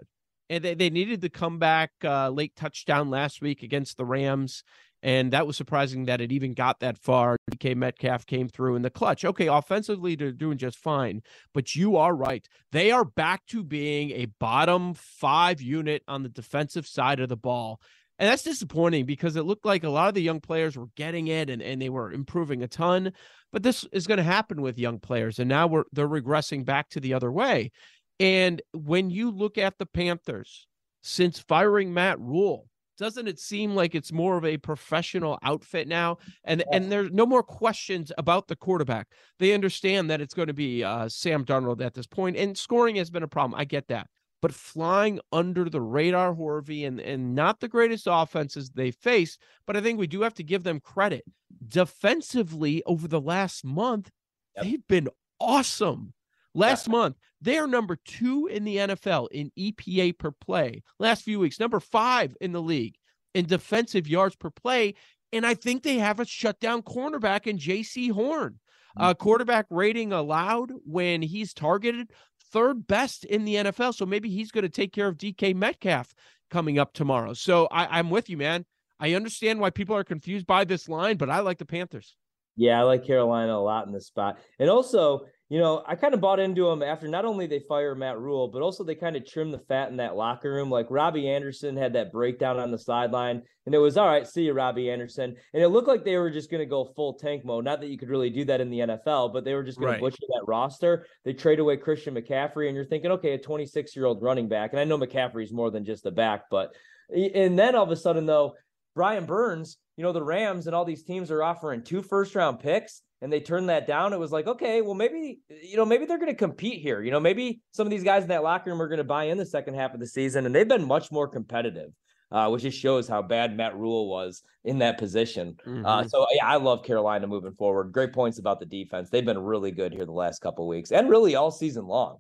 And 0.49 0.63
they, 0.63 0.73
they 0.73 0.89
needed 0.89 1.21
the 1.21 1.29
comeback 1.29 1.91
uh, 2.03 2.29
late 2.29 2.55
touchdown 2.55 3.11
last 3.11 3.41
week 3.41 3.61
against 3.61 3.97
the 3.97 4.05
Rams. 4.05 4.63
And 5.01 5.31
that 5.31 5.47
was 5.47 5.55
surprising 5.55 6.05
that 6.05 6.21
it 6.21 6.31
even 6.31 6.53
got 6.53 6.81
that 6.81 6.97
far. 6.97 7.37
DK 7.51 7.75
Metcalf 7.75 8.25
came 8.25 8.49
through 8.49 8.75
in 8.75 8.81
the 8.81 8.89
clutch. 8.89 9.23
Okay, 9.23 9.47
offensively, 9.47 10.15
they're 10.15 10.31
doing 10.31 10.57
just 10.57 10.77
fine. 10.77 11.21
But 11.53 11.75
you 11.75 11.95
are 11.95 12.13
right. 12.13 12.47
They 12.71 12.91
are 12.91 13.05
back 13.05 13.45
to 13.47 13.63
being 13.63 14.11
a 14.11 14.25
bottom 14.39 14.93
five 14.93 15.61
unit 15.61 16.03
on 16.07 16.23
the 16.23 16.29
defensive 16.29 16.85
side 16.85 17.19
of 17.19 17.29
the 17.29 17.37
ball. 17.37 17.79
And 18.19 18.27
that's 18.27 18.43
disappointing 18.43 19.05
because 19.05 19.37
it 19.37 19.43
looked 19.43 19.65
like 19.65 19.85
a 19.85 19.89
lot 19.89 20.09
of 20.09 20.13
the 20.13 20.21
young 20.21 20.41
players 20.41 20.77
were 20.77 20.89
getting 20.97 21.27
it 21.27 21.49
and, 21.49 21.61
and 21.61 21.81
they 21.81 21.87
were 21.87 22.11
improving 22.11 22.61
a 22.61 22.67
ton. 22.67 23.13
But 23.53 23.63
this 23.63 23.85
is 23.93 24.07
going 24.07 24.17
to 24.17 24.23
happen 24.23 24.61
with 24.61 24.77
young 24.77 24.99
players. 24.99 25.39
And 25.39 25.47
now 25.47 25.67
we're 25.67 25.85
they're 25.93 26.07
regressing 26.07 26.65
back 26.65 26.89
to 26.89 26.99
the 26.99 27.13
other 27.13 27.31
way. 27.31 27.71
And 28.19 28.61
when 28.73 29.09
you 29.09 29.31
look 29.31 29.57
at 29.57 29.77
the 29.77 29.85
Panthers, 29.85 30.67
since 31.01 31.39
firing 31.39 31.93
Matt 31.93 32.19
Rhule, 32.19 32.67
doesn't 32.99 33.27
it 33.27 33.39
seem 33.39 33.75
like 33.75 33.95
it's 33.95 34.11
more 34.11 34.37
of 34.37 34.43
a 34.43 34.57
professional 34.57 35.39
outfit 35.41 35.87
now? 35.87 36.17
And 36.43 36.63
and 36.71 36.91
there's 36.91 37.11
no 37.11 37.25
more 37.25 37.41
questions 37.41 38.11
about 38.17 38.47
the 38.47 38.57
quarterback. 38.57 39.07
They 39.39 39.53
understand 39.53 40.09
that 40.09 40.19
it's 40.19 40.33
going 40.33 40.49
to 40.49 40.53
be 40.53 40.83
uh, 40.83 41.07
sam 41.07 41.45
darnold 41.45 41.81
at 41.83 41.93
this 41.93 42.07
point 42.07 42.35
and 42.35 42.57
scoring 42.57 42.97
has 42.97 43.09
been 43.09 43.23
a 43.23 43.27
problem 43.27 43.59
i 43.59 43.63
get 43.63 43.87
that. 43.87 44.07
But 44.41 44.53
flying 44.53 45.19
under 45.33 45.69
the 45.69 45.81
radar 45.81 46.33
Horvey 46.33 46.85
and 46.85 46.99
and 46.99 47.33
not 47.33 47.61
the 47.61 47.67
greatest 47.69 48.05
offenses 48.09 48.69
they 48.69 48.91
face 48.91 49.37
but 49.65 49.77
i 49.77 49.81
think 49.81 49.97
we 49.97 50.07
do 50.07 50.21
have 50.21 50.33
to 50.35 50.43
give 50.43 50.63
them 50.63 50.81
credit. 50.81 51.23
Defensively 51.67 52.83
over 52.85 53.07
the 53.07 53.21
last 53.21 53.63
month 53.63 54.11
yep. 54.55 54.65
they've 54.65 54.87
been 54.87 55.07
awesome 55.39 56.13
Last 56.53 56.87
yeah. 56.87 56.91
month, 56.91 57.17
they 57.41 57.57
are 57.57 57.67
number 57.67 57.97
two 58.03 58.47
in 58.47 58.63
the 58.63 58.77
NFL 58.77 59.27
in 59.31 59.51
EPA 59.57 60.17
per 60.17 60.31
play. 60.31 60.83
Last 60.99 61.23
few 61.23 61.39
weeks, 61.39 61.59
number 61.59 61.79
five 61.79 62.35
in 62.41 62.51
the 62.51 62.61
league 62.61 62.95
in 63.33 63.45
defensive 63.45 64.07
yards 64.07 64.35
per 64.35 64.49
play. 64.49 64.95
And 65.31 65.45
I 65.45 65.53
think 65.53 65.83
they 65.83 65.99
have 65.99 66.19
a 66.19 66.25
shutdown 66.25 66.81
cornerback 66.81 67.47
in 67.47 67.57
Jaycee 67.57 68.11
Horn. 68.11 68.59
Uh, 68.97 69.13
mm-hmm. 69.13 69.23
quarterback 69.23 69.67
rating 69.69 70.11
allowed 70.11 70.71
when 70.83 71.21
he's 71.21 71.53
targeted, 71.53 72.11
third 72.51 72.87
best 72.87 73.23
in 73.23 73.45
the 73.45 73.55
NFL. 73.55 73.93
So 73.93 74.05
maybe 74.05 74.29
he's 74.29 74.51
going 74.51 74.63
to 74.63 74.69
take 74.69 74.91
care 74.91 75.07
of 75.07 75.17
DK 75.17 75.55
Metcalf 75.55 76.13
coming 76.49 76.79
up 76.79 76.93
tomorrow. 76.93 77.33
So 77.33 77.67
I, 77.71 77.99
I'm 77.99 78.09
with 78.09 78.29
you, 78.29 78.37
man. 78.37 78.65
I 78.99 79.13
understand 79.13 79.59
why 79.59 79.69
people 79.69 79.95
are 79.95 80.03
confused 80.03 80.47
by 80.47 80.65
this 80.65 80.89
line, 80.89 81.17
but 81.17 81.29
I 81.29 81.39
like 81.39 81.59
the 81.59 81.65
Panthers. 81.65 82.15
Yeah, 82.55 82.79
I 82.79 82.83
like 82.83 83.05
Carolina 83.05 83.53
a 83.53 83.61
lot 83.61 83.87
in 83.87 83.93
this 83.93 84.07
spot. 84.07 84.39
And 84.57 84.69
also, 84.69 85.25
you 85.49 85.57
know, 85.57 85.83
I 85.87 85.95
kind 85.95 86.13
of 86.13 86.21
bought 86.21 86.39
into 86.39 86.65
them 86.69 86.83
after 86.83 87.07
not 87.07 87.25
only 87.25 87.47
they 87.47 87.59
fire 87.59 87.95
Matt 87.95 88.19
Rhule, 88.19 88.47
but 88.49 88.61
also 88.61 88.83
they 88.83 88.93
kind 88.93 89.15
of 89.15 89.25
trim 89.25 89.49
the 89.49 89.57
fat 89.57 89.89
in 89.89 89.97
that 89.97 90.15
locker 90.15 90.53
room. 90.53 90.69
Like 90.69 90.85
Robbie 90.91 91.27
Anderson 91.27 91.75
had 91.75 91.93
that 91.93 92.11
breakdown 92.11 92.59
on 92.59 92.69
the 92.69 92.77
sideline, 92.77 93.41
and 93.65 93.73
it 93.73 93.79
was 93.79 93.97
all 93.97 94.05
right. 94.05 94.27
See 94.27 94.43
you, 94.43 94.53
Robbie 94.53 94.91
Anderson. 94.91 95.35
And 95.55 95.63
it 95.63 95.69
looked 95.69 95.87
like 95.87 96.05
they 96.05 96.17
were 96.17 96.29
just 96.29 96.51
going 96.51 96.61
to 96.61 96.69
go 96.69 96.93
full 96.95 97.15
tank 97.15 97.43
mode. 97.43 97.65
Not 97.65 97.81
that 97.81 97.89
you 97.89 97.97
could 97.97 98.09
really 98.09 98.29
do 98.29 98.45
that 98.45 98.61
in 98.61 98.69
the 98.69 98.79
NFL, 98.79 99.33
but 99.33 99.43
they 99.43 99.55
were 99.55 99.63
just 99.63 99.79
going 99.79 99.93
right. 99.93 99.97
to 99.97 100.01
butcher 100.01 100.25
that 100.27 100.45
roster. 100.47 101.07
They 101.25 101.33
trade 101.33 101.59
away 101.59 101.77
Christian 101.77 102.13
McCaffrey, 102.13 102.67
and 102.67 102.75
you're 102.75 102.85
thinking, 102.85 103.11
okay, 103.11 103.33
a 103.33 103.39
26 103.39 103.95
year 103.95 104.05
old 104.05 104.21
running 104.21 104.49
back. 104.49 104.71
And 104.71 104.79
I 104.79 104.83
know 104.83 104.99
McCaffrey's 104.99 105.51
more 105.51 105.71
than 105.71 105.83
just 105.83 106.05
a 106.05 106.11
back, 106.11 106.43
but 106.51 106.75
and 107.11 107.57
then 107.57 107.73
all 107.73 107.85
of 107.85 107.89
a 107.89 107.95
sudden 107.95 108.27
though, 108.27 108.53
Brian 108.93 109.25
Burns, 109.25 109.77
you 109.97 110.03
know, 110.03 110.11
the 110.11 110.23
Rams 110.23 110.67
and 110.67 110.75
all 110.75 110.85
these 110.85 111.03
teams 111.03 111.31
are 111.31 111.41
offering 111.41 111.81
two 111.81 112.03
first 112.03 112.35
round 112.35 112.59
picks 112.59 113.01
and 113.21 113.31
they 113.31 113.39
turned 113.39 113.69
that 113.69 113.85
down, 113.85 114.13
it 114.13 114.19
was 114.19 114.31
like, 114.31 114.47
okay, 114.47 114.81
well, 114.81 114.93
maybe, 114.93 115.39
you 115.61 115.75
know, 115.75 115.85
maybe 115.85 116.05
they're 116.05 116.17
going 116.17 116.31
to 116.31 116.37
compete 116.37 116.81
here. 116.81 117.01
You 117.01 117.11
know, 117.11 117.19
maybe 117.19 117.61
some 117.71 117.85
of 117.85 117.91
these 117.91 118.03
guys 118.03 118.23
in 118.23 118.29
that 118.29 118.43
locker 118.43 118.69
room 118.69 118.81
are 118.81 118.87
going 118.87 118.99
to 118.99 119.03
buy 119.03 119.25
in 119.25 119.37
the 119.37 119.45
second 119.45 119.73
half 119.73 119.93
of 119.93 119.99
the 119.99 120.07
season, 120.07 120.45
and 120.45 120.55
they've 120.55 120.67
been 120.67 120.87
much 120.87 121.11
more 121.11 121.27
competitive, 121.27 121.91
uh, 122.31 122.49
which 122.49 122.61
just 122.63 122.79
shows 122.79 123.07
how 123.07 123.21
bad 123.21 123.57
Matt 123.57 123.75
Rhule 123.75 124.09
was 124.09 124.41
in 124.63 124.79
that 124.79 124.97
position. 124.97 125.57
Uh, 125.65 125.69
mm-hmm. 125.69 125.85
Uh, 125.85 126.07
so, 126.07 126.25
yeah, 126.33 126.47
I 126.47 126.55
love 126.55 126.83
Carolina 126.83 127.27
moving 127.27 127.53
forward. 127.53 127.91
Great 127.91 128.13
points 128.13 128.39
about 128.39 128.59
the 128.59 128.65
defense. 128.65 129.09
They've 129.09 129.25
been 129.25 129.39
really 129.39 129.71
good 129.71 129.93
here 129.93 130.05
the 130.05 130.11
last 130.11 130.39
couple 130.39 130.67
weeks 130.67 130.91
and 130.91 131.09
really 131.09 131.35
all 131.35 131.51
season 131.51 131.85
long. 131.85 132.17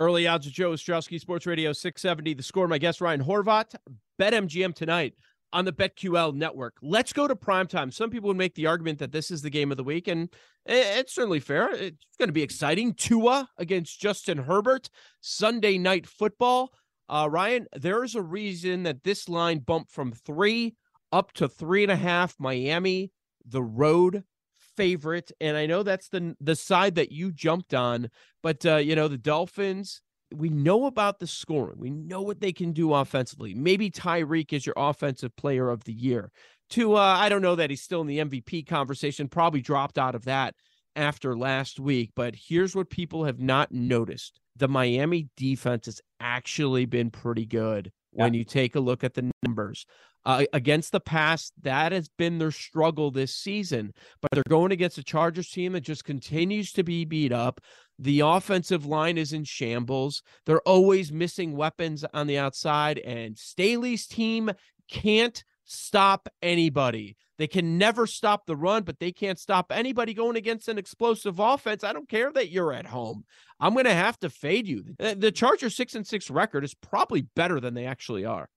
Early 0.00 0.28
odds 0.28 0.46
of 0.46 0.52
Joe 0.52 0.70
Ostrowski, 0.70 1.20
Sports 1.20 1.44
Radio 1.44 1.72
670. 1.72 2.34
The 2.34 2.42
score, 2.42 2.68
my 2.68 2.78
guest, 2.78 3.00
Ryan 3.00 3.22
Horvat. 3.22 3.74
BetMGM 4.20 4.74
tonight 4.74 5.14
on 5.52 5.64
the 5.64 5.72
BetQL 5.72 6.34
network. 6.34 6.76
Let's 6.82 7.12
go 7.12 7.26
to 7.26 7.34
primetime. 7.34 7.92
Some 7.92 8.10
people 8.10 8.28
would 8.28 8.36
make 8.36 8.54
the 8.54 8.66
argument 8.66 8.98
that 8.98 9.12
this 9.12 9.30
is 9.30 9.42
the 9.42 9.50
game 9.50 9.70
of 9.70 9.76
the 9.76 9.84
week, 9.84 10.08
and 10.08 10.28
it's 10.66 11.14
certainly 11.14 11.40
fair. 11.40 11.70
It's 11.72 12.06
going 12.18 12.28
to 12.28 12.32
be 12.32 12.42
exciting. 12.42 12.94
Tua 12.94 13.48
against 13.58 14.00
Justin 14.00 14.38
Herbert, 14.38 14.90
Sunday 15.20 15.78
night 15.78 16.06
football. 16.06 16.72
Uh, 17.08 17.28
Ryan, 17.30 17.66
there 17.74 18.04
is 18.04 18.14
a 18.14 18.22
reason 18.22 18.82
that 18.82 19.02
this 19.02 19.28
line 19.28 19.60
bumped 19.60 19.90
from 19.90 20.12
three 20.12 20.76
up 21.10 21.32
to 21.32 21.48
three 21.48 21.82
and 21.82 21.92
a 21.92 21.96
half. 21.96 22.34
Miami, 22.38 23.10
the 23.46 23.62
road 23.62 24.24
favorite, 24.76 25.32
and 25.40 25.56
I 25.56 25.66
know 25.66 25.82
that's 25.82 26.08
the 26.08 26.36
the 26.40 26.54
side 26.54 26.96
that 26.96 27.10
you 27.10 27.32
jumped 27.32 27.72
on, 27.72 28.10
but 28.42 28.64
uh, 28.66 28.76
you 28.76 28.94
know 28.94 29.08
the 29.08 29.18
Dolphins 29.18 30.02
we 30.34 30.48
know 30.48 30.86
about 30.86 31.18
the 31.18 31.26
scoring. 31.26 31.78
We 31.78 31.90
know 31.90 32.22
what 32.22 32.40
they 32.40 32.52
can 32.52 32.72
do 32.72 32.92
offensively. 32.94 33.54
Maybe 33.54 33.90
Tyreek 33.90 34.52
is 34.52 34.66
your 34.66 34.74
offensive 34.76 35.34
player 35.36 35.70
of 35.70 35.84
the 35.84 35.92
year. 35.92 36.30
To 36.70 36.96
uh, 36.96 37.16
I 37.18 37.28
don't 37.28 37.42
know 37.42 37.56
that 37.56 37.70
he's 37.70 37.82
still 37.82 38.02
in 38.02 38.06
the 38.06 38.18
MVP 38.18 38.66
conversation. 38.66 39.28
Probably 39.28 39.62
dropped 39.62 39.98
out 39.98 40.14
of 40.14 40.26
that 40.26 40.54
after 40.96 41.36
last 41.36 41.80
week. 41.80 42.10
But 42.14 42.34
here's 42.36 42.76
what 42.76 42.90
people 42.90 43.24
have 43.24 43.40
not 43.40 43.72
noticed: 43.72 44.38
the 44.56 44.68
Miami 44.68 45.28
defense 45.36 45.86
has 45.86 46.00
actually 46.20 46.84
been 46.84 47.10
pretty 47.10 47.46
good 47.46 47.90
when 48.18 48.34
you 48.34 48.44
take 48.44 48.74
a 48.74 48.80
look 48.80 49.04
at 49.04 49.14
the 49.14 49.30
numbers. 49.44 49.86
Uh, 50.26 50.44
against 50.52 50.92
the 50.92 51.00
pass, 51.00 51.52
that 51.62 51.92
has 51.92 52.08
been 52.18 52.38
their 52.38 52.50
struggle 52.50 53.10
this 53.10 53.34
season. 53.34 53.92
But 54.20 54.30
they're 54.32 54.42
going 54.48 54.72
against 54.72 54.98
a 54.98 55.04
Chargers 55.04 55.48
team 55.48 55.72
that 55.72 55.80
just 55.80 56.04
continues 56.04 56.72
to 56.72 56.82
be 56.82 57.04
beat 57.04 57.32
up. 57.32 57.60
The 57.98 58.20
offensive 58.20 58.84
line 58.84 59.16
is 59.16 59.32
in 59.32 59.44
shambles. 59.44 60.22
They're 60.44 60.60
always 60.62 61.12
missing 61.12 61.56
weapons 61.56 62.04
on 62.12 62.26
the 62.26 62.38
outside, 62.38 62.98
and 62.98 63.38
Staley's 63.38 64.06
team 64.06 64.50
can't 64.90 65.42
stop 65.68 66.28
anybody. 66.42 67.16
They 67.36 67.46
can 67.46 67.78
never 67.78 68.06
stop 68.06 68.46
the 68.46 68.56
run, 68.56 68.82
but 68.82 68.98
they 68.98 69.12
can't 69.12 69.38
stop 69.38 69.70
anybody 69.70 70.12
going 70.12 70.36
against 70.36 70.66
an 70.66 70.78
explosive 70.78 71.38
offense. 71.38 71.84
I 71.84 71.92
don't 71.92 72.08
care 72.08 72.32
that 72.32 72.50
you're 72.50 72.72
at 72.72 72.86
home. 72.86 73.24
I'm 73.60 73.74
going 73.74 73.84
to 73.84 73.94
have 73.94 74.18
to 74.20 74.30
fade 74.30 74.66
you. 74.66 74.84
The 74.98 75.30
Chargers 75.30 75.76
6 75.76 75.94
and 75.94 76.06
6 76.06 76.30
record 76.30 76.64
is 76.64 76.74
probably 76.74 77.22
better 77.36 77.60
than 77.60 77.74
they 77.74 77.86
actually 77.86 78.24
are. 78.24 78.48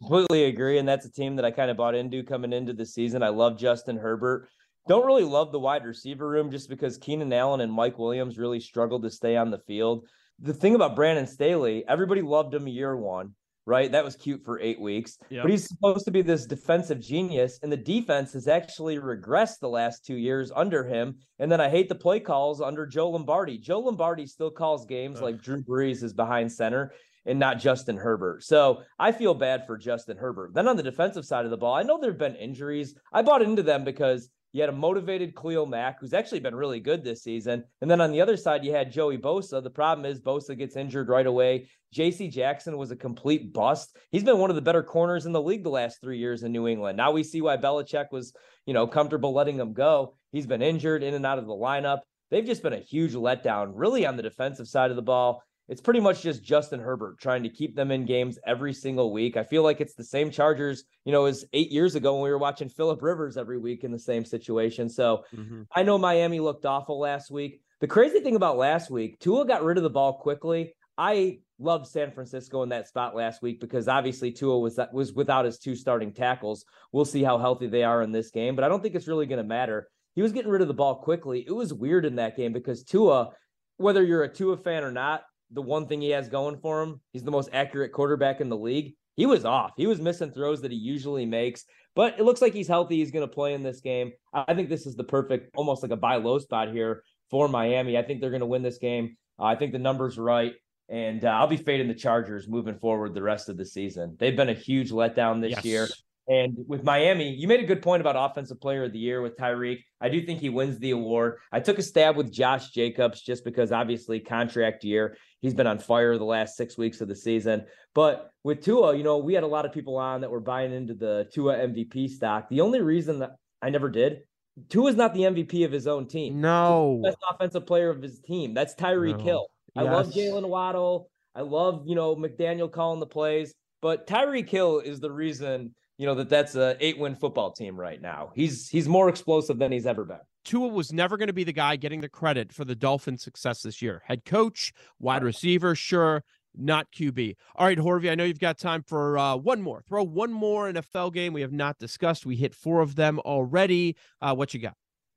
Completely 0.00 0.44
agree. 0.44 0.78
And 0.78 0.88
that's 0.88 1.04
a 1.04 1.12
team 1.12 1.36
that 1.36 1.44
I 1.44 1.50
kind 1.50 1.70
of 1.70 1.76
bought 1.76 1.94
into 1.94 2.22
coming 2.22 2.54
into 2.54 2.72
the 2.72 2.86
season. 2.86 3.22
I 3.22 3.28
love 3.28 3.58
Justin 3.58 3.98
Herbert. 3.98 4.48
Don't 4.88 5.06
really 5.06 5.24
love 5.24 5.52
the 5.52 5.60
wide 5.60 5.84
receiver 5.84 6.26
room 6.26 6.50
just 6.50 6.68
because 6.70 6.96
Keenan 6.96 7.32
Allen 7.32 7.60
and 7.60 7.72
Mike 7.72 7.98
Williams 7.98 8.38
really 8.38 8.60
struggled 8.60 9.02
to 9.02 9.10
stay 9.10 9.36
on 9.36 9.50
the 9.50 9.58
field. 9.58 10.06
The 10.40 10.54
thing 10.54 10.74
about 10.74 10.96
Brandon 10.96 11.26
Staley, 11.26 11.84
everybody 11.86 12.22
loved 12.22 12.54
him 12.54 12.66
year 12.66 12.96
one. 12.96 13.34
Right? 13.66 13.90
That 13.90 14.04
was 14.04 14.16
cute 14.16 14.44
for 14.44 14.60
eight 14.60 14.80
weeks. 14.80 15.18
Yep. 15.30 15.42
But 15.42 15.50
he's 15.50 15.68
supposed 15.68 16.04
to 16.04 16.10
be 16.10 16.22
this 16.22 16.46
defensive 16.46 17.00
genius, 17.00 17.58
and 17.62 17.70
the 17.70 17.76
defense 17.76 18.32
has 18.32 18.48
actually 18.48 18.98
regressed 18.98 19.60
the 19.60 19.68
last 19.68 20.04
two 20.04 20.16
years 20.16 20.50
under 20.54 20.84
him. 20.84 21.16
And 21.38 21.50
then 21.50 21.60
I 21.60 21.68
hate 21.68 21.88
the 21.88 21.94
play 21.94 22.20
calls 22.20 22.60
under 22.60 22.86
Joe 22.86 23.10
Lombardi. 23.10 23.58
Joe 23.58 23.80
Lombardi 23.80 24.26
still 24.26 24.50
calls 24.50 24.86
games 24.86 25.20
like 25.20 25.42
Drew 25.42 25.62
Brees 25.62 26.02
is 26.02 26.12
behind 26.12 26.50
center 26.50 26.92
and 27.24 27.38
not 27.38 27.58
Justin 27.58 27.96
Herbert. 27.96 28.42
So 28.42 28.82
I 28.98 29.12
feel 29.12 29.34
bad 29.34 29.66
for 29.66 29.78
Justin 29.78 30.16
Herbert. 30.16 30.54
Then 30.54 30.68
on 30.68 30.76
the 30.76 30.82
defensive 30.82 31.24
side 31.24 31.44
of 31.44 31.50
the 31.50 31.56
ball, 31.56 31.74
I 31.74 31.82
know 31.82 31.98
there 32.00 32.10
have 32.10 32.18
been 32.18 32.34
injuries. 32.34 32.94
I 33.12 33.22
bought 33.22 33.42
into 33.42 33.62
them 33.62 33.84
because 33.84 34.28
you 34.52 34.60
had 34.60 34.68
a 34.68 34.72
motivated 34.72 35.34
Khalil 35.34 35.66
Mack, 35.66 36.00
who's 36.00 36.12
actually 36.12 36.40
been 36.40 36.54
really 36.54 36.80
good 36.80 37.02
this 37.02 37.22
season. 37.22 37.64
And 37.80 37.90
then 37.90 38.00
on 38.00 38.12
the 38.12 38.20
other 38.20 38.36
side, 38.36 38.64
you 38.64 38.72
had 38.72 38.92
Joey 38.92 39.16
Bosa. 39.16 39.62
The 39.62 39.70
problem 39.70 40.04
is 40.04 40.20
Bosa 40.20 40.56
gets 40.56 40.76
injured 40.76 41.08
right 41.08 41.26
away. 41.26 41.68
JC 41.94 42.30
Jackson 42.30 42.76
was 42.76 42.90
a 42.90 42.96
complete 42.96 43.52
bust. 43.52 43.96
He's 44.10 44.24
been 44.24 44.38
one 44.38 44.50
of 44.50 44.56
the 44.56 44.62
better 44.62 44.82
corners 44.82 45.26
in 45.26 45.32
the 45.32 45.42
league 45.42 45.62
the 45.62 45.70
last 45.70 46.00
three 46.00 46.18
years 46.18 46.42
in 46.42 46.52
New 46.52 46.68
England. 46.68 46.96
Now 46.96 47.12
we 47.12 47.22
see 47.22 47.40
why 47.40 47.56
Belichick 47.56 48.06
was, 48.12 48.34
you 48.66 48.74
know, 48.74 48.86
comfortable 48.86 49.32
letting 49.32 49.58
him 49.58 49.72
go. 49.72 50.14
He's 50.32 50.46
been 50.46 50.62
injured 50.62 51.02
in 51.02 51.14
and 51.14 51.26
out 51.26 51.38
of 51.38 51.46
the 51.46 51.52
lineup. 51.52 52.00
They've 52.30 52.44
just 52.44 52.62
been 52.62 52.72
a 52.72 52.78
huge 52.78 53.12
letdown, 53.12 53.72
really, 53.74 54.06
on 54.06 54.16
the 54.16 54.22
defensive 54.22 54.66
side 54.66 54.90
of 54.90 54.96
the 54.96 55.02
ball 55.02 55.42
it's 55.72 55.80
pretty 55.80 56.00
much 56.00 56.20
just 56.20 56.44
Justin 56.44 56.80
Herbert 56.80 57.18
trying 57.18 57.42
to 57.44 57.48
keep 57.48 57.74
them 57.74 57.90
in 57.90 58.04
games 58.04 58.38
every 58.46 58.74
single 58.74 59.10
week. 59.10 59.38
I 59.38 59.42
feel 59.42 59.62
like 59.62 59.80
it's 59.80 59.94
the 59.94 60.04
same 60.04 60.30
Chargers, 60.30 60.84
you 61.06 61.12
know, 61.12 61.24
as 61.24 61.46
eight 61.54 61.72
years 61.72 61.94
ago 61.94 62.12
when 62.12 62.24
we 62.24 62.30
were 62.30 62.36
watching 62.36 62.68
Philip 62.68 63.00
Rivers 63.00 63.38
every 63.38 63.56
week 63.56 63.82
in 63.82 63.90
the 63.90 63.98
same 63.98 64.22
situation. 64.22 64.90
So 64.90 65.24
mm-hmm. 65.34 65.62
I 65.74 65.82
know 65.82 65.96
Miami 65.96 66.40
looked 66.40 66.66
awful 66.66 67.00
last 67.00 67.30
week. 67.30 67.62
The 67.80 67.86
crazy 67.86 68.20
thing 68.20 68.36
about 68.36 68.58
last 68.58 68.90
week, 68.90 69.18
Tua 69.18 69.46
got 69.46 69.64
rid 69.64 69.78
of 69.78 69.82
the 69.82 69.88
ball 69.88 70.12
quickly. 70.18 70.74
I 70.98 71.38
loved 71.58 71.86
San 71.86 72.10
Francisco 72.10 72.62
in 72.62 72.68
that 72.68 72.86
spot 72.86 73.16
last 73.16 73.40
week 73.40 73.58
because 73.58 73.88
obviously 73.88 74.30
Tua 74.30 74.58
was 74.58 74.78
was 74.92 75.14
without 75.14 75.46
his 75.46 75.58
two 75.58 75.74
starting 75.74 76.12
tackles. 76.12 76.66
We'll 76.92 77.06
see 77.06 77.22
how 77.22 77.38
healthy 77.38 77.66
they 77.66 77.82
are 77.82 78.02
in 78.02 78.12
this 78.12 78.30
game, 78.30 78.56
but 78.56 78.64
I 78.64 78.68
don't 78.68 78.82
think 78.82 78.94
it's 78.94 79.08
really 79.08 79.24
going 79.24 79.42
to 79.42 79.48
matter. 79.48 79.88
He 80.14 80.20
was 80.20 80.32
getting 80.32 80.50
rid 80.50 80.60
of 80.60 80.68
the 80.68 80.74
ball 80.74 80.96
quickly. 80.96 81.46
It 81.46 81.52
was 81.52 81.72
weird 81.72 82.04
in 82.04 82.16
that 82.16 82.36
game 82.36 82.52
because 82.52 82.84
Tua, 82.84 83.30
whether 83.78 84.04
you're 84.04 84.24
a 84.24 84.28
Tua 84.28 84.58
fan 84.58 84.84
or 84.84 84.92
not, 84.92 85.22
the 85.52 85.62
one 85.62 85.86
thing 85.86 86.00
he 86.00 86.10
has 86.10 86.28
going 86.28 86.58
for 86.58 86.82
him. 86.82 87.00
He's 87.12 87.24
the 87.24 87.30
most 87.30 87.50
accurate 87.52 87.92
quarterback 87.92 88.40
in 88.40 88.48
the 88.48 88.56
league. 88.56 88.94
He 89.16 89.26
was 89.26 89.44
off. 89.44 89.72
He 89.76 89.86
was 89.86 90.00
missing 90.00 90.30
throws 90.30 90.62
that 90.62 90.70
he 90.70 90.78
usually 90.78 91.26
makes, 91.26 91.64
but 91.94 92.18
it 92.18 92.24
looks 92.24 92.40
like 92.40 92.54
he's 92.54 92.68
healthy. 92.68 92.96
He's 92.96 93.10
going 93.10 93.28
to 93.28 93.32
play 93.32 93.52
in 93.54 93.62
this 93.62 93.80
game. 93.80 94.12
I 94.32 94.54
think 94.54 94.68
this 94.68 94.86
is 94.86 94.96
the 94.96 95.04
perfect, 95.04 95.50
almost 95.54 95.82
like 95.82 95.92
a 95.92 95.96
buy 95.96 96.16
low 96.16 96.38
spot 96.38 96.72
here 96.72 97.02
for 97.30 97.48
Miami. 97.48 97.98
I 97.98 98.02
think 98.02 98.20
they're 98.20 98.30
going 98.30 98.40
to 98.40 98.46
win 98.46 98.62
this 98.62 98.78
game. 98.78 99.16
Uh, 99.38 99.44
I 99.44 99.56
think 99.56 99.72
the 99.72 99.78
number's 99.78 100.18
right. 100.18 100.54
And 100.88 101.24
uh, 101.24 101.28
I'll 101.28 101.46
be 101.46 101.56
fading 101.56 101.88
the 101.88 101.94
Chargers 101.94 102.48
moving 102.48 102.78
forward 102.78 103.14
the 103.14 103.22
rest 103.22 103.48
of 103.48 103.56
the 103.56 103.64
season. 103.64 104.16
They've 104.18 104.36
been 104.36 104.48
a 104.48 104.54
huge 104.54 104.90
letdown 104.90 105.40
this 105.40 105.52
yes. 105.52 105.64
year. 105.64 105.88
And 106.28 106.56
with 106.68 106.84
Miami, 106.84 107.30
you 107.30 107.48
made 107.48 107.60
a 107.60 107.66
good 107.66 107.82
point 107.82 108.00
about 108.00 108.30
offensive 108.30 108.60
player 108.60 108.84
of 108.84 108.92
the 108.92 108.98
year 108.98 109.22
with 109.22 109.36
Tyreek. 109.36 109.78
I 110.00 110.08
do 110.08 110.24
think 110.24 110.40
he 110.40 110.50
wins 110.50 110.78
the 110.78 110.92
award. 110.92 111.38
I 111.50 111.60
took 111.60 111.78
a 111.78 111.82
stab 111.82 112.16
with 112.16 112.32
Josh 112.32 112.70
Jacobs 112.70 113.22
just 113.22 113.44
because 113.44 113.72
obviously 113.72 114.20
contract 114.20 114.84
year. 114.84 115.16
He's 115.42 115.54
been 115.54 115.66
on 115.66 115.78
fire 115.78 116.16
the 116.16 116.24
last 116.24 116.56
six 116.56 116.78
weeks 116.78 117.00
of 117.00 117.08
the 117.08 117.16
season. 117.16 117.66
But 117.94 118.30
with 118.44 118.64
Tua, 118.64 118.96
you 118.96 119.02
know, 119.02 119.18
we 119.18 119.34
had 119.34 119.42
a 119.42 119.48
lot 119.48 119.66
of 119.66 119.72
people 119.72 119.98
on 119.98 120.22
that 120.22 120.30
were 120.30 120.40
buying 120.40 120.72
into 120.72 120.94
the 120.94 121.28
Tua 121.32 121.56
MVP 121.56 122.08
stock. 122.08 122.48
The 122.48 122.60
only 122.60 122.80
reason 122.80 123.18
that 123.18 123.32
I 123.60 123.70
never 123.70 123.90
did, 123.90 124.20
Tua 124.68 124.90
is 124.90 124.96
not 124.96 125.12
the 125.14 125.22
MVP 125.22 125.64
of 125.64 125.72
his 125.72 125.86
own 125.86 126.06
team. 126.06 126.40
No. 126.40 127.00
best 127.02 127.18
offensive 127.28 127.66
player 127.66 127.90
of 127.90 128.00
his 128.00 128.20
team. 128.20 128.54
That's 128.54 128.74
Tyreek 128.74 129.18
no. 129.18 129.24
Hill. 129.24 129.46
I 129.76 129.82
yes. 129.82 129.92
love 129.92 130.06
Jalen 130.14 130.48
Waddle. 130.48 131.10
I 131.34 131.40
love, 131.40 131.84
you 131.86 131.94
know, 131.94 132.14
McDaniel 132.14 132.70
calling 132.70 133.00
the 133.00 133.06
plays. 133.06 133.52
But 133.80 134.06
Tyreek 134.06 134.48
Hill 134.48 134.78
is 134.78 135.00
the 135.00 135.10
reason 135.10 135.74
you 135.98 136.06
know 136.06 136.14
that 136.16 136.28
that's 136.28 136.56
a 136.56 136.76
eight 136.80 136.98
win 136.98 137.14
football 137.14 137.52
team 137.52 137.78
right 137.78 138.00
now. 138.00 138.32
He's 138.34 138.68
he's 138.68 138.88
more 138.88 139.08
explosive 139.08 139.58
than 139.58 139.70
he's 139.70 139.86
ever 139.86 140.04
been. 140.04 140.18
Tua 140.44 140.68
was 140.68 140.92
never 140.92 141.16
going 141.16 141.28
to 141.28 141.32
be 141.32 141.44
the 141.44 141.52
guy 141.52 141.76
getting 141.76 142.00
the 142.00 142.08
credit 142.08 142.52
for 142.52 142.64
the 142.64 142.74
Dolphins' 142.74 143.22
success 143.22 143.62
this 143.62 143.80
year. 143.82 144.02
Head 144.06 144.24
coach, 144.24 144.72
wide 144.98 145.22
receiver, 145.22 145.74
sure, 145.74 146.24
not 146.54 146.90
QB. 146.92 147.36
All 147.56 147.66
right, 147.66 147.78
Horvey, 147.78 148.10
I 148.10 148.14
know 148.14 148.24
you've 148.24 148.38
got 148.38 148.58
time 148.58 148.82
for 148.82 149.18
uh, 149.18 149.36
one 149.36 149.62
more. 149.62 149.82
Throw 149.88 150.02
one 150.02 150.32
more 150.32 150.72
NFL 150.72 151.12
game 151.12 151.32
we 151.32 151.40
have 151.40 151.52
not 151.52 151.78
discussed. 151.78 152.26
We 152.26 152.36
hit 152.36 152.54
four 152.54 152.80
of 152.80 152.96
them 152.96 153.18
already. 153.20 153.96
Uh, 154.20 154.34
what 154.34 154.52
you 154.54 154.60
got? 154.60 154.74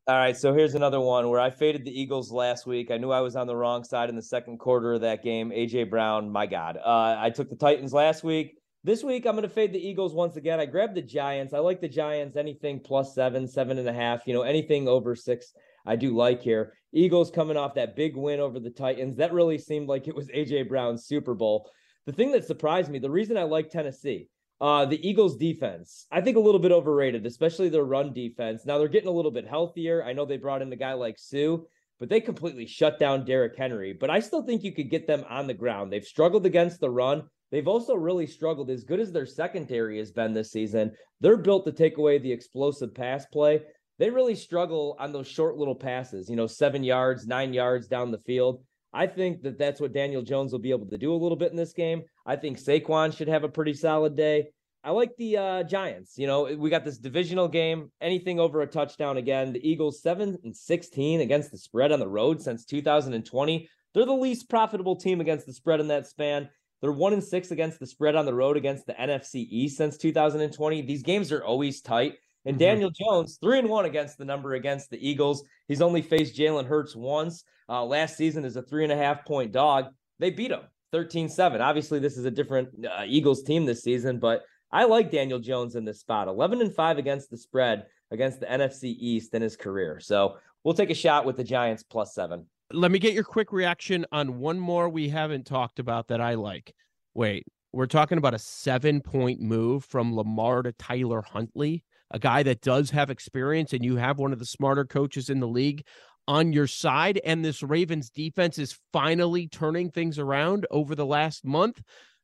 All 0.08 0.16
right, 0.16 0.38
so 0.38 0.54
here's 0.54 0.76
another 0.76 1.00
one 1.00 1.30
where 1.30 1.40
I 1.40 1.50
faded 1.50 1.84
the 1.84 2.00
Eagles 2.00 2.32
last 2.32 2.68
week. 2.68 2.92
I 2.92 2.98
knew 2.98 3.12
I 3.12 3.22
was 3.22 3.36
on 3.36 3.48
the 3.48 3.56
wrong 3.56 3.84
side 3.84 4.08
in 4.08 4.16
the 4.16 4.22
second 4.22 4.60
quarter 4.60 4.94
of 4.94 5.02
that 5.02 5.24
game. 5.24 5.50
AJ 5.50 5.90
Brown, 5.90 6.30
my 6.30 6.46
God. 6.46 6.78
Uh, 6.78 7.16
I 7.18 7.32
took 7.32 7.50
the 7.50 7.56
Titans 7.56 7.92
last 7.92 8.24
week. 8.24 8.60
This 8.86 9.04
week, 9.04 9.26
I'm 9.26 9.34
going 9.34 9.42
to 9.42 9.50
fade 9.50 9.74
the 9.74 9.84
Eagles 9.84 10.14
once 10.14 10.36
again. 10.36 10.60
I 10.60 10.68
grabbed 10.68 10.94
the 10.94 11.02
Giants. 11.02 11.56
I 11.56 11.58
like 11.58 11.82
the 11.82 11.90
Giants. 11.90 12.38
Anything 12.38 12.80
plus 12.80 13.16
seven, 13.16 13.48
seven 13.48 13.80
and 13.80 13.90
a 13.90 13.94
half, 13.94 14.28
you 14.28 14.34
know, 14.36 14.44
anything 14.44 14.88
over 14.88 15.16
six, 15.16 15.54
I 15.88 15.96
do 15.96 16.16
like 16.16 16.44
here. 16.44 16.74
Eagles 16.94 17.32
coming 17.32 17.58
off 17.58 17.74
that 17.74 17.96
big 17.96 18.16
win 18.16 18.40
over 18.40 18.60
the 18.60 18.70
Titans. 18.70 19.18
That 19.18 19.34
really 19.34 19.58
seemed 19.58 19.88
like 19.88 20.08
it 20.08 20.14
was 20.14 20.28
AJ 20.28 20.70
Brown's 20.70 21.08
Super 21.08 21.34
Bowl. 21.34 21.68
The 22.06 22.12
thing 22.12 22.32
that 22.34 22.46
surprised 22.46 22.92
me, 22.92 23.00
the 23.00 23.10
reason 23.10 23.40
I 23.40 23.44
like 23.46 23.72
Tennessee, 23.72 24.28
uh, 24.62 24.86
the 24.86 25.04
Eagles 25.04 25.36
defense, 25.36 26.06
I 26.12 26.22
think 26.22 26.38
a 26.38 26.40
little 26.40 26.62
bit 26.62 26.72
overrated, 26.72 27.26
especially 27.26 27.70
their 27.70 27.86
run 27.86 28.14
defense. 28.14 28.68
Now 28.68 28.78
they're 28.78 28.88
getting 28.88 29.10
a 29.10 29.14
little 29.14 29.32
bit 29.32 29.48
healthier. 29.48 30.04
I 30.04 30.14
know 30.14 30.26
they 30.26 30.38
brought 30.38 30.62
in 30.62 30.72
a 30.72 30.76
guy 30.76 30.94
like 30.94 31.18
Suh, 31.18 31.58
but 32.00 32.10
they 32.10 32.22
completely 32.22 32.68
shut 32.68 33.00
down 33.00 33.26
Derrick 33.26 33.58
Henry. 33.58 33.94
But 33.94 34.12
I 34.12 34.20
still 34.20 34.44
think 34.44 34.64
you 34.64 34.76
could 34.76 34.92
get 34.92 35.08
them 35.08 35.26
on 35.28 35.48
the 35.48 35.56
ground. 35.56 35.92
They've 35.92 36.06
struggled 36.06 36.46
against 36.46 36.80
the 36.80 36.92
run. 36.92 37.24
They've 37.52 37.68
also 37.68 37.96
really 37.96 38.28
struggled. 38.28 38.70
As 38.70 38.84
good 38.84 39.00
as 39.00 39.12
their 39.12 39.26
secondary 39.26 39.98
has 40.00 40.12
been 40.12 40.34
this 40.34 40.52
season, 40.52 40.92
they're 41.22 41.38
built 41.38 41.66
to 41.66 41.72
take 41.72 41.98
away 41.98 42.18
the 42.18 42.32
explosive 42.32 42.94
pass 42.94 43.26
play. 43.26 43.62
They 43.98 44.10
really 44.10 44.36
struggle 44.36 44.96
on 45.00 45.14
those 45.14 45.28
short 45.28 45.56
little 45.56 45.76
passes, 45.76 46.30
you 46.30 46.36
know, 46.36 46.48
seven 46.48 46.84
yards, 46.84 47.28
nine 47.28 47.54
yards 47.54 47.88
down 47.88 48.12
the 48.12 48.20
field. 48.20 48.62
I 48.92 49.08
think 49.08 49.42
that 49.44 49.58
that's 49.58 49.80
what 49.80 49.94
Daniel 49.94 50.22
Jones 50.22 50.52
will 50.52 50.60
be 50.60 50.72
able 50.72 50.88
to 50.88 50.98
do 50.98 51.14
a 51.14 51.16
little 51.16 51.38
bit 51.38 51.52
in 51.52 51.58
this 51.58 51.74
game. 51.74 52.04
I 52.26 52.36
think 52.36 52.58
Saquon 52.58 53.16
should 53.16 53.28
have 53.28 53.44
a 53.44 53.50
pretty 53.50 53.74
solid 53.74 54.16
day. 54.16 54.48
I 54.86 54.92
like 54.92 55.16
the 55.18 55.38
uh, 55.38 55.64
Giants. 55.64 56.18
You 56.18 56.28
know, 56.28 56.44
we 56.44 56.70
got 56.70 56.86
this 56.86 57.00
divisional 57.00 57.48
game. 57.48 57.92
Anything 58.02 58.40
over 58.40 58.62
a 58.62 58.68
touchdown 58.68 59.18
again. 59.18 59.52
The 59.52 59.68
Eagles 59.68 60.02
seven 60.02 60.38
and 60.44 60.56
sixteen 60.56 61.22
against 61.22 61.52
the 61.52 61.58
spread 61.58 61.92
on 61.92 62.00
the 62.00 62.08
road 62.08 62.42
since 62.42 62.66
2020. 62.66 63.70
They're 63.94 64.06
the 64.06 64.14
least 64.14 64.50
profitable 64.50 64.96
team 64.96 65.22
against 65.22 65.46
the 65.46 65.54
spread 65.54 65.80
in 65.80 65.88
that 65.88 66.06
span. 66.06 66.50
They're 66.86 66.92
one 66.92 67.14
and 67.14 67.24
six 67.24 67.50
against 67.50 67.80
the 67.80 67.88
spread 67.88 68.16
on 68.16 68.28
the 68.28 68.34
road 68.36 68.58
against 68.58 68.86
the 68.86 68.94
NFC 68.94 69.48
East 69.50 69.76
since 69.76 69.98
2020. 69.98 70.84
These 70.84 71.02
games 71.02 71.32
are 71.32 71.44
always 71.44 71.82
tight. 71.82 72.14
And 72.46 72.54
mm-hmm. 72.54 72.60
Daniel 72.60 72.92
Jones, 72.92 73.40
three 73.42 73.58
and 73.58 73.68
one 73.68 73.86
against 73.86 74.20
the 74.20 74.26
number 74.26 74.54
against 74.54 74.92
the 74.92 75.10
Eagles. 75.10 75.44
He's 75.68 75.82
only 75.82 76.04
faced 76.04 76.36
Jalen 76.36 76.68
Hurts 76.68 76.96
once 76.96 77.44
uh, 77.68 77.84
last 77.84 78.18
season 78.18 78.46
as 78.46 78.56
a 78.56 78.62
three 78.62 78.84
and 78.84 78.94
a 78.94 78.96
half 78.96 79.26
point 79.26 79.52
dog. 79.52 79.86
They 80.20 80.30
beat 80.30 80.52
him 80.52 80.60
13 80.92 81.28
7. 81.28 81.60
Obviously, 81.60 81.98
this 81.98 82.18
is 82.18 82.26
a 82.26 82.30
different 82.30 82.70
uh, 82.86 83.02
Eagles 83.08 83.42
team 83.42 83.66
this 83.66 83.82
season, 83.82 84.20
but 84.20 84.44
I 84.72 84.86
like 84.86 85.10
Daniel 85.10 85.40
Jones 85.40 85.76
in 85.76 85.86
this 85.86 86.02
spot 86.02 86.28
11 86.28 86.62
and 86.62 86.72
5 86.72 87.00
against 87.00 87.32
the 87.32 87.38
spread 87.38 87.88
against 88.12 88.42
the 88.42 88.46
NFC 88.46 88.96
East 89.00 89.34
in 89.34 89.42
his 89.42 89.58
career. 89.58 90.00
So 90.00 90.38
we'll 90.64 90.76
take 90.76 90.92
a 90.92 90.94
shot 90.94 91.26
with 91.26 91.38
the 91.38 91.44
Giants 91.44 91.82
plus 91.82 92.14
seven. 92.14 92.46
Let 92.74 92.92
me 92.92 92.98
get 92.98 93.14
your 93.14 93.24
quick 93.24 93.52
reaction 93.52 94.06
on 94.12 94.40
one 94.40 94.60
more 94.60 94.90
we 94.90 95.10
haven't 95.10 95.46
talked 95.46 95.78
about 95.78 96.08
that 96.08 96.20
I 96.20 96.34
like. 96.34 96.74
Wait, 97.14 97.46
we're 97.72 97.86
talking 97.86 98.18
about 98.18 98.34
a 98.34 98.40
seven 98.40 99.02
point 99.02 99.40
move 99.40 99.86
from 99.86 100.16
Lamar 100.16 100.64
to 100.64 100.72
Tyler 100.72 101.22
Huntley, 101.22 101.84
a 102.10 102.18
guy 102.18 102.42
that 102.42 102.62
does 102.62 102.90
have 102.90 103.12
experience, 103.12 103.74
and 103.74 103.86
you 103.86 103.98
have 103.98 104.18
one 104.18 104.34
of 104.34 104.40
the 104.40 104.46
smarter 104.46 104.84
coaches 104.84 105.30
in 105.30 105.40
the 105.40 105.48
league 105.48 105.86
on 106.28 106.54
your 106.54 106.66
side. 106.66 107.22
And 107.24 107.46
this 107.46 107.62
Ravens 107.62 108.10
defense 108.10 108.58
is 108.58 108.80
finally 108.92 109.48
turning 109.48 109.92
things 109.92 110.18
around 110.18 110.66
over 110.72 110.96
the 110.96 111.06
last 111.06 111.46
month. 111.46 111.84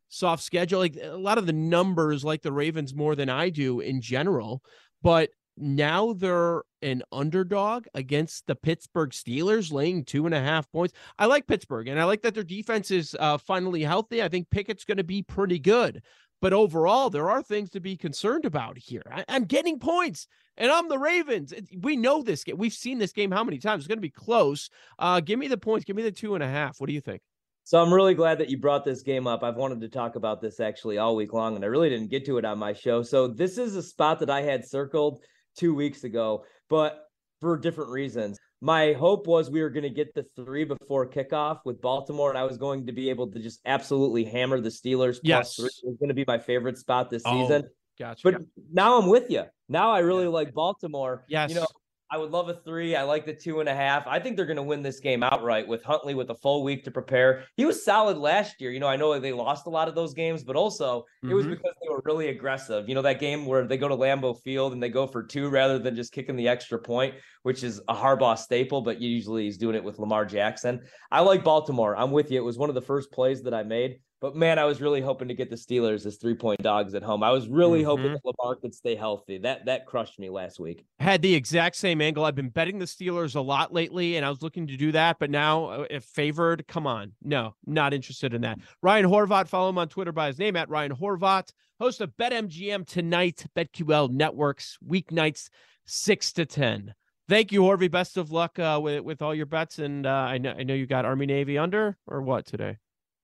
Soft 0.09 0.41
schedule, 0.43 0.79
like 0.79 0.97
a 1.01 1.17
lot 1.17 1.37
of 1.37 1.45
the 1.45 1.53
numbers, 1.53 2.25
like 2.25 2.41
the 2.41 2.51
Ravens 2.51 2.95
more 2.95 3.15
than 3.15 3.29
I 3.29 3.49
do 3.49 3.79
in 3.79 4.01
general. 4.01 4.63
But 5.03 5.29
now 5.61 6.13
they're 6.13 6.63
an 6.81 7.03
underdog 7.11 7.85
against 7.93 8.47
the 8.47 8.55
Pittsburgh 8.55 9.11
Steelers, 9.11 9.71
laying 9.71 10.03
two 10.03 10.25
and 10.25 10.35
a 10.35 10.41
half 10.41 10.71
points. 10.71 10.93
I 11.19 11.27
like 11.27 11.47
Pittsburgh, 11.47 11.87
and 11.87 11.99
I 11.99 12.03
like 12.05 12.21
that 12.23 12.33
their 12.33 12.43
defense 12.43 12.91
is 12.91 13.15
uh, 13.19 13.37
finally 13.37 13.83
healthy. 13.83 14.23
I 14.23 14.27
think 14.27 14.49
Pickett's 14.49 14.85
going 14.85 14.97
to 14.97 15.03
be 15.03 15.21
pretty 15.21 15.59
good. 15.59 16.01
But 16.41 16.53
overall, 16.53 17.11
there 17.11 17.29
are 17.29 17.43
things 17.43 17.69
to 17.71 17.79
be 17.79 17.95
concerned 17.95 18.45
about 18.45 18.77
here. 18.77 19.03
I, 19.11 19.23
am 19.27 19.45
getting 19.45 19.77
points, 19.77 20.27
and 20.57 20.71
I'm 20.71 20.89
the 20.89 20.97
Ravens. 20.97 21.53
We 21.79 21.95
know 21.95 22.23
this 22.23 22.43
game. 22.43 22.57
We've 22.57 22.73
seen 22.73 22.97
this 22.97 23.11
game 23.11 23.29
how 23.29 23.43
many 23.43 23.59
times? 23.59 23.81
It's 23.81 23.87
going 23.87 23.99
to 23.99 24.01
be 24.01 24.09
close. 24.09 24.69
Uh, 24.97 25.19
give 25.19 25.37
me 25.37 25.47
the 25.47 25.57
points. 25.57 25.85
Give 25.85 25.95
me 25.95 26.01
the 26.01 26.11
two 26.11 26.33
and 26.33 26.43
a 26.43 26.47
half. 26.47 26.81
What 26.81 26.87
do 26.87 26.93
you 26.93 27.01
think? 27.01 27.21
So 27.63 27.79
I'm 27.79 27.93
really 27.93 28.15
glad 28.15 28.39
that 28.39 28.49
you 28.49 28.57
brought 28.57 28.83
this 28.83 29.03
game 29.03 29.27
up. 29.27 29.43
I've 29.43 29.55
wanted 29.55 29.81
to 29.81 29.89
talk 29.89 30.15
about 30.15 30.41
this 30.41 30.59
actually 30.59 30.97
all 30.97 31.15
week 31.15 31.31
long, 31.31 31.55
and 31.55 31.63
I 31.63 31.67
really 31.67 31.89
didn't 31.89 32.09
get 32.09 32.25
to 32.25 32.39
it 32.39 32.45
on 32.45 32.57
my 32.57 32.73
show. 32.73 33.03
So 33.03 33.27
this 33.27 33.59
is 33.59 33.75
a 33.75 33.83
spot 33.83 34.19
that 34.19 34.31
I 34.31 34.41
had 34.41 34.65
circled 34.65 35.21
two 35.57 35.73
weeks 35.75 36.03
ago, 36.03 36.43
but 36.69 37.05
for 37.39 37.57
different 37.57 37.89
reasons. 37.89 38.37
my 38.61 38.93
hope 38.93 39.25
was 39.25 39.49
we 39.49 39.61
were 39.63 39.71
going 39.71 39.83
to 39.83 39.89
get 39.89 40.13
the 40.13 40.23
three 40.35 40.63
before 40.63 41.07
kickoff 41.09 41.59
with 41.65 41.81
Baltimore, 41.81 42.29
and 42.29 42.37
I 42.37 42.43
was 42.43 42.57
going 42.57 42.85
to 42.85 42.91
be 42.91 43.09
able 43.09 43.27
to 43.31 43.39
just 43.39 43.59
absolutely 43.65 44.23
hammer 44.23 44.61
the 44.61 44.69
Steelers. 44.69 45.19
Yes, 45.23 45.55
three. 45.55 45.65
it 45.65 45.87
was 45.87 45.97
going 45.97 46.09
to 46.09 46.13
be 46.13 46.23
my 46.27 46.37
favorite 46.37 46.77
spot 46.77 47.09
this 47.09 47.23
Oh, 47.25 47.41
season. 47.41 47.67
Gotcha. 47.99 48.21
But 48.23 48.41
now 48.71 48.99
I'm 48.99 49.07
with 49.07 49.29
you. 49.31 49.43
Now 49.67 49.91
I 49.91 49.99
really 49.99 50.27
like 50.27 50.53
Baltimore. 50.53 51.25
Yes. 51.27 51.49
You 51.49 51.55
know, 51.55 51.67
I 52.13 52.17
would 52.17 52.31
love 52.31 52.49
a 52.49 52.55
three. 52.55 52.95
I 52.97 53.03
like 53.03 53.25
the 53.25 53.33
two 53.33 53.61
and 53.61 53.69
a 53.69 53.73
half. 53.73 54.05
I 54.05 54.19
think 54.19 54.35
they're 54.35 54.45
going 54.45 54.57
to 54.57 54.63
win 54.63 54.81
this 54.81 54.99
game 54.99 55.23
outright 55.23 55.65
with 55.65 55.81
Huntley 55.83 56.13
with 56.13 56.29
a 56.29 56.35
full 56.35 56.61
week 56.61 56.83
to 56.83 56.91
prepare. 56.91 57.45
He 57.55 57.63
was 57.63 57.85
solid 57.85 58.17
last 58.17 58.59
year. 58.59 58.69
You 58.71 58.81
know, 58.81 58.87
I 58.87 58.97
know 58.97 59.17
they 59.17 59.31
lost 59.31 59.65
a 59.65 59.69
lot 59.69 59.87
of 59.87 59.95
those 59.95 60.13
games, 60.13 60.43
but 60.43 60.57
also 60.57 61.05
it 61.23 61.33
was 61.33 61.45
Mhm. 61.45 61.51
because 61.51 61.73
they 61.81 61.87
were 61.89 62.01
really 62.03 62.27
aggressive. 62.27 62.89
You 62.89 62.95
know, 62.95 63.01
that 63.03 63.21
game 63.21 63.45
where 63.45 63.65
they 63.65 63.77
go 63.77 63.87
to 63.87 63.95
Lambeau 63.95 64.37
Field 64.41 64.73
and 64.73 64.83
they 64.83 64.89
go 64.89 65.07
for 65.07 65.23
two 65.23 65.47
rather 65.49 65.79
than 65.79 65.95
just 65.95 66.11
kicking 66.11 66.35
the 66.35 66.49
extra 66.49 66.77
point, 66.79 67.15
which 67.43 67.63
is 67.63 67.79
a 67.87 67.93
Harbaugh 67.95 68.37
staple, 68.37 68.81
but 68.81 68.99
usually 68.99 69.45
he's 69.45 69.57
doing 69.57 69.75
it 69.77 69.83
with 69.83 69.97
Lamar 69.97 70.25
Jackson. 70.25 70.81
I 71.11 71.21
like 71.21 71.45
Baltimore. 71.45 71.95
I'm 71.95 72.11
with 72.11 72.29
you. 72.29 72.37
It 72.37 72.43
was 72.43 72.57
one 72.57 72.67
of 72.67 72.75
the 72.75 72.81
first 72.81 73.11
plays 73.13 73.43
that 73.43 73.53
I 73.53 73.63
made. 73.63 74.01
But 74.21 74.35
man, 74.35 74.59
I 74.59 74.65
was 74.65 74.79
really 74.81 75.01
hoping 75.01 75.27
to 75.29 75.33
get 75.33 75.49
the 75.49 75.55
Steelers 75.55 76.05
as 76.05 76.17
three 76.17 76.35
point 76.35 76.61
dogs 76.61 76.93
at 76.93 77.01
home. 77.01 77.23
I 77.23 77.31
was 77.31 77.47
really 77.49 77.81
hoping 77.81 78.05
Mhm. 78.11 78.13
that 78.23 78.25
Lamar 78.39 78.55
could 78.55 78.75
stay 78.75 78.95
healthy. 78.95 79.39
That 79.39 79.65
that 79.65 79.87
crushed 79.87 80.19
me 80.19 80.29
last 80.29 80.59
week. 80.59 80.85
had 80.99 81.23
the 81.23 81.33
exact 81.33 81.75
same 81.75 81.99
angle. 82.01 82.23
I've 82.23 82.35
been 82.35 82.49
betting 82.49 82.77
the 82.77 82.85
Steelers 82.85 83.35
a 83.35 83.41
lot 83.41 83.73
lately, 83.73 84.17
and 84.17 84.25
I 84.25 84.29
was 84.29 84.43
looking 84.43 84.67
to 84.67 84.77
do 84.77 84.91
that, 84.91 85.17
but 85.19 85.31
now 85.31 85.65
uh, 85.65 85.85
if 85.89 86.03
favored, 86.03 86.67
come 86.67 86.85
on, 86.85 87.13
no, 87.23 87.55
not 87.65 87.93
interested 87.95 88.33
in 88.35 88.41
that. 88.41 88.59
Ryan 88.83 89.07
Horvat, 89.07 89.47
follow 89.47 89.69
him 89.69 89.79
on 89.79 89.89
Twitter 89.89 90.11
by 90.11 90.27
his 90.27 90.37
name 90.37 90.55
at 90.55 90.69
Ryan 90.69 90.91
Horvat, 90.95 91.51
host 91.79 91.99
of 92.01 92.15
BetMGM 92.17 92.85
tonight, 92.85 93.45
BetQL 93.55 94.09
Networks 94.11 94.77
weeknights 94.87 95.49
six 95.85 96.31
to 96.33 96.45
ten. 96.45 96.93
Thank 97.27 97.51
you, 97.51 97.61
Horvey. 97.61 97.89
Best 97.89 98.17
of 98.17 98.31
luck 98.31 98.59
uh, 98.59 98.79
with 98.83 99.01
with 99.03 99.23
all 99.23 99.33
your 99.33 99.47
bets, 99.47 99.79
and 99.79 100.05
uh, 100.05 100.09
I 100.09 100.37
know 100.37 100.51
I 100.51 100.61
know 100.61 100.75
you 100.75 100.85
got 100.85 101.05
Army 101.05 101.25
Navy 101.25 101.57
under 101.57 101.97
or 102.05 102.21
what 102.21 102.45
today. 102.45 102.77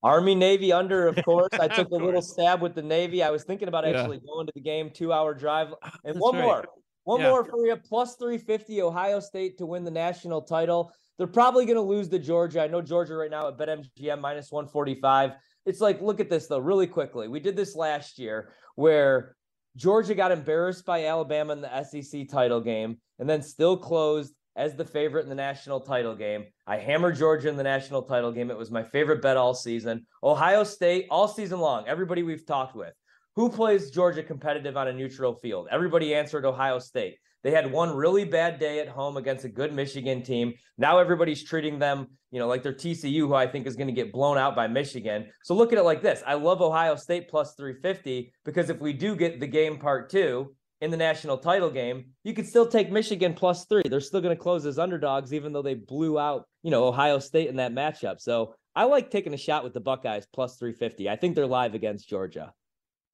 Army 0.07 0.35
Navy 0.35 0.71
under, 0.71 1.07
of 1.07 1.15
course. 1.25 1.49
I 1.59 1.67
took 1.67 1.89
a 1.91 1.95
little 1.95 2.21
stab 2.21 2.61
with 2.61 2.75
the 2.75 2.81
Navy. 2.81 3.21
I 3.21 3.29
was 3.29 3.43
thinking 3.43 3.67
about 3.67 3.83
Yeah. 3.85 3.99
actually 3.99 4.19
going 4.19 4.47
to 4.47 4.53
the 4.55 4.61
game, 4.61 4.89
two 4.89 5.11
hour 5.11 5.33
drive. 5.33 5.73
Ah, 5.83 5.91
and 6.05 6.15
That's 6.15 6.19
one 6.23 6.35
right. 6.35 6.43
more, 6.43 6.65
one 7.03 7.19
Yeah. 7.21 7.29
more 7.29 7.43
for 7.43 7.65
you. 7.67 7.75
Plus 7.75 8.15
350 8.15 8.81
Ohio 8.81 9.19
State 9.19 9.57
to 9.57 9.65
win 9.65 9.83
the 9.83 9.91
national 9.91 10.41
title. 10.43 10.91
They're 11.17 11.27
probably 11.27 11.65
going 11.65 11.75
to 11.75 11.81
lose 11.81 12.07
to 12.09 12.19
Georgia. 12.19 12.61
I 12.61 12.67
know 12.67 12.81
Georgia 12.81 13.15
right 13.15 13.31
now 13.31 13.47
at 13.49 13.57
BetMGM 13.57 14.19
minus 14.21 14.51
145. 14.51 15.31
It's 15.65 15.81
like, 15.81 16.01
look 16.01 16.19
at 16.21 16.29
this 16.29 16.47
though, 16.47 16.59
really 16.59 16.87
quickly. 16.87 17.27
We 17.27 17.39
did 17.41 17.55
this 17.57 17.75
last 17.75 18.17
year 18.17 18.53
where 18.75 19.35
Georgia 19.75 20.15
got 20.15 20.31
embarrassed 20.31 20.85
by 20.85 21.05
Alabama 21.05 21.53
in 21.53 21.61
the 21.61 21.83
SEC 21.83 22.27
title 22.29 22.61
game 22.61 22.97
and 23.19 23.29
then 23.29 23.41
still 23.41 23.75
closed 23.75 24.33
as 24.57 24.75
the 24.75 24.83
favorite 24.83 25.23
in 25.23 25.29
the 25.29 25.35
national 25.35 25.79
title 25.79 26.15
game. 26.15 26.45
I 26.65 26.77
hammered 26.77 27.15
Georgia 27.15 27.47
in 27.47 27.55
the 27.55 27.63
national 27.63 28.01
title 28.01 28.31
game. 28.31 28.49
It 28.49 28.57
was 28.57 28.71
my 28.71 28.83
favorite 28.83 29.21
bet 29.21 29.37
all 29.37 29.53
season. 29.53 30.05
Ohio 30.23 30.63
State 30.63 31.05
all 31.11 31.27
season 31.27 31.59
long. 31.59 31.87
Everybody 31.87 32.23
we've 32.23 32.45
talked 32.45 32.75
with. 32.75 32.93
Who 33.35 33.49
plays 33.49 33.91
Georgia 33.91 34.23
competitive 34.23 34.75
on 34.75 34.87
a 34.87 34.93
neutral 34.93 35.35
field? 35.35 35.67
Everybody 35.71 36.15
answered 36.15 36.43
Ohio 36.43 36.79
State. 36.79 37.17
They 37.43 37.51
had 37.51 37.71
one 37.71 37.95
really 37.95 38.25
bad 38.25 38.59
day 38.59 38.79
at 38.79 38.89
home 38.89 39.15
against 39.15 39.45
a 39.45 39.49
good 39.49 39.73
Michigan 39.73 40.23
team. 40.23 40.53
Now 40.79 40.97
everybody's 40.97 41.43
treating 41.43 41.77
them, 41.77 42.07
you 42.31 42.39
know, 42.39 42.47
like 42.47 42.63
they're 42.63 42.73
TCU, 42.73 43.19
who 43.19 43.35
I 43.35 43.45
think 43.45 43.67
is 43.67 43.75
going 43.75 43.87
to 43.87 43.93
get 43.93 44.11
blown 44.11 44.39
out 44.39 44.55
by 44.55 44.67
Michigan. 44.67 45.27
So 45.43 45.53
look 45.53 45.71
at 45.71 45.77
it 45.77 45.83
like 45.83 46.01
this. 46.01 46.23
I 46.25 46.33
love 46.33 46.61
Ohio 46.63 46.95
State 46.95 47.29
plus 47.29 47.53
350 47.53 48.33
because 48.43 48.71
if 48.71 48.81
we 48.81 48.91
do 48.91 49.15
get 49.15 49.39
the 49.39 49.47
game 49.47 49.77
part 49.77 50.09
two 50.09 50.55
in 50.81 50.91
the 50.91 50.97
national 50.97 51.37
title 51.37 51.69
game, 51.69 52.05
you 52.23 52.33
could 52.33 52.47
still 52.47 52.67
take 52.67 52.91
Michigan 52.91 53.33
plus 53.33 53.65
three. 53.65 53.83
They're 53.85 53.99
still 53.99 54.21
going 54.21 54.35
to 54.35 54.41
close 54.41 54.65
as 54.65 54.77
underdogs, 54.77 55.33
even 55.33 55.51
though 55.53 55.61
they 55.61 55.73
blew 55.73 56.19
out, 56.19 56.45
you 56.63 56.71
know, 56.71 56.85
Ohio 56.85 57.19
State 57.19 57.49
in 57.49 57.55
that 57.55 57.73
matchup. 57.73 58.19
So 58.19 58.55
I 58.75 58.83
like 58.83 59.09
taking 59.09 59.33
a 59.33 59.37
shot 59.37 59.63
with 59.63 59.73
the 59.73 59.79
Buckeyes 59.79 60.27
plus 60.31 60.57
350. 60.57 61.09
I 61.09 61.15
think 61.15 61.35
they're 61.35 61.47
live 61.47 61.73
against 61.73 62.07
Georgia. 62.07 62.53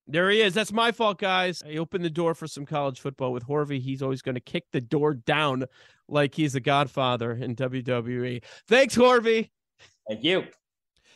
There 0.08 0.30
he 0.30 0.42
is. 0.42 0.54
That's 0.54 0.74
my 0.74 0.92
fault, 0.92 1.20
guys. 1.20 1.64
I 1.66 1.78
opened 1.78 2.04
the 2.04 2.10
door 2.10 2.36
for 2.36 2.48
some 2.48 2.66
college 2.66 3.00
football 3.00 3.32
with 3.32 3.48
Horvey. 3.48 3.80
He's 3.80 4.02
always 4.02 4.22
going 4.22 4.36
to 4.36 4.42
kick 4.42 4.66
the 4.74 4.82
door 4.82 5.14
down 5.14 5.64
like 6.10 6.36
he's 6.36 6.54
the 6.54 6.60
godfather 6.60 7.32
in 7.32 7.56
WWE. 7.56 8.44
Thanks, 8.68 8.98
Horvey. 8.98 9.50
Thank 10.10 10.26
you. 10.26 10.44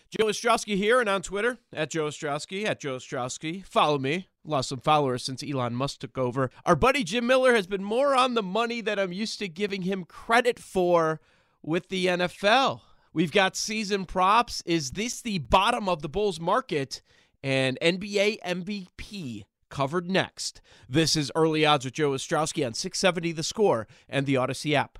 Joe 0.09 0.25
Ostrowski 0.25 0.77
here 0.77 1.01
and 1.01 1.09
on 1.09 1.21
Twitter 1.21 1.57
at 1.73 1.89
Joe 1.89 2.07
Ostrowski 2.07 2.65
at 2.65 2.79
Joe 2.79 2.95
Ostrowski. 2.95 3.65
Follow 3.65 3.97
me. 3.97 4.27
Lost 4.45 4.69
some 4.69 4.79
followers 4.79 5.23
since 5.23 5.43
Elon 5.43 5.75
Musk 5.75 5.99
took 5.99 6.17
over. 6.17 6.49
Our 6.65 6.77
buddy 6.77 7.03
Jim 7.03 7.27
Miller 7.27 7.53
has 7.53 7.67
been 7.67 7.83
more 7.83 8.15
on 8.15 8.33
the 8.33 8.43
money 8.43 8.79
than 8.79 8.99
I'm 8.99 9.11
used 9.11 9.39
to 9.39 9.49
giving 9.49 9.81
him 9.81 10.05
credit 10.05 10.59
for 10.59 11.19
with 11.61 11.89
the 11.89 12.05
NFL. 12.05 12.81
We've 13.11 13.31
got 13.31 13.57
season 13.57 14.05
props. 14.05 14.63
Is 14.65 14.91
this 14.91 15.21
the 15.21 15.39
bottom 15.39 15.89
of 15.89 16.01
the 16.01 16.09
Bulls 16.09 16.39
market? 16.39 17.01
And 17.43 17.77
NBA 17.81 18.39
MVP 18.45 19.43
covered 19.69 20.09
next. 20.09 20.61
This 20.87 21.17
is 21.17 21.31
Early 21.35 21.65
Odds 21.65 21.83
with 21.83 21.95
Joe 21.95 22.11
Ostrowski 22.11 22.65
on 22.65 22.73
670 22.73 23.33
The 23.33 23.43
Score 23.43 23.87
and 24.07 24.25
the 24.25 24.37
Odyssey 24.37 24.75
app. 24.75 24.99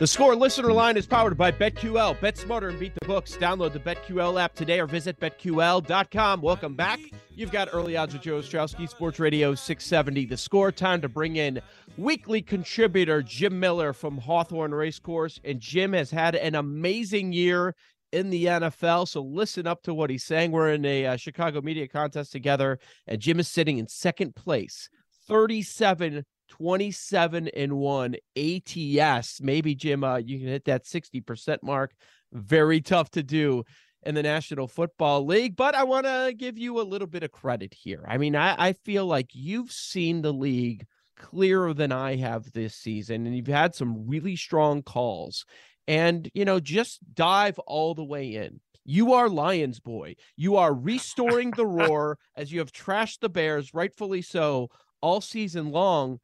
The 0.00 0.06
score 0.06 0.34
listener 0.34 0.72
line 0.72 0.96
is 0.96 1.06
powered 1.06 1.36
by 1.36 1.52
BetQL. 1.52 2.18
Bet 2.22 2.38
smarter 2.38 2.70
and 2.70 2.80
beat 2.80 2.94
the 2.94 3.06
books. 3.06 3.36
Download 3.36 3.70
the 3.70 3.80
BetQL 3.80 4.40
app 4.40 4.54
today 4.54 4.80
or 4.80 4.86
visit 4.86 5.20
BetQL.com. 5.20 6.40
Welcome 6.40 6.74
back. 6.74 7.00
You've 7.34 7.52
got 7.52 7.68
early 7.70 7.98
odds 7.98 8.14
with 8.14 8.22
Joe 8.22 8.40
Ostrowski, 8.40 8.88
Sports 8.88 9.20
Radio 9.20 9.54
670. 9.54 10.24
The 10.24 10.38
score 10.38 10.72
time 10.72 11.02
to 11.02 11.08
bring 11.10 11.36
in 11.36 11.60
weekly 11.98 12.40
contributor 12.40 13.20
Jim 13.20 13.60
Miller 13.60 13.92
from 13.92 14.16
Hawthorne 14.16 14.72
Racecourse. 14.72 15.38
And 15.44 15.60
Jim 15.60 15.92
has 15.92 16.10
had 16.10 16.34
an 16.34 16.54
amazing 16.54 17.34
year 17.34 17.74
in 18.10 18.30
the 18.30 18.46
NFL. 18.46 19.06
So 19.06 19.20
listen 19.20 19.66
up 19.66 19.82
to 19.82 19.92
what 19.92 20.08
he's 20.08 20.24
saying. 20.24 20.50
We're 20.50 20.72
in 20.72 20.86
a 20.86 21.08
uh, 21.08 21.16
Chicago 21.18 21.60
media 21.60 21.86
contest 21.86 22.32
together, 22.32 22.78
and 23.06 23.20
Jim 23.20 23.38
is 23.38 23.48
sitting 23.48 23.76
in 23.76 23.86
second 23.86 24.34
place, 24.34 24.88
37 25.28 26.24
27 26.50 27.48
and 27.48 27.72
1 27.72 28.16
ATS. 28.36 29.40
Maybe 29.40 29.74
Jim, 29.74 30.04
uh, 30.04 30.18
you 30.18 30.38
can 30.38 30.48
hit 30.48 30.66
that 30.66 30.84
60% 30.84 31.58
mark. 31.62 31.92
Very 32.32 32.80
tough 32.80 33.10
to 33.12 33.22
do 33.22 33.64
in 34.02 34.14
the 34.14 34.22
National 34.22 34.66
Football 34.66 35.26
League, 35.26 35.56
but 35.56 35.74
I 35.74 35.84
want 35.84 36.06
to 36.06 36.34
give 36.36 36.58
you 36.58 36.80
a 36.80 36.82
little 36.82 37.06
bit 37.06 37.22
of 37.22 37.32
credit 37.32 37.74
here. 37.74 38.04
I 38.06 38.18
mean, 38.18 38.34
I, 38.34 38.54
I 38.58 38.72
feel 38.72 39.06
like 39.06 39.30
you've 39.32 39.70
seen 39.70 40.22
the 40.22 40.32
league 40.32 40.86
clearer 41.16 41.74
than 41.74 41.92
I 41.92 42.16
have 42.16 42.52
this 42.52 42.74
season, 42.74 43.26
and 43.26 43.36
you've 43.36 43.46
had 43.46 43.74
some 43.74 44.08
really 44.08 44.36
strong 44.36 44.82
calls. 44.82 45.44
And, 45.86 46.30
you 46.34 46.44
know, 46.44 46.60
just 46.60 47.00
dive 47.14 47.58
all 47.60 47.94
the 47.94 48.04
way 48.04 48.34
in. 48.34 48.60
You 48.84 49.12
are 49.12 49.28
Lions 49.28 49.80
boy. 49.80 50.16
You 50.36 50.56
are 50.56 50.72
restoring 50.72 51.50
the 51.50 51.66
roar 51.66 52.18
as 52.36 52.52
you 52.52 52.60
have 52.60 52.72
trashed 52.72 53.20
the 53.20 53.28
Bears, 53.28 53.74
rightfully 53.74 54.22
so, 54.22 54.70
all 55.02 55.20
season 55.20 55.70
long 55.70 56.20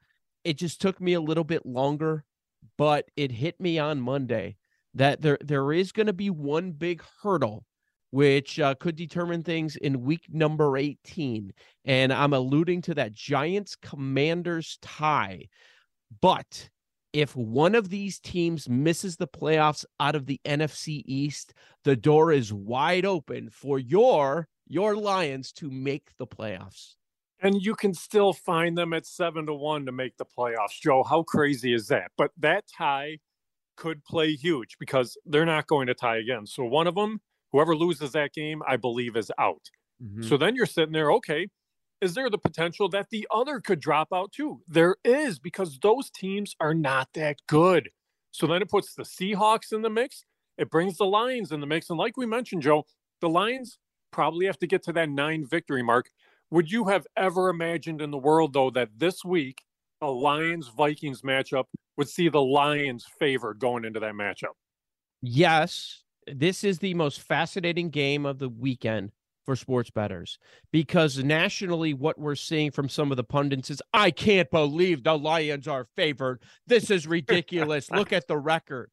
it 0.47 0.57
just 0.57 0.81
took 0.81 1.01
me 1.01 1.15
a 1.15 1.21
little 1.21 1.45
bit 1.45 1.67
longer, 1.67 2.25
but 2.79 3.11
it 3.17 3.33
hit 3.33 3.61
me 3.61 3.81
on 3.81 4.01
Monday 4.01 4.57
that 4.95 5.21
there 5.21 5.39
there 5.43 5.73
is 5.73 5.91
going 5.91 6.07
to 6.07 6.13
be 6.13 6.31
one 6.31 6.71
big 6.71 7.03
hurdle 7.21 7.67
which 8.11 8.61
uh, 8.61 8.75
could 8.77 8.95
determine 8.95 9.43
things 9.43 9.75
in 9.77 10.05
week 10.05 10.27
number 10.31 10.77
18 10.77 11.53
and 11.85 12.13
I'm 12.13 12.33
alluding 12.33 12.81
to 12.83 12.95
that 12.95 13.13
Giants 13.13 13.75
Commanders 13.75 14.79
tie. 14.81 15.49
But 16.21 16.71
if 17.13 17.35
one 17.35 17.75
of 17.75 17.89
these 17.89 18.21
teams 18.21 18.69
misses 18.69 19.17
the 19.17 19.27
playoffs 19.27 19.85
out 19.99 20.15
of 20.15 20.27
the 20.27 20.41
NFC 20.47 21.03
East, 21.07 21.55
the 21.83 21.97
door 21.97 22.31
is 22.31 22.53
wide 22.53 23.05
open 23.05 23.51
for 23.51 23.81
your 23.81 24.47
your 24.69 24.95
Lions 24.95 25.51
to 25.53 25.71
make 25.71 26.11
the 26.19 26.27
playoffs 26.27 26.95
and 27.41 27.63
you 27.63 27.75
can 27.75 27.95
still 27.95 28.33
find 28.33 28.77
them 28.77 28.93
at 28.93 29.07
seven 29.07 29.47
to 29.47 29.55
one 29.55 29.87
to 29.87 29.93
make 29.93 30.17
the 30.17 30.25
playoffs. 30.25 30.81
Joe, 30.83 31.03
how 31.03 31.23
crazy 31.23 31.75
is 31.75 31.89
that? 31.89 32.11
But 32.17 32.31
that 32.39 32.65
tie 32.77 33.19
could 33.77 34.05
play 34.05 34.35
huge 34.35 34.77
because 34.79 35.17
they're 35.27 35.45
not 35.47 35.67
going 35.67 35.87
to 35.87 35.95
tie 35.95 36.17
again. 36.17 36.47
So 36.47 36.65
one 36.65 36.87
of 36.87 36.95
them, 36.95 37.21
whoever 37.53 37.77
loses 37.77 38.13
that 38.13 38.33
game, 38.33 38.63
I 38.67 38.77
believe 38.77 39.17
is 39.17 39.31
out. 39.39 39.71
Mm-hmm. 40.03 40.23
So 40.23 40.37
then 40.37 40.55
you're 40.55 40.67
sitting 40.67 40.93
there, 40.93 41.13
okay, 41.13 41.49
is 42.01 42.15
there 42.15 42.31
the 42.31 42.39
potential 42.39 42.89
that 42.91 43.11
the 43.11 43.27
other 43.31 43.61
could 43.61 43.81
drop 43.81 44.09
out 44.13 44.33
too? 44.33 44.61
There 44.67 44.97
is 45.05 45.39
because 45.39 45.79
those 45.79 46.11
teams 46.11 46.55
are 46.61 46.75
not 46.75 47.09
that 47.15 47.37
good. 47.47 47.91
So 48.31 48.47
then 48.47 48.63
it 48.63 48.71
puts 48.71 48.95
the 48.95 49.03
Seahawks 49.03 49.73
in 49.73 49.83
the 49.83 49.91
mix. 49.91 50.25
It 50.59 50.71
brings 50.71 50.97
the 50.99 51.07
Lions 51.07 51.53
in 51.53 51.61
the 51.61 51.67
mix. 51.67 51.89
And 51.91 51.99
like 51.99 52.17
we 52.17 52.27
mentioned, 52.27 52.63
Joe, 52.63 52.85
the 53.21 53.29
Lions 53.29 53.79
probably 54.11 54.47
have 54.47 54.59
to 54.59 54.67
get 54.67 54.83
to 54.85 54.93
that 54.93 55.09
nine 55.09 55.47
victory 55.47 55.83
mark 55.83 56.11
would 56.51 56.71
you 56.71 56.85
have 56.85 57.07
ever 57.17 57.49
imagined 57.49 58.01
in 58.01 58.11
the 58.11 58.19
world, 58.19 58.53
though, 58.53 58.71
that 58.71 58.91
this 58.97 59.25
week 59.25 59.63
a 60.01 60.11
Lions 60.11 60.69
Vikings 60.69 61.23
matchup 61.23 61.65
would 61.97 62.09
see 62.09 62.29
the 62.29 62.43
Lions 62.43 63.05
favored 63.19 63.59
going 63.59 63.85
into 63.85 64.01
that 64.01 64.15
matchup? 64.15 64.55
Yes. 65.23 66.03
This 66.27 66.65
is 66.65 66.79
the 66.79 66.95
most 66.95 67.21
fascinating 67.21 67.91
game 67.91 68.27
of 68.27 68.39
the 68.39 68.49
weekend 68.49 69.13
for 69.45 69.57
sports 69.57 69.91
bettors 69.91 70.39
because 70.73 71.23
nationally, 71.23 71.95
what 71.95 72.19
we're 72.19 72.35
seeing 72.35 72.73
from 72.73 72.89
some 72.89 73.11
of 73.11 73.17
the 73.17 73.25
pundits 73.25 73.71
is 73.71 73.81
I 73.95 74.11
can't 74.11 74.51
believe 74.51 75.05
the 75.05 75.17
Lions 75.17 75.69
are 75.69 75.87
favored. 75.97 76.43
This 76.67 76.91
is 76.91 77.07
ridiculous. 77.07 77.91
Look 77.91 78.13
at 78.13 78.27
the 78.27 78.37
record. 78.37 78.91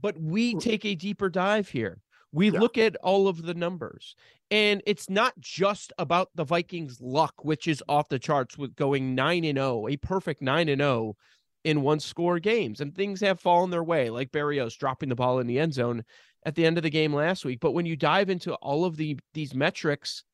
But 0.00 0.16
we 0.18 0.54
take 0.60 0.84
a 0.84 0.94
deeper 0.94 1.28
dive 1.28 1.68
here. 1.68 2.00
We 2.32 2.50
yeah. 2.50 2.60
look 2.60 2.76
at 2.78 2.96
all 2.96 3.28
of 3.28 3.42
the 3.42 3.54
numbers. 3.54 4.14
And 4.50 4.82
it's 4.86 5.10
not 5.10 5.38
just 5.38 5.92
about 5.98 6.30
the 6.34 6.44
Vikings' 6.44 7.00
luck, 7.00 7.44
which 7.44 7.68
is 7.68 7.82
off 7.88 8.08
the 8.08 8.18
charts 8.18 8.56
with 8.56 8.76
going 8.76 9.14
9 9.14 9.44
and 9.44 9.58
0, 9.58 9.88
a 9.88 9.96
perfect 9.96 10.40
9 10.42 10.68
and 10.68 10.80
0 10.80 11.16
in 11.64 11.82
one 11.82 12.00
score 12.00 12.38
games. 12.38 12.80
And 12.80 12.94
things 12.94 13.20
have 13.20 13.40
fallen 13.40 13.70
their 13.70 13.84
way, 13.84 14.10
like 14.10 14.32
Berrios 14.32 14.76
dropping 14.76 15.08
the 15.08 15.14
ball 15.14 15.38
in 15.38 15.46
the 15.46 15.58
end 15.58 15.74
zone 15.74 16.04
at 16.46 16.54
the 16.54 16.64
end 16.64 16.78
of 16.78 16.82
the 16.82 16.90
game 16.90 17.12
last 17.12 17.44
week. 17.44 17.60
But 17.60 17.72
when 17.72 17.86
you 17.86 17.96
dive 17.96 18.30
into 18.30 18.54
all 18.54 18.84
of 18.84 18.96
the 18.96 19.18
these 19.34 19.54
metrics, 19.54 20.24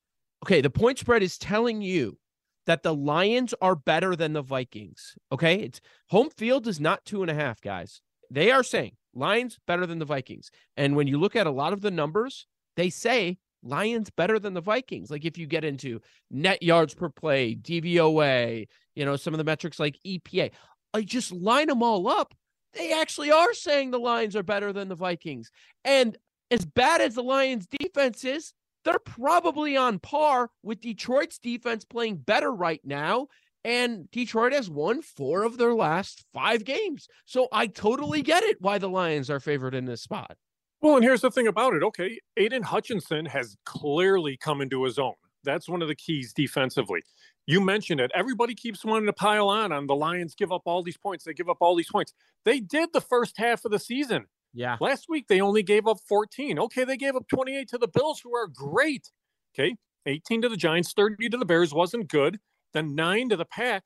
okay, 0.45 0.61
the 0.61 0.71
point 0.71 0.99
spread 0.99 1.23
is 1.23 1.39
telling 1.39 1.83
you 1.83 2.19
that 2.67 2.83
the 2.83 2.95
Lions 2.95 3.55
are 3.61 3.77
better 3.77 4.17
than 4.17 4.33
the 4.33 4.43
Vikings. 4.43 5.17
Okay. 5.33 5.57
It's 5.57 5.81
home 6.09 6.31
field 6.31 6.67
is 6.67 6.81
not 6.81 7.05
two 7.05 7.23
and 7.23 7.31
a 7.31 7.35
half, 7.35 7.61
guys. 7.61 8.01
They 8.31 8.51
are 8.51 8.63
saying 8.63 8.97
Lions 9.15 9.59
better 9.67 9.87
than 9.87 9.99
the 9.99 10.05
Vikings. 10.05 10.51
And 10.77 10.97
when 10.97 11.07
you 11.07 11.19
look 11.19 11.37
at 11.37 11.47
a 11.47 11.51
lot 11.51 11.73
of 11.73 11.81
the 11.81 11.91
numbers, 11.91 12.47
they 12.77 12.91
say 12.91 13.39
Lions 13.63 14.11
better 14.11 14.39
than 14.39 14.55
the 14.55 14.61
Vikings. 14.61 15.11
Like 15.11 15.25
if 15.25 15.39
you 15.39 15.47
get 15.47 15.65
into 15.65 16.01
net 16.31 16.63
yards 16.63 16.95
per 16.95 17.09
play, 17.09 17.55
DVOA, 17.55 18.67
you 18.95 19.05
know, 19.05 19.17
some 19.17 19.35
of 19.35 19.39
the 19.39 19.45
metrics 19.45 19.81
like 19.81 19.99
EPA, 20.07 20.51
I 20.93 21.03
just 21.03 21.33
line 21.33 21.69
them 21.69 21.83
all 21.83 22.07
up. 22.09 22.35
They 22.75 22.93
actually 22.93 23.31
are 23.31 23.55
saying 23.55 23.91
the 23.91 23.99
Lions 23.99 24.37
are 24.37 24.43
better 24.43 24.73
than 24.73 24.89
the 24.89 24.95
Vikings. 24.95 25.51
And 25.85 26.17
as 26.51 26.65
bad 26.65 27.01
as 27.01 27.15
the 27.15 27.23
Lions 27.23 27.67
defense 27.67 28.25
is, 28.25 28.53
they're 28.85 28.99
probably 28.99 29.77
on 29.77 29.99
par 29.99 30.51
with 30.63 30.81
Detroit's 30.81 31.39
defense 31.39 31.85
playing 31.85 32.17
better 32.17 32.53
right 32.53 32.81
now. 32.85 33.29
And 33.65 34.11
Detroit 34.11 34.53
has 34.53 34.69
won 34.69 35.01
four 35.01 35.43
of 35.43 35.57
their 35.57 35.75
last 35.75 36.25
five 36.35 36.65
games. 36.65 37.09
So 37.25 37.49
I 37.51 37.67
totally 37.67 38.21
get 38.21 38.43
it 38.43 38.61
why 38.61 38.79
the 38.79 38.91
Lions 38.91 39.31
are 39.31 39.41
favored 39.41 39.75
in 39.75 39.87
this 39.87 40.03
spot. 40.03 40.37
Well, 40.83 40.97
and 40.97 41.05
here's 41.05 41.23
the 41.23 41.31
thing 41.31 41.47
about 41.47 41.73
it. 41.73 41.83
Okay, 41.83 42.21
Aidan 42.37 42.63
Hutchinson 42.63 43.25
has 43.25 43.57
clearly 43.65 44.37
come 44.37 44.61
into 44.61 44.85
his 44.85 44.99
own. 44.99 45.15
That's 45.43 45.67
one 45.69 45.81
of 45.81 45.89
the 45.89 45.95
keys 45.95 46.35
defensively. 46.35 47.01
You 47.47 47.61
mentioned 47.61 48.01
it. 48.01 48.11
Everybody 48.15 48.55
keeps 48.55 48.85
wanting 48.85 49.07
to 49.07 49.13
pile 49.13 49.49
on 49.49 49.73
on 49.73 49.87
the 49.87 49.95
Lions 49.95 50.35
give 50.35 50.53
up 50.53 50.63
all 50.67 50.83
these 50.83 50.97
points. 50.97 51.25
They 51.25 51.35
give 51.35 51.49
up 51.49 51.59
all 51.61 51.75
these 51.75 51.91
points. 51.91 52.13
They 52.45 52.61
did 52.61 52.91
the 52.93 53.01
first 53.01 53.39
half 53.39 53.65
of 53.65 53.71
the 53.71 53.79
season. 53.79 54.27
Yeah. 54.53 54.77
Last 54.81 55.07
week 55.09 55.27
they 55.29 55.41
only 55.41 55.63
gave 55.63 55.87
up 55.87 55.99
14. 56.09 56.59
Okay, 56.59 56.85
they 56.85 56.97
gave 56.97 57.17
up 57.17 57.29
28 57.29 57.69
to 57.69 57.79
the 57.79 57.89
Bills, 57.89 58.21
who 58.23 58.35
are 58.35 58.47
great. 58.47 59.11
Okay, 59.55 59.77
18 60.07 60.43
to 60.43 60.49
the 60.49 60.57
Giants, 60.57 60.93
30 60.95 61.29
to 61.31 61.37
the 61.37 61.45
Bears 61.45 61.75
wasn't 61.75 62.09
good. 62.09 62.39
Then 62.75 62.95
nine 62.95 63.31
to 63.31 63.37
the 63.37 63.45
Pack. 63.45 63.85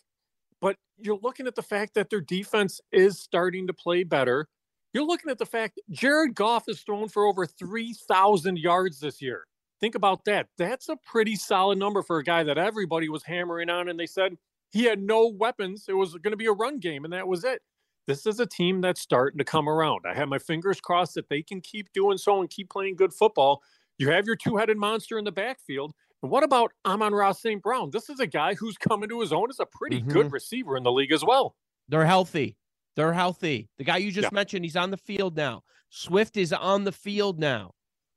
But 0.60 0.76
you're 0.98 1.20
looking 1.22 1.46
at 1.46 1.54
the 1.54 1.62
fact 1.62 1.94
that 1.94 2.10
their 2.10 2.20
defense 2.20 2.80
is 2.90 3.20
starting 3.20 3.66
to 3.68 3.72
play 3.72 4.02
better. 4.02 4.48
You're 4.92 5.06
looking 5.06 5.30
at 5.30 5.38
the 5.38 5.46
fact 5.46 5.80
Jared 5.90 6.34
Goff 6.34 6.64
has 6.66 6.80
thrown 6.80 7.08
for 7.08 7.26
over 7.26 7.46
3,000 7.46 8.58
yards 8.58 9.00
this 9.00 9.22
year. 9.22 9.44
Think 9.80 9.94
about 9.94 10.24
that. 10.24 10.48
That's 10.56 10.88
a 10.88 10.96
pretty 10.96 11.36
solid 11.36 11.78
number 11.78 12.02
for 12.02 12.18
a 12.18 12.24
guy 12.24 12.42
that 12.42 12.58
everybody 12.58 13.08
was 13.08 13.22
hammering 13.22 13.70
on, 13.70 13.88
and 13.88 14.00
they 14.00 14.06
said 14.06 14.36
he 14.70 14.84
had 14.84 15.00
no 15.00 15.28
weapons. 15.28 15.84
It 15.88 15.92
was 15.92 16.14
going 16.14 16.32
to 16.32 16.36
be 16.36 16.46
a 16.46 16.52
run 16.52 16.78
game, 16.78 17.04
and 17.04 17.12
that 17.12 17.28
was 17.28 17.44
it. 17.44 17.62
This 18.06 18.26
is 18.26 18.40
a 18.40 18.46
team 18.46 18.80
that's 18.80 19.00
starting 19.02 19.38
to 19.38 19.44
come 19.44 19.68
around. 19.68 20.00
I 20.08 20.14
have 20.14 20.28
my 20.28 20.38
fingers 20.38 20.80
crossed 20.80 21.14
that 21.14 21.28
they 21.28 21.42
can 21.42 21.60
keep 21.60 21.92
doing 21.92 22.16
so 22.16 22.40
and 22.40 22.48
keep 22.48 22.70
playing 22.70 22.96
good 22.96 23.12
football. 23.12 23.62
You 23.98 24.10
have 24.10 24.26
your 24.26 24.36
two 24.36 24.56
headed 24.56 24.78
monster 24.78 25.18
in 25.18 25.24
the 25.24 25.32
backfield. 25.32 25.92
And 26.22 26.30
what 26.30 26.42
about 26.42 26.72
Amon-Ra 26.84 27.32
St. 27.32 27.62
Brown? 27.62 27.90
This 27.90 28.08
is 28.10 28.20
a 28.20 28.26
guy 28.26 28.54
who's 28.54 28.76
coming 28.76 29.08
to 29.08 29.20
his 29.20 29.32
own 29.32 29.50
as 29.50 29.60
a 29.60 29.66
pretty 29.66 30.00
mm-hmm. 30.00 30.10
good 30.10 30.32
receiver 30.32 30.76
in 30.76 30.82
the 30.82 30.92
league 30.92 31.12
as 31.12 31.24
well. 31.24 31.54
They're 31.88 32.06
healthy. 32.06 32.56
They're 32.96 33.12
healthy. 33.12 33.68
The 33.78 33.84
guy 33.84 33.98
you 33.98 34.10
just 34.10 34.24
yeah. 34.24 34.34
mentioned, 34.34 34.64
he's 34.64 34.76
on 34.76 34.90
the 34.90 34.96
field 34.96 35.36
now. 35.36 35.62
Swift 35.90 36.36
is 36.36 36.52
on 36.52 36.84
the 36.84 36.92
field 36.92 37.38
now. 37.38 37.72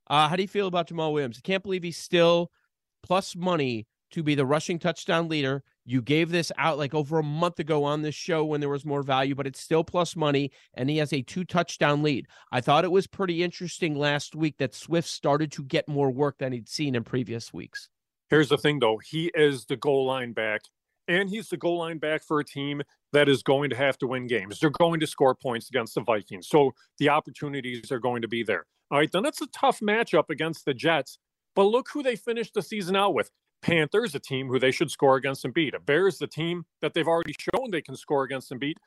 Uh, 0.08 0.28
how 0.28 0.36
do 0.36 0.42
you 0.42 0.48
feel 0.48 0.68
about 0.68 0.88
Jamaal 0.88 1.14
Williams? 1.14 1.38
I 1.38 1.46
can't 1.46 1.64
believe 1.64 1.84
he's 1.84 1.98
still 1.98 2.52
plus 3.04 3.36
money 3.36 3.88
to 4.12 4.24
be 4.24 4.36
the 4.36 4.46
rushing 4.46 4.80
touchdown 4.80 5.28
leader. 5.28 5.64
You 5.86 6.02
gave 6.02 6.30
this 6.30 6.52
out 6.58 6.78
like 6.78 6.94
over 6.94 7.20
a 7.20 7.24
month 7.24 7.60
ago 7.60 7.84
on 7.84 8.02
this 8.02 8.16
show 8.16 8.46
when 8.46 8.60
there 8.60 8.70
was 8.70 8.86
more 8.86 9.04
value, 9.04 9.36
but 9.36 9.48
it's 9.48 9.60
still 9.60 9.84
plus 9.84 10.16
money, 10.16 10.52
and 10.74 10.90
he 10.90 10.98
has 10.98 11.12
a 11.12 11.22
two 11.22 11.44
touchdown 11.44 12.04
lead. 12.04 12.28
I 12.52 12.62
thought 12.62 12.86
it 12.86 12.92
was 12.92 13.08
pretty 13.08 13.44
interesting 13.44 13.98
last 13.98 14.36
week 14.36 14.58
that 14.58 14.76
Swift 14.76 15.08
started 15.08 15.52
to 15.54 15.64
get 15.64 15.88
more 15.88 16.12
work 16.12 16.38
than 16.38 16.54
he'd 16.54 16.70
seen 16.70 16.96
in 16.96 17.04
previous 17.04 17.54
weeks. 17.54 17.90
Here's 18.30 18.50
the 18.50 18.58
thing, 18.58 18.80
though. 18.80 19.00
He 19.04 19.32
is 19.34 19.66
the 19.66 19.76
goal 19.76 20.06
line 20.06 20.34
back, 20.34 20.62
and 21.08 21.30
he's 21.30 21.50
the 21.50 21.58
goal 21.58 21.80
line 21.80 21.98
back 21.98 22.24
for 22.24 22.40
a 22.40 22.46
team 22.46 22.82
that 23.14 23.28
is 23.28 23.44
going 23.44 23.70
to 23.72 23.76
have 23.76 23.98
to 23.98 24.08
win 24.08 24.28
games. 24.28 24.60
They're 24.60 24.70
going 24.70 25.00
to 25.02 25.08
score 25.08 25.36
points 25.36 25.70
against 25.70 25.96
the 25.96 26.02
Vikings. 26.02 26.48
So 26.48 26.72
the 26.98 27.10
opportunities 27.10 27.92
are 27.92 28.00
going 28.00 28.22
to 28.22 28.28
be 28.28 28.44
there. 28.44 28.66
All 28.90 29.00
right, 29.00 29.12
then 29.12 29.26
it's 29.26 29.42
a 29.42 29.48
tough 29.48 29.80
matchup 29.80 30.30
against 30.30 30.66
the 30.66 30.74
Jets. 30.74 31.18
But 31.56 31.64
look 31.64 31.90
who 31.94 32.02
they 32.04 32.16
finished 32.16 32.54
the 32.54 32.62
season 32.62 32.96
out 32.96 33.14
with. 33.14 33.30
Panthers, 33.62 34.16
a 34.16 34.20
team 34.20 34.48
who 34.48 34.60
they 34.60 34.72
should 34.72 34.92
score 34.92 35.16
against 35.16 35.46
and 35.46 35.54
beat. 35.54 35.74
A 35.74 35.80
Bears, 35.80 36.18
the 36.18 36.28
team 36.28 36.66
that 36.82 36.94
they've 36.94 37.08
already 37.08 37.36
shown 37.38 37.72
they 37.72 37.82
can 37.82 37.96
score 37.96 38.24
against 38.24 38.52
and 38.52 38.60
beat. 38.60 38.78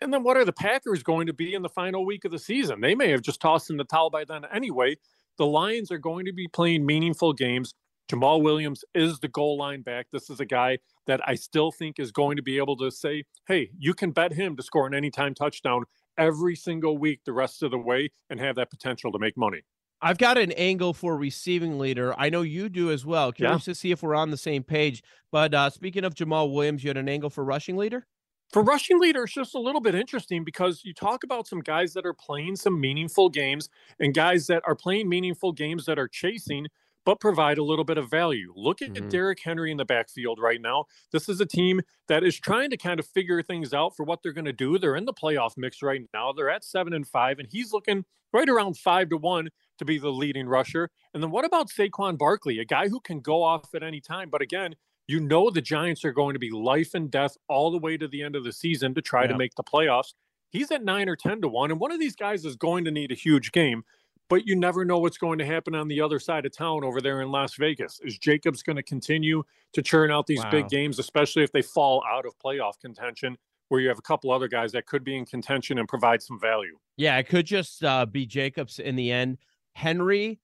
And 0.00 0.12
then 0.12 0.22
what 0.22 0.36
are 0.36 0.44
the 0.44 0.52
Packers 0.52 1.02
going 1.02 1.26
to 1.26 1.32
be 1.32 1.54
in 1.54 1.62
the 1.62 1.68
final 1.68 2.04
week 2.04 2.24
of 2.24 2.32
the 2.32 2.38
season? 2.38 2.80
They 2.80 2.94
may 2.94 3.10
have 3.10 3.22
just 3.22 3.40
tossed 3.40 3.70
in 3.70 3.76
the 3.76 3.84
towel 3.84 4.10
by 4.10 4.24
then 4.24 4.42
anyway. 4.52 4.96
The 5.38 5.46
Lions 5.46 5.90
are 5.90 5.98
going 5.98 6.26
to 6.26 6.32
be 6.32 6.48
playing 6.48 6.84
meaningful 6.84 7.32
games. 7.32 7.72
Jamaal 8.10 8.42
Williams 8.42 8.84
is 8.94 9.18
the 9.18 9.28
goal 9.28 9.58
line 9.58 9.82
back. 9.82 10.06
This 10.12 10.30
is 10.30 10.38
a 10.38 10.44
guy 10.44 10.78
that 11.06 11.20
I 11.26 11.34
still 11.34 11.72
think 11.72 11.98
is 11.98 12.12
going 12.12 12.36
to 12.36 12.42
be 12.42 12.58
able 12.58 12.76
to 12.76 12.90
say, 12.90 13.24
hey, 13.48 13.70
you 13.78 13.94
can 13.94 14.12
bet 14.12 14.32
him 14.32 14.56
to 14.56 14.62
score 14.62 14.86
an 14.86 14.94
anytime 14.94 15.34
touchdown 15.34 15.84
every 16.16 16.54
single 16.56 16.98
week 16.98 17.20
the 17.24 17.32
rest 17.32 17.62
of 17.62 17.70
the 17.70 17.78
way 17.78 18.10
and 18.30 18.38
have 18.38 18.56
that 18.56 18.70
potential 18.70 19.12
to 19.12 19.18
make 19.18 19.36
money. 19.36 19.62
I've 20.02 20.18
got 20.18 20.36
an 20.38 20.52
angle 20.52 20.92
for 20.92 21.16
receiving 21.16 21.78
leader. 21.78 22.14
I 22.18 22.28
know 22.28 22.42
you 22.42 22.68
do 22.68 22.90
as 22.90 23.06
well. 23.06 23.32
Curious 23.32 23.66
yeah. 23.66 23.72
to 23.72 23.74
see 23.74 23.90
if 23.90 24.02
we're 24.02 24.14
on 24.14 24.30
the 24.30 24.36
same 24.36 24.62
page. 24.62 25.02
But 25.32 25.54
uh, 25.54 25.70
speaking 25.70 26.04
of 26.04 26.14
Jamaal 26.14 26.52
Williams, 26.52 26.84
you 26.84 26.90
had 26.90 26.96
an 26.96 27.08
angle 27.08 27.30
for 27.30 27.44
rushing 27.44 27.76
leader? 27.76 28.06
For 28.52 28.62
rushing 28.62 29.00
leader, 29.00 29.24
it's 29.24 29.34
just 29.34 29.54
a 29.54 29.58
little 29.58 29.80
bit 29.80 29.94
interesting 29.94 30.44
because 30.44 30.82
you 30.84 30.94
talk 30.94 31.24
about 31.24 31.48
some 31.48 31.60
guys 31.60 31.94
that 31.94 32.06
are 32.06 32.14
playing 32.14 32.56
some 32.56 32.80
meaningful 32.80 33.28
games 33.28 33.68
and 33.98 34.14
guys 34.14 34.46
that 34.46 34.62
are 34.66 34.76
playing 34.76 35.08
meaningful 35.08 35.52
games 35.52 35.86
that 35.86 35.98
are 35.98 36.08
chasing– 36.08 36.66
but 37.06 37.20
provide 37.20 37.56
a 37.56 37.62
little 37.62 37.84
bit 37.84 37.96
of 37.96 38.10
value. 38.10 38.52
Look 38.54 38.82
at 38.82 38.92
mm-hmm. 38.92 39.08
Derrick 39.08 39.38
Henry 39.42 39.70
in 39.70 39.78
the 39.78 39.84
backfield 39.84 40.40
right 40.40 40.60
now. 40.60 40.86
This 41.12 41.28
is 41.28 41.40
a 41.40 41.46
team 41.46 41.80
that 42.08 42.24
is 42.24 42.38
trying 42.38 42.68
to 42.70 42.76
kind 42.76 42.98
of 43.00 43.06
figure 43.06 43.42
things 43.42 43.72
out 43.72 43.96
for 43.96 44.02
what 44.02 44.22
they're 44.22 44.32
going 44.32 44.44
to 44.44 44.52
do. 44.52 44.76
They're 44.76 44.96
in 44.96 45.06
the 45.06 45.14
playoff 45.14 45.52
mix 45.56 45.82
right 45.82 46.02
now. 46.12 46.32
They're 46.32 46.50
at 46.50 46.64
seven 46.64 46.92
and 46.92 47.06
five, 47.06 47.38
and 47.38 47.48
he's 47.50 47.72
looking 47.72 48.04
right 48.32 48.48
around 48.48 48.76
five 48.76 49.08
to 49.10 49.16
one 49.16 49.48
to 49.78 49.84
be 49.84 49.98
the 49.98 50.10
leading 50.10 50.48
rusher. 50.48 50.90
And 51.14 51.22
then 51.22 51.30
what 51.30 51.44
about 51.44 51.70
Saquon 51.70 52.18
Barkley, 52.18 52.58
a 52.58 52.64
guy 52.64 52.88
who 52.88 53.00
can 53.00 53.20
go 53.20 53.42
off 53.42 53.74
at 53.74 53.82
any 53.82 54.00
time? 54.00 54.30
But 54.30 54.42
again, 54.42 54.74
you 55.06 55.20
know 55.20 55.50
the 55.50 55.60
Giants 55.60 56.04
are 56.04 56.12
going 56.12 56.34
to 56.34 56.40
be 56.40 56.50
life 56.50 56.94
and 56.94 57.10
death 57.10 57.36
all 57.48 57.70
the 57.70 57.78
way 57.78 57.96
to 57.96 58.08
the 58.08 58.22
end 58.22 58.36
of 58.36 58.44
the 58.44 58.52
season 58.52 58.94
to 58.94 59.02
try 59.02 59.22
yeah. 59.22 59.28
to 59.28 59.36
make 59.36 59.54
the 59.54 59.62
playoffs. 59.62 60.14
He's 60.50 60.70
at 60.70 60.84
nine 60.84 61.08
or 61.08 61.16
10 61.16 61.42
to 61.42 61.48
one. 61.48 61.70
And 61.70 61.78
one 61.78 61.92
of 61.92 62.00
these 62.00 62.16
guys 62.16 62.44
is 62.44 62.56
going 62.56 62.84
to 62.84 62.90
need 62.90 63.12
a 63.12 63.16
huge 63.16 63.52
game 63.52 63.84
but 64.28 64.46
you 64.46 64.56
never 64.56 64.84
know 64.84 64.98
what's 64.98 65.18
going 65.18 65.38
to 65.38 65.46
happen 65.46 65.74
on 65.74 65.88
the 65.88 66.00
other 66.00 66.18
side 66.18 66.46
of 66.46 66.56
town 66.56 66.84
over 66.84 67.00
there 67.00 67.20
in 67.20 67.30
Las 67.30 67.54
Vegas. 67.54 68.00
Is 68.04 68.18
Jacobs 68.18 68.62
going 68.62 68.76
to 68.76 68.82
continue 68.82 69.42
to 69.72 69.82
churn 69.82 70.10
out 70.10 70.26
these 70.26 70.42
wow. 70.42 70.50
big 70.50 70.68
games, 70.68 70.98
especially 70.98 71.42
if 71.42 71.52
they 71.52 71.62
fall 71.62 72.02
out 72.10 72.26
of 72.26 72.38
playoff 72.38 72.78
contention, 72.80 73.36
where 73.68 73.80
you 73.80 73.88
have 73.88 73.98
a 73.98 74.02
couple 74.02 74.30
other 74.30 74.48
guys 74.48 74.72
that 74.72 74.86
could 74.86 75.04
be 75.04 75.16
in 75.16 75.24
contention 75.24 75.78
and 75.78 75.88
provide 75.88 76.22
some 76.22 76.40
value? 76.40 76.76
Yeah, 76.96 77.18
it 77.18 77.28
could 77.28 77.46
just 77.46 77.84
uh, 77.84 78.06
be 78.06 78.26
Jacobs 78.26 78.78
in 78.78 78.96
the 78.96 79.12
end. 79.12 79.38
Henry, 79.76 80.40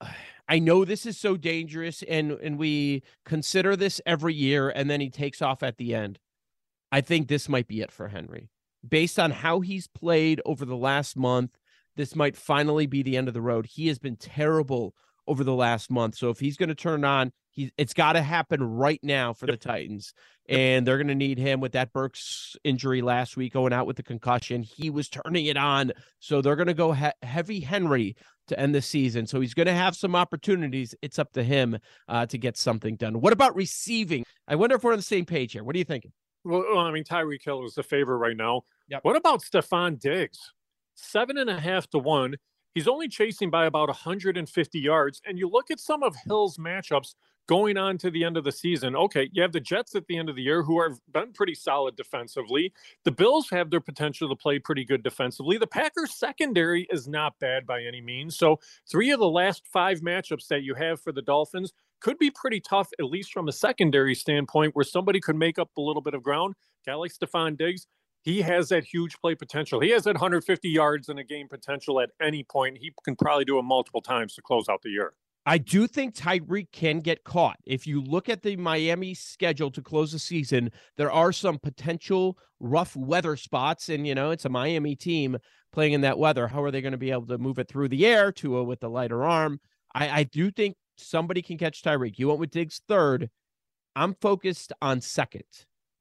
I 0.48 0.60
know 0.60 0.84
this 0.84 1.06
is 1.06 1.18
so 1.18 1.36
dangerous, 1.36 2.04
and 2.04 2.30
and 2.30 2.56
we 2.56 3.02
consider 3.24 3.74
this 3.74 4.00
every 4.06 4.32
year, 4.32 4.68
and 4.68 4.88
then 4.88 5.00
he 5.00 5.10
takes 5.10 5.42
off 5.42 5.64
at 5.64 5.76
the 5.76 5.92
end. 5.92 6.20
I 6.92 7.00
think 7.00 7.26
this 7.26 7.48
might 7.48 7.66
be 7.66 7.80
it 7.80 7.90
for 7.90 8.08
Henry, 8.08 8.48
based 8.88 9.18
on 9.18 9.32
how 9.32 9.58
he's 9.60 9.88
played 9.88 10.40
over 10.44 10.64
the 10.64 10.76
last 10.76 11.16
month 11.16 11.58
this 11.96 12.14
might 12.14 12.36
finally 12.36 12.86
be 12.86 13.02
the 13.02 13.16
end 13.16 13.28
of 13.28 13.34
the 13.34 13.40
road. 13.40 13.66
He 13.66 13.88
has 13.88 13.98
been 13.98 14.16
terrible 14.16 14.94
over 15.26 15.42
the 15.42 15.54
last 15.54 15.90
month. 15.90 16.14
So 16.14 16.30
if 16.30 16.38
he's 16.38 16.56
going 16.56 16.68
to 16.68 16.74
turn 16.74 17.04
on, 17.04 17.32
he 17.50 17.72
it's 17.76 17.94
got 17.94 18.12
to 18.12 18.22
happen 18.22 18.62
right 18.62 19.00
now 19.02 19.32
for 19.32 19.46
the 19.46 19.56
Titans. 19.56 20.12
And 20.48 20.86
they're 20.86 20.98
going 20.98 21.08
to 21.08 21.14
need 21.14 21.38
him 21.38 21.60
with 21.60 21.72
that 21.72 21.92
Burks 21.92 22.54
injury 22.62 23.02
last 23.02 23.36
week 23.36 23.54
going 23.54 23.72
out 23.72 23.86
with 23.86 23.96
the 23.96 24.02
concussion. 24.02 24.62
He 24.62 24.90
was 24.90 25.08
turning 25.08 25.46
it 25.46 25.56
on. 25.56 25.92
So 26.20 26.40
they're 26.40 26.54
going 26.54 26.68
to 26.68 26.74
go 26.74 26.92
he- 26.92 27.10
heavy 27.22 27.60
Henry 27.60 28.14
to 28.48 28.58
end 28.58 28.74
the 28.74 28.82
season. 28.82 29.26
So 29.26 29.40
he's 29.40 29.54
going 29.54 29.66
to 29.66 29.74
have 29.74 29.96
some 29.96 30.14
opportunities. 30.14 30.94
It's 31.02 31.18
up 31.18 31.32
to 31.32 31.42
him 31.42 31.78
uh, 32.08 32.26
to 32.26 32.38
get 32.38 32.56
something 32.56 32.96
done. 32.96 33.20
What 33.20 33.32
about 33.32 33.54
receiving? 33.56 34.24
I 34.48 34.56
wonder 34.56 34.76
if 34.76 34.84
we're 34.84 34.92
on 34.92 34.98
the 34.98 35.02
same 35.02 35.24
page 35.24 35.52
here. 35.52 35.64
What 35.64 35.74
are 35.74 35.78
you 35.78 35.84
thinking? 35.84 36.12
Well, 36.44 36.78
I 36.78 36.90
mean, 36.92 37.04
Tyreek 37.04 37.44
Hill 37.44 37.64
is 37.64 37.74
the 37.74 37.82
favorite 37.82 38.18
right 38.18 38.36
now. 38.36 38.62
Yep. 38.88 39.00
What 39.02 39.16
about 39.16 39.42
Stefon 39.42 39.98
Diggs? 39.98 40.38
seven 40.96 41.38
and 41.38 41.48
a 41.48 41.60
half 41.60 41.88
to 41.90 41.98
one. 41.98 42.36
He's 42.74 42.88
only 42.88 43.08
chasing 43.08 43.50
by 43.50 43.66
about 43.66 43.88
150 43.88 44.78
yards. 44.78 45.22
And 45.24 45.38
you 45.38 45.48
look 45.48 45.70
at 45.70 45.80
some 45.80 46.02
of 46.02 46.14
Hill's 46.26 46.58
matchups 46.58 47.14
going 47.48 47.76
on 47.76 47.98
to 47.98 48.10
the 48.10 48.24
end 48.24 48.36
of 48.36 48.44
the 48.44 48.52
season. 48.52 48.96
Okay, 48.96 49.28
you 49.32 49.42
have 49.42 49.52
the 49.52 49.60
Jets 49.60 49.94
at 49.94 50.06
the 50.06 50.16
end 50.16 50.28
of 50.28 50.36
the 50.36 50.42
year 50.42 50.62
who 50.62 50.82
have 50.82 50.98
been 51.12 51.32
pretty 51.32 51.54
solid 51.54 51.96
defensively. 51.96 52.72
The 53.04 53.12
Bills 53.12 53.48
have 53.50 53.70
their 53.70 53.80
potential 53.80 54.28
to 54.28 54.36
play 54.36 54.58
pretty 54.58 54.84
good 54.84 55.02
defensively. 55.02 55.58
The 55.58 55.66
Packers 55.66 56.14
secondary 56.14 56.86
is 56.90 57.06
not 57.06 57.38
bad 57.38 57.66
by 57.66 57.82
any 57.82 58.00
means. 58.00 58.36
So, 58.36 58.58
three 58.90 59.10
of 59.10 59.20
the 59.20 59.28
last 59.28 59.66
five 59.66 60.00
matchups 60.00 60.48
that 60.48 60.62
you 60.62 60.74
have 60.74 61.00
for 61.00 61.12
the 61.12 61.22
Dolphins 61.22 61.72
could 62.00 62.18
be 62.18 62.30
pretty 62.30 62.60
tough, 62.60 62.90
at 62.98 63.06
least 63.06 63.32
from 63.32 63.48
a 63.48 63.52
secondary 63.52 64.14
standpoint, 64.14 64.74
where 64.74 64.84
somebody 64.84 65.20
could 65.20 65.36
make 65.36 65.58
up 65.58 65.70
a 65.76 65.80
little 65.80 66.02
bit 66.02 66.14
of 66.14 66.22
ground. 66.22 66.54
Guy 66.84 66.94
like 66.94 67.12
Stefon 67.12 67.56
Diggs, 67.56 67.86
he 68.22 68.42
has 68.42 68.68
that 68.70 68.84
huge 68.84 69.18
play 69.18 69.34
potential. 69.34 69.80
He 69.80 69.90
has 69.90 70.04
that 70.04 70.14
150 70.14 70.68
yards 70.68 71.08
in 71.08 71.18
a 71.18 71.24
game 71.24 71.48
potential 71.48 72.00
at 72.00 72.10
any 72.20 72.42
point. 72.42 72.78
He 72.78 72.92
can 73.04 73.16
probably 73.16 73.44
do 73.44 73.58
it 73.58 73.62
multiple 73.62 74.02
times 74.02 74.34
to 74.34 74.42
close 74.42 74.68
out 74.68 74.82
the 74.82 74.90
year. 74.90 75.12
I 75.48 75.58
do 75.58 75.86
think 75.86 76.14
Tyreek 76.14 76.72
can 76.72 76.98
get 76.98 77.22
caught. 77.22 77.56
If 77.64 77.86
you 77.86 78.02
look 78.02 78.28
at 78.28 78.42
the 78.42 78.56
Miami 78.56 79.14
schedule 79.14 79.70
to 79.70 79.80
close 79.80 80.10
the 80.10 80.18
season, 80.18 80.72
there 80.96 81.12
are 81.12 81.30
some 81.30 81.60
potential 81.60 82.36
rough 82.58 82.96
weather 82.96 83.36
spots. 83.36 83.88
And, 83.88 84.04
you 84.06 84.16
know, 84.16 84.32
it's 84.32 84.44
a 84.44 84.48
Miami 84.48 84.96
team 84.96 85.36
playing 85.72 85.92
in 85.92 86.00
that 86.00 86.18
weather. 86.18 86.48
How 86.48 86.64
are 86.64 86.72
they 86.72 86.82
going 86.82 86.92
to 86.92 86.98
be 86.98 87.12
able 87.12 87.28
to 87.28 87.38
move 87.38 87.60
it 87.60 87.68
through 87.68 87.90
the 87.90 88.06
air 88.06 88.32
to 88.32 88.58
a, 88.58 88.64
with 88.64 88.80
the 88.80 88.90
lighter 88.90 89.22
arm? 89.22 89.60
I, 89.94 90.20
I 90.20 90.22
do 90.24 90.50
think 90.50 90.76
somebody 90.96 91.42
can 91.42 91.58
catch 91.58 91.80
Tyreek. 91.80 92.18
You 92.18 92.26
went 92.26 92.40
with 92.40 92.50
Diggs 92.50 92.80
third. 92.88 93.30
I'm 93.94 94.14
focused 94.20 94.72
on 94.82 95.00
second. 95.00 95.44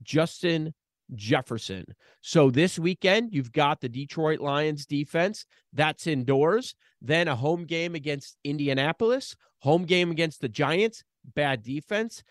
Justin 0.01 0.73
Jefferson. 1.13 1.85
So 2.21 2.49
this 2.49 2.79
weekend, 2.79 3.33
you've 3.33 3.51
got 3.51 3.81
the 3.81 3.89
Detroit 3.89 4.39
Lions 4.39 4.85
defense. 4.85 5.45
That's 5.73 6.07
indoors. 6.07 6.75
Then 7.01 7.27
a 7.27 7.35
home 7.35 7.65
game 7.65 7.95
against 7.95 8.37
Indianapolis, 8.43 9.35
home 9.59 9.85
game 9.85 10.11
against 10.11 10.41
the 10.41 10.49
Giants, 10.49 11.03
bad 11.35 11.63
defense. 11.63 12.23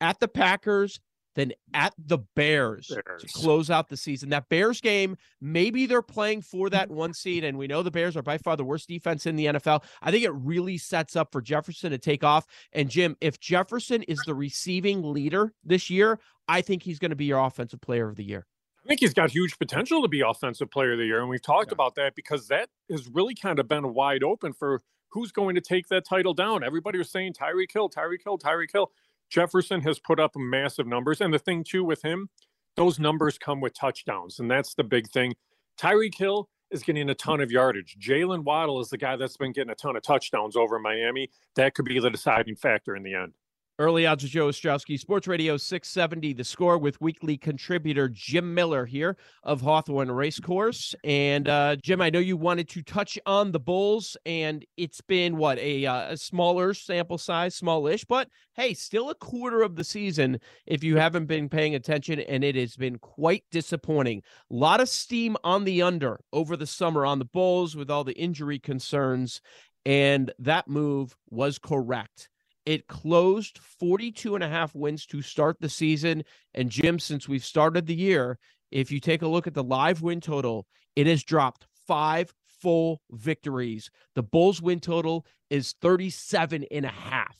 At 0.00 0.18
the 0.18 0.28
Packers, 0.28 1.00
then 1.34 1.52
at 1.74 1.94
the 1.98 2.18
Bears, 2.36 2.88
Bears, 2.88 3.22
to 3.22 3.28
close 3.28 3.70
out 3.70 3.88
the 3.88 3.96
season. 3.96 4.30
That 4.30 4.48
Bears 4.48 4.80
game, 4.80 5.16
maybe 5.40 5.86
they're 5.86 6.02
playing 6.02 6.42
for 6.42 6.70
that 6.70 6.88
mm-hmm. 6.88 6.96
one 6.96 7.14
seed, 7.14 7.44
and 7.44 7.56
we 7.56 7.66
know 7.66 7.82
the 7.82 7.90
Bears 7.90 8.16
are 8.16 8.22
by 8.22 8.38
far 8.38 8.56
the 8.56 8.64
worst 8.64 8.88
defense 8.88 9.26
in 9.26 9.36
the 9.36 9.46
NFL. 9.46 9.84
I 10.02 10.10
think 10.10 10.24
it 10.24 10.34
really 10.34 10.78
sets 10.78 11.16
up 11.16 11.32
for 11.32 11.40
Jefferson 11.40 11.90
to 11.90 11.98
take 11.98 12.24
off. 12.24 12.46
And 12.72 12.88
Jim, 12.88 13.16
if 13.20 13.40
Jefferson 13.40 14.02
is 14.04 14.20
the 14.26 14.34
receiving 14.34 15.02
leader 15.02 15.52
this 15.64 15.90
year, 15.90 16.18
I 16.48 16.60
think 16.60 16.82
he's 16.82 16.98
going 16.98 17.10
to 17.10 17.16
be 17.16 17.26
your 17.26 17.44
offensive 17.44 17.80
player 17.80 18.08
of 18.08 18.16
the 18.16 18.24
year. 18.24 18.46
I 18.84 18.88
think 18.88 19.00
he's 19.00 19.14
got 19.14 19.30
huge 19.30 19.58
potential 19.58 20.02
to 20.02 20.08
be 20.08 20.22
offensive 20.22 20.70
player 20.70 20.92
of 20.92 20.98
the 20.98 21.04
year. 21.04 21.20
And 21.20 21.28
we've 21.28 21.42
talked 21.42 21.70
yeah. 21.70 21.74
about 21.74 21.94
that 21.94 22.16
because 22.16 22.48
that 22.48 22.68
has 22.90 23.08
really 23.08 23.34
kind 23.34 23.58
of 23.60 23.68
been 23.68 23.94
wide 23.94 24.24
open 24.24 24.52
for 24.52 24.82
who's 25.12 25.30
going 25.30 25.54
to 25.54 25.60
take 25.60 25.88
that 25.88 26.04
title 26.04 26.34
down. 26.34 26.64
Everybody 26.64 26.98
was 26.98 27.10
saying 27.10 27.34
Tyreek 27.34 27.72
Hill, 27.72 27.88
Tyreek 27.88 28.24
Hill, 28.24 28.38
Tyreek 28.38 28.72
Hill. 28.72 28.90
Jefferson 29.32 29.80
has 29.80 29.98
put 29.98 30.20
up 30.20 30.32
massive 30.36 30.86
numbers. 30.86 31.22
And 31.22 31.32
the 31.32 31.38
thing, 31.38 31.64
too, 31.64 31.84
with 31.84 32.02
him, 32.02 32.28
those 32.76 32.98
numbers 32.98 33.38
come 33.38 33.62
with 33.62 33.72
touchdowns. 33.72 34.38
And 34.38 34.50
that's 34.50 34.74
the 34.74 34.84
big 34.84 35.08
thing. 35.08 35.34
Tyreek 35.80 36.16
Hill 36.18 36.50
is 36.70 36.82
getting 36.82 37.08
a 37.08 37.14
ton 37.14 37.40
of 37.40 37.50
yardage. 37.50 37.96
Jaylen 37.98 38.44
Waddle 38.44 38.80
is 38.80 38.90
the 38.90 38.98
guy 38.98 39.16
that's 39.16 39.38
been 39.38 39.52
getting 39.52 39.70
a 39.70 39.74
ton 39.74 39.96
of 39.96 40.02
touchdowns 40.02 40.54
over 40.54 40.78
Miami. 40.78 41.30
That 41.56 41.74
could 41.74 41.86
be 41.86 41.98
the 41.98 42.10
deciding 42.10 42.56
factor 42.56 42.94
in 42.94 43.02
the 43.02 43.14
end. 43.14 43.32
Early 43.78 44.06
odds 44.06 44.22
with 44.22 44.32
Joe 44.32 44.48
Ostrowski, 44.48 45.00
Sports 45.00 45.26
Radio 45.26 45.56
670, 45.56 46.34
the 46.34 46.44
score 46.44 46.76
with 46.76 47.00
weekly 47.00 47.38
contributor 47.38 48.06
Jim 48.06 48.52
Miller 48.52 48.84
here 48.84 49.16
of 49.44 49.62
Hawthorne 49.62 50.10
Racecourse. 50.10 50.94
And 51.04 51.48
uh, 51.48 51.76
Jim, 51.76 52.02
I 52.02 52.10
know 52.10 52.18
you 52.18 52.36
wanted 52.36 52.68
to 52.68 52.82
touch 52.82 53.18
on 53.24 53.50
the 53.50 53.58
Bulls, 53.58 54.14
and 54.26 54.62
it's 54.76 55.00
been 55.00 55.38
what 55.38 55.58
a, 55.58 55.86
uh, 55.86 56.12
a 56.12 56.16
smaller 56.18 56.74
sample 56.74 57.16
size, 57.16 57.54
smallish, 57.54 58.04
but 58.04 58.28
hey, 58.56 58.74
still 58.74 59.08
a 59.08 59.14
quarter 59.14 59.62
of 59.62 59.74
the 59.74 59.84
season 59.84 60.38
if 60.66 60.84
you 60.84 60.98
haven't 60.98 61.24
been 61.24 61.48
paying 61.48 61.74
attention, 61.74 62.20
and 62.20 62.44
it 62.44 62.56
has 62.56 62.76
been 62.76 62.98
quite 62.98 63.44
disappointing. 63.50 64.22
A 64.50 64.54
lot 64.54 64.82
of 64.82 64.88
steam 64.90 65.34
on 65.44 65.64
the 65.64 65.80
under 65.80 66.20
over 66.34 66.58
the 66.58 66.66
summer 66.66 67.06
on 67.06 67.18
the 67.18 67.24
Bulls 67.24 67.74
with 67.74 67.90
all 67.90 68.04
the 68.04 68.18
injury 68.18 68.58
concerns, 68.58 69.40
and 69.86 70.30
that 70.38 70.68
move 70.68 71.16
was 71.30 71.58
correct. 71.58 72.28
It 72.64 72.86
closed 72.86 73.58
42 73.58 74.34
and 74.34 74.44
a 74.44 74.48
half 74.48 74.74
wins 74.74 75.06
to 75.06 75.22
start 75.22 75.56
the 75.60 75.68
season. 75.68 76.22
And 76.54 76.70
Jim, 76.70 76.98
since 76.98 77.28
we've 77.28 77.44
started 77.44 77.86
the 77.86 77.94
year, 77.94 78.38
if 78.70 78.90
you 78.90 79.00
take 79.00 79.22
a 79.22 79.28
look 79.28 79.46
at 79.46 79.54
the 79.54 79.64
live 79.64 80.02
win 80.02 80.20
total, 80.20 80.66
it 80.94 81.06
has 81.06 81.24
dropped 81.24 81.66
five 81.86 82.32
full 82.46 83.00
victories. 83.10 83.90
The 84.14 84.22
Bulls 84.22 84.62
win 84.62 84.80
total 84.80 85.26
is 85.50 85.74
37 85.82 86.64
and 86.70 86.84
a 86.84 86.90
half. 86.90 87.36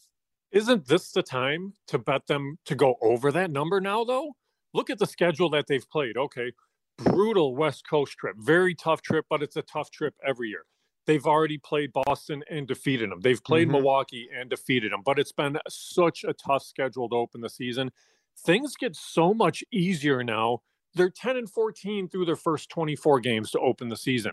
Isn't 0.50 0.86
this 0.86 1.12
the 1.12 1.22
time 1.22 1.72
to 1.86 1.98
bet 1.98 2.26
them 2.26 2.58
to 2.66 2.74
go 2.74 2.96
over 3.00 3.32
that 3.32 3.50
number 3.50 3.80
now, 3.80 4.04
though? 4.04 4.32
Look 4.74 4.90
at 4.90 4.98
the 4.98 5.06
schedule 5.06 5.48
that 5.50 5.66
they've 5.66 5.88
played. 5.88 6.16
Okay, 6.16 6.52
brutal 6.98 7.54
West 7.56 7.86
Coast 7.88 8.18
trip, 8.18 8.36
very 8.38 8.74
tough 8.74 9.00
trip, 9.00 9.26
but 9.30 9.42
it's 9.42 9.56
a 9.56 9.62
tough 9.62 9.90
trip 9.90 10.14
every 10.26 10.48
year. 10.48 10.64
They've 11.06 11.26
already 11.26 11.58
played 11.58 11.92
Boston 11.92 12.44
and 12.48 12.66
defeated 12.66 13.10
them. 13.10 13.20
They've 13.20 13.42
played 13.42 13.68
Mm-hmm. 13.68 13.76
Milwaukee 13.76 14.28
and 14.34 14.48
defeated 14.48 14.92
them, 14.92 15.02
but 15.04 15.18
it's 15.18 15.32
been 15.32 15.58
such 15.68 16.24
a 16.24 16.32
tough 16.32 16.62
schedule 16.62 17.08
to 17.08 17.16
open 17.16 17.40
the 17.40 17.50
season. 17.50 17.90
Things 18.44 18.76
get 18.76 18.94
so 18.96 19.34
much 19.34 19.64
easier 19.72 20.22
now. 20.22 20.60
They're 20.94 21.10
10 21.10 21.36
and 21.36 21.50
14 21.50 22.08
through 22.08 22.26
their 22.26 22.36
first 22.36 22.68
24 22.70 23.20
games 23.20 23.50
to 23.52 23.58
open 23.60 23.88
the 23.88 23.96
season. 23.96 24.32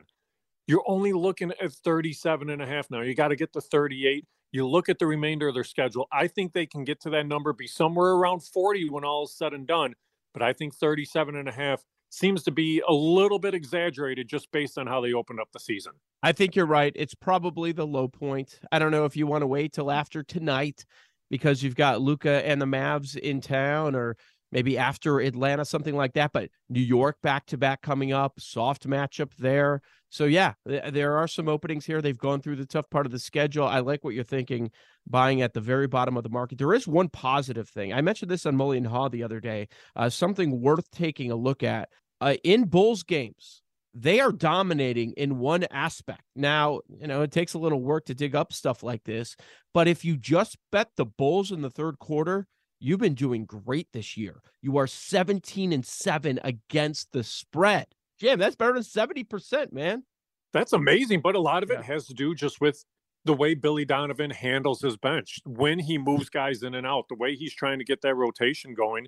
You're 0.67 0.83
only 0.87 1.13
looking 1.13 1.51
at 1.61 1.71
37 1.71 2.49
and 2.49 2.61
a 2.61 2.65
half 2.65 2.91
now. 2.91 3.01
You 3.01 3.15
got 3.15 3.29
to 3.29 3.35
get 3.35 3.53
to 3.53 3.61
38. 3.61 4.25
You 4.51 4.67
look 4.67 4.89
at 4.89 4.99
the 4.99 5.07
remainder 5.07 5.47
of 5.47 5.53
their 5.53 5.63
schedule. 5.63 6.07
I 6.11 6.27
think 6.27 6.53
they 6.53 6.65
can 6.65 6.83
get 6.83 6.99
to 7.01 7.09
that 7.11 7.27
number, 7.27 7.53
be 7.53 7.67
somewhere 7.67 8.11
around 8.11 8.43
40 8.43 8.89
when 8.89 9.03
all 9.03 9.23
is 9.25 9.35
said 9.35 9.53
and 9.53 9.65
done. 9.65 9.95
But 10.33 10.43
I 10.43 10.53
think 10.53 10.75
37 10.75 11.35
and 11.35 11.49
a 11.49 11.51
half 11.51 11.83
seems 12.09 12.43
to 12.43 12.51
be 12.51 12.81
a 12.87 12.93
little 12.93 13.39
bit 13.39 13.53
exaggerated 13.53 14.27
just 14.27 14.51
based 14.51 14.77
on 14.77 14.87
how 14.87 14.99
they 15.01 15.13
opened 15.13 15.39
up 15.39 15.51
the 15.51 15.59
season. 15.59 15.93
I 16.23 16.31
think 16.31 16.55
you're 16.55 16.65
right. 16.65 16.91
It's 16.95 17.13
probably 17.13 17.71
the 17.71 17.87
low 17.87 18.07
point. 18.07 18.59
I 18.71 18.79
don't 18.79 18.91
know 18.91 19.05
if 19.05 19.15
you 19.15 19.27
want 19.27 19.43
to 19.43 19.47
wait 19.47 19.73
till 19.73 19.91
after 19.91 20.23
tonight 20.23 20.85
because 21.29 21.63
you've 21.63 21.75
got 21.75 22.01
Luka 22.01 22.45
and 22.45 22.61
the 22.61 22.65
Mavs 22.65 23.15
in 23.15 23.41
town 23.41 23.95
or 23.95 24.17
maybe 24.51 24.77
after 24.77 25.19
Atlanta, 25.19 25.63
something 25.63 25.95
like 25.95 26.13
that. 26.13 26.31
But 26.33 26.49
New 26.69 26.81
York 26.81 27.17
back 27.21 27.45
to 27.47 27.57
back 27.57 27.81
coming 27.81 28.11
up, 28.11 28.39
soft 28.39 28.87
matchup 28.87 29.31
there. 29.37 29.81
So, 30.09 30.25
yeah, 30.25 30.53
th- 30.67 30.91
there 30.91 31.17
are 31.17 31.27
some 31.27 31.47
openings 31.47 31.85
here. 31.85 32.01
They've 32.01 32.17
gone 32.17 32.41
through 32.41 32.55
the 32.55 32.65
tough 32.65 32.89
part 32.89 33.05
of 33.05 33.11
the 33.11 33.19
schedule. 33.19 33.65
I 33.65 33.79
like 33.79 34.03
what 34.03 34.15
you're 34.15 34.23
thinking, 34.23 34.71
buying 35.07 35.41
at 35.41 35.53
the 35.53 35.61
very 35.61 35.87
bottom 35.87 36.17
of 36.17 36.23
the 36.23 36.29
market. 36.29 36.57
There 36.57 36.73
is 36.73 36.87
one 36.87 37.09
positive 37.09 37.69
thing. 37.69 37.93
I 37.93 38.01
mentioned 38.01 38.31
this 38.31 38.45
on 38.45 38.55
Mully 38.55 38.77
and 38.77 38.87
Haugh 38.87 39.11
the 39.11 39.23
other 39.23 39.39
day, 39.39 39.67
uh, 39.95 40.09
something 40.09 40.61
worth 40.61 40.89
taking 40.91 41.31
a 41.31 41.35
look 41.35 41.63
at. 41.63 41.89
Uh, 42.21 42.35
in 42.43 42.65
Bulls 42.65 43.03
games, 43.03 43.61
they 43.93 44.19
are 44.19 44.31
dominating 44.31 45.13
in 45.13 45.39
one 45.39 45.65
aspect. 45.71 46.23
Now, 46.35 46.81
you 46.99 47.07
know, 47.07 47.21
it 47.21 47.31
takes 47.31 47.53
a 47.53 47.59
little 47.59 47.81
work 47.81 48.05
to 48.05 48.15
dig 48.15 48.35
up 48.35 48.51
stuff 48.51 48.83
like 48.83 49.03
this, 49.03 49.35
but 49.73 49.87
if 49.87 50.03
you 50.03 50.17
just 50.17 50.57
bet 50.71 50.89
the 50.95 51.05
Bulls 51.05 51.51
in 51.51 51.61
the 51.61 51.69
third 51.69 51.99
quarter, 51.99 52.47
you've 52.79 52.99
been 52.99 53.13
doing 53.13 53.45
great 53.45 53.87
this 53.93 54.17
year. 54.17 54.41
You 54.61 54.77
are 54.77 54.87
17 54.87 55.73
and 55.73 55.85
7 55.85 56.39
against 56.43 57.11
the 57.11 57.23
spread. 57.23 57.87
Jim, 58.19 58.39
that's 58.39 58.55
better 58.55 58.73
than 58.73 58.83
70%, 58.83 59.71
man. 59.71 60.03
That's 60.51 60.73
amazing, 60.73 61.21
but 61.21 61.35
a 61.35 61.39
lot 61.39 61.63
of 61.63 61.71
it 61.71 61.83
has 61.83 62.07
to 62.07 62.13
do 62.13 62.33
just 62.33 62.59
with 62.59 62.83
the 63.25 63.33
way 63.33 63.53
Billy 63.53 63.85
Donovan 63.85 64.31
handles 64.31 64.81
his 64.81 64.97
bench, 64.97 65.39
when 65.45 65.79
he 65.79 65.97
moves 65.97 66.29
guys 66.29 66.63
in 66.63 66.73
and 66.73 66.87
out, 66.87 67.07
the 67.09 67.15
way 67.15 67.35
he's 67.35 67.53
trying 67.53 67.79
to 67.79 67.85
get 67.85 68.01
that 68.01 68.15
rotation 68.15 68.73
going. 68.73 69.07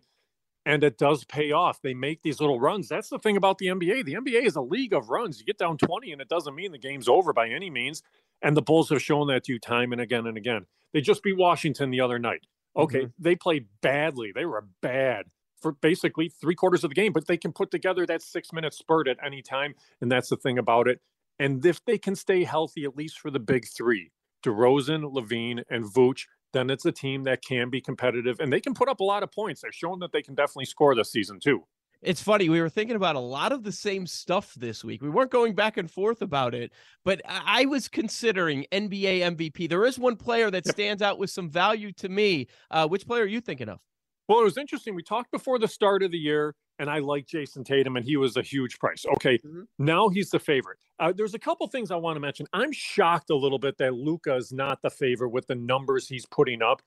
And 0.65 0.83
it 0.83 0.97
does 0.97 1.25
pay 1.25 1.51
off. 1.51 1.81
They 1.81 1.95
make 1.95 2.21
these 2.21 2.39
little 2.39 2.59
runs. 2.59 2.87
That's 2.87 3.09
the 3.09 3.17
thing 3.17 3.35
about 3.35 3.57
the 3.57 3.67
NBA. 3.67 4.05
The 4.05 4.13
NBA 4.13 4.45
is 4.45 4.55
a 4.55 4.61
league 4.61 4.93
of 4.93 5.09
runs. 5.09 5.39
You 5.39 5.45
get 5.45 5.57
down 5.57 5.77
20, 5.77 6.11
and 6.11 6.21
it 6.21 6.29
doesn't 6.29 6.53
mean 6.53 6.71
the 6.71 6.77
game's 6.77 7.07
over 7.07 7.33
by 7.33 7.49
any 7.49 7.71
means. 7.71 8.03
And 8.43 8.55
the 8.55 8.61
Bulls 8.61 8.89
have 8.89 9.01
shown 9.01 9.27
that 9.27 9.45
to 9.45 9.53
you 9.53 9.59
time 9.59 9.91
and 9.91 10.01
again 10.01 10.27
and 10.27 10.37
again. 10.37 10.67
They 10.93 11.01
just 11.01 11.23
beat 11.23 11.37
Washington 11.37 11.89
the 11.89 12.01
other 12.01 12.19
night. 12.19 12.45
Okay, 12.75 13.05
mm-hmm. 13.05 13.23
they 13.23 13.35
played 13.35 13.67
badly. 13.81 14.31
They 14.33 14.45
were 14.45 14.67
bad 14.81 15.25
for 15.61 15.73
basically 15.73 16.29
three 16.29 16.55
quarters 16.55 16.83
of 16.83 16.89
the 16.89 16.95
game, 16.95 17.13
but 17.13 17.27
they 17.27 17.37
can 17.37 17.51
put 17.51 17.71
together 17.71 18.05
that 18.05 18.21
six 18.21 18.51
minute 18.51 18.73
spurt 18.73 19.07
at 19.07 19.17
any 19.25 19.41
time. 19.41 19.75
And 20.01 20.11
that's 20.11 20.29
the 20.29 20.37
thing 20.37 20.57
about 20.57 20.87
it. 20.87 20.99
And 21.39 21.65
if 21.65 21.83
they 21.85 21.97
can 21.97 22.15
stay 22.15 22.43
healthy, 22.43 22.83
at 22.83 22.95
least 22.95 23.19
for 23.19 23.31
the 23.31 23.39
big 23.39 23.65
three, 23.67 24.11
DeRozan, 24.43 25.11
LaVine, 25.11 25.63
and 25.69 25.85
Vooch, 25.85 26.25
then 26.53 26.69
it's 26.69 26.85
a 26.85 26.91
team 26.91 27.23
that 27.23 27.41
can 27.41 27.69
be 27.69 27.81
competitive 27.81 28.39
and 28.39 28.51
they 28.51 28.59
can 28.59 28.73
put 28.73 28.89
up 28.89 28.99
a 28.99 29.03
lot 29.03 29.23
of 29.23 29.31
points. 29.31 29.61
They're 29.61 29.71
showing 29.71 29.99
that 29.99 30.11
they 30.11 30.21
can 30.21 30.35
definitely 30.35 30.65
score 30.65 30.95
this 30.95 31.11
season 31.11 31.39
too. 31.39 31.63
It's 32.01 32.21
funny. 32.21 32.49
We 32.49 32.59
were 32.59 32.69
thinking 32.69 32.95
about 32.95 33.15
a 33.15 33.19
lot 33.19 33.51
of 33.51 33.63
the 33.63 33.71
same 33.71 34.07
stuff 34.07 34.55
this 34.55 34.83
week. 34.83 35.03
We 35.03 35.09
weren't 35.09 35.29
going 35.29 35.53
back 35.53 35.77
and 35.77 35.89
forth 35.89 36.23
about 36.23 36.55
it, 36.55 36.71
but 37.05 37.21
I 37.25 37.61
I 37.61 37.65
was 37.65 37.87
considering 37.87 38.65
NBA 38.71 39.19
MVP. 39.19 39.69
There 39.69 39.85
is 39.85 39.99
one 39.99 40.15
player 40.15 40.49
that 40.49 40.65
stands 40.65 41.03
out 41.03 41.19
with 41.19 41.29
some 41.29 41.47
value 41.47 41.91
to 41.93 42.09
me. 42.09 42.47
Uh, 42.71 42.87
which 42.87 43.05
player 43.05 43.23
are 43.23 43.27
you 43.27 43.39
thinking 43.39 43.69
of? 43.69 43.79
Well, 44.27 44.39
it 44.39 44.43
was 44.43 44.57
interesting. 44.57 44.95
We 44.95 45.03
talked 45.03 45.31
before 45.31 45.59
the 45.59 45.67
start 45.67 46.03
of 46.03 46.11
the 46.11 46.17
year, 46.17 46.55
and 46.79 46.89
I 46.89 46.99
like 46.99 47.27
Jayson 47.27 47.63
Tatum, 47.63 47.97
and 47.97 48.05
he 48.05 48.17
was 48.17 48.37
a 48.37 48.41
huge 48.41 48.79
price. 48.79 49.05
Okay, 49.15 49.39
now 49.77 50.09
he's 50.09 50.29
the 50.29 50.39
favorite. 50.39 50.77
Uh, 50.99 51.11
there's 51.11 51.33
a 51.33 51.39
couple 51.39 51.67
things 51.67 51.91
I 51.91 51.95
want 51.95 52.15
to 52.15 52.21
mention. 52.21 52.45
I'm 52.53 52.71
shocked 52.71 53.29
a 53.29 53.35
little 53.35 53.59
bit 53.59 53.77
that 53.79 53.95
Luka 53.95 54.35
is 54.35 54.51
not 54.53 54.81
the 54.81 54.89
favorite 54.89 55.29
with 55.29 55.47
the 55.47 55.55
numbers 55.55 56.07
he's 56.07 56.25
putting 56.25 56.61
up, 56.61 56.81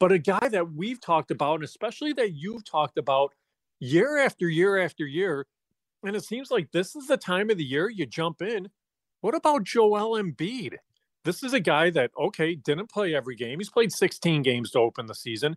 but 0.00 0.12
a 0.12 0.18
guy 0.18 0.48
that 0.48 0.72
we've 0.72 1.00
talked 1.00 1.30
about, 1.30 1.56
and 1.56 1.64
especially 1.64 2.12
that 2.14 2.32
you've 2.32 2.64
talked 2.64 2.98
about 2.98 3.34
year 3.80 4.18
after 4.18 4.48
year 4.48 4.78
after 4.78 5.06
year, 5.06 5.46
and 6.04 6.16
it 6.16 6.24
seems 6.24 6.50
like 6.50 6.70
this 6.72 6.94
is 6.94 7.06
the 7.06 7.16
time 7.16 7.50
of 7.50 7.58
the 7.58 7.64
year 7.64 7.88
you 7.88 8.06
jump 8.06 8.42
in. 8.42 8.68
What 9.20 9.34
about 9.34 9.64
Joel 9.64 10.20
Embiid? 10.20 10.76
This 11.24 11.42
is 11.42 11.52
a 11.52 11.60
guy 11.60 11.90
that, 11.90 12.10
okay, 12.18 12.54
didn't 12.54 12.90
play 12.90 13.14
every 13.14 13.34
game. 13.34 13.58
He's 13.58 13.70
played 13.70 13.92
16 13.92 14.42
games 14.42 14.70
to 14.70 14.78
open 14.78 15.06
the 15.06 15.14
season, 15.14 15.56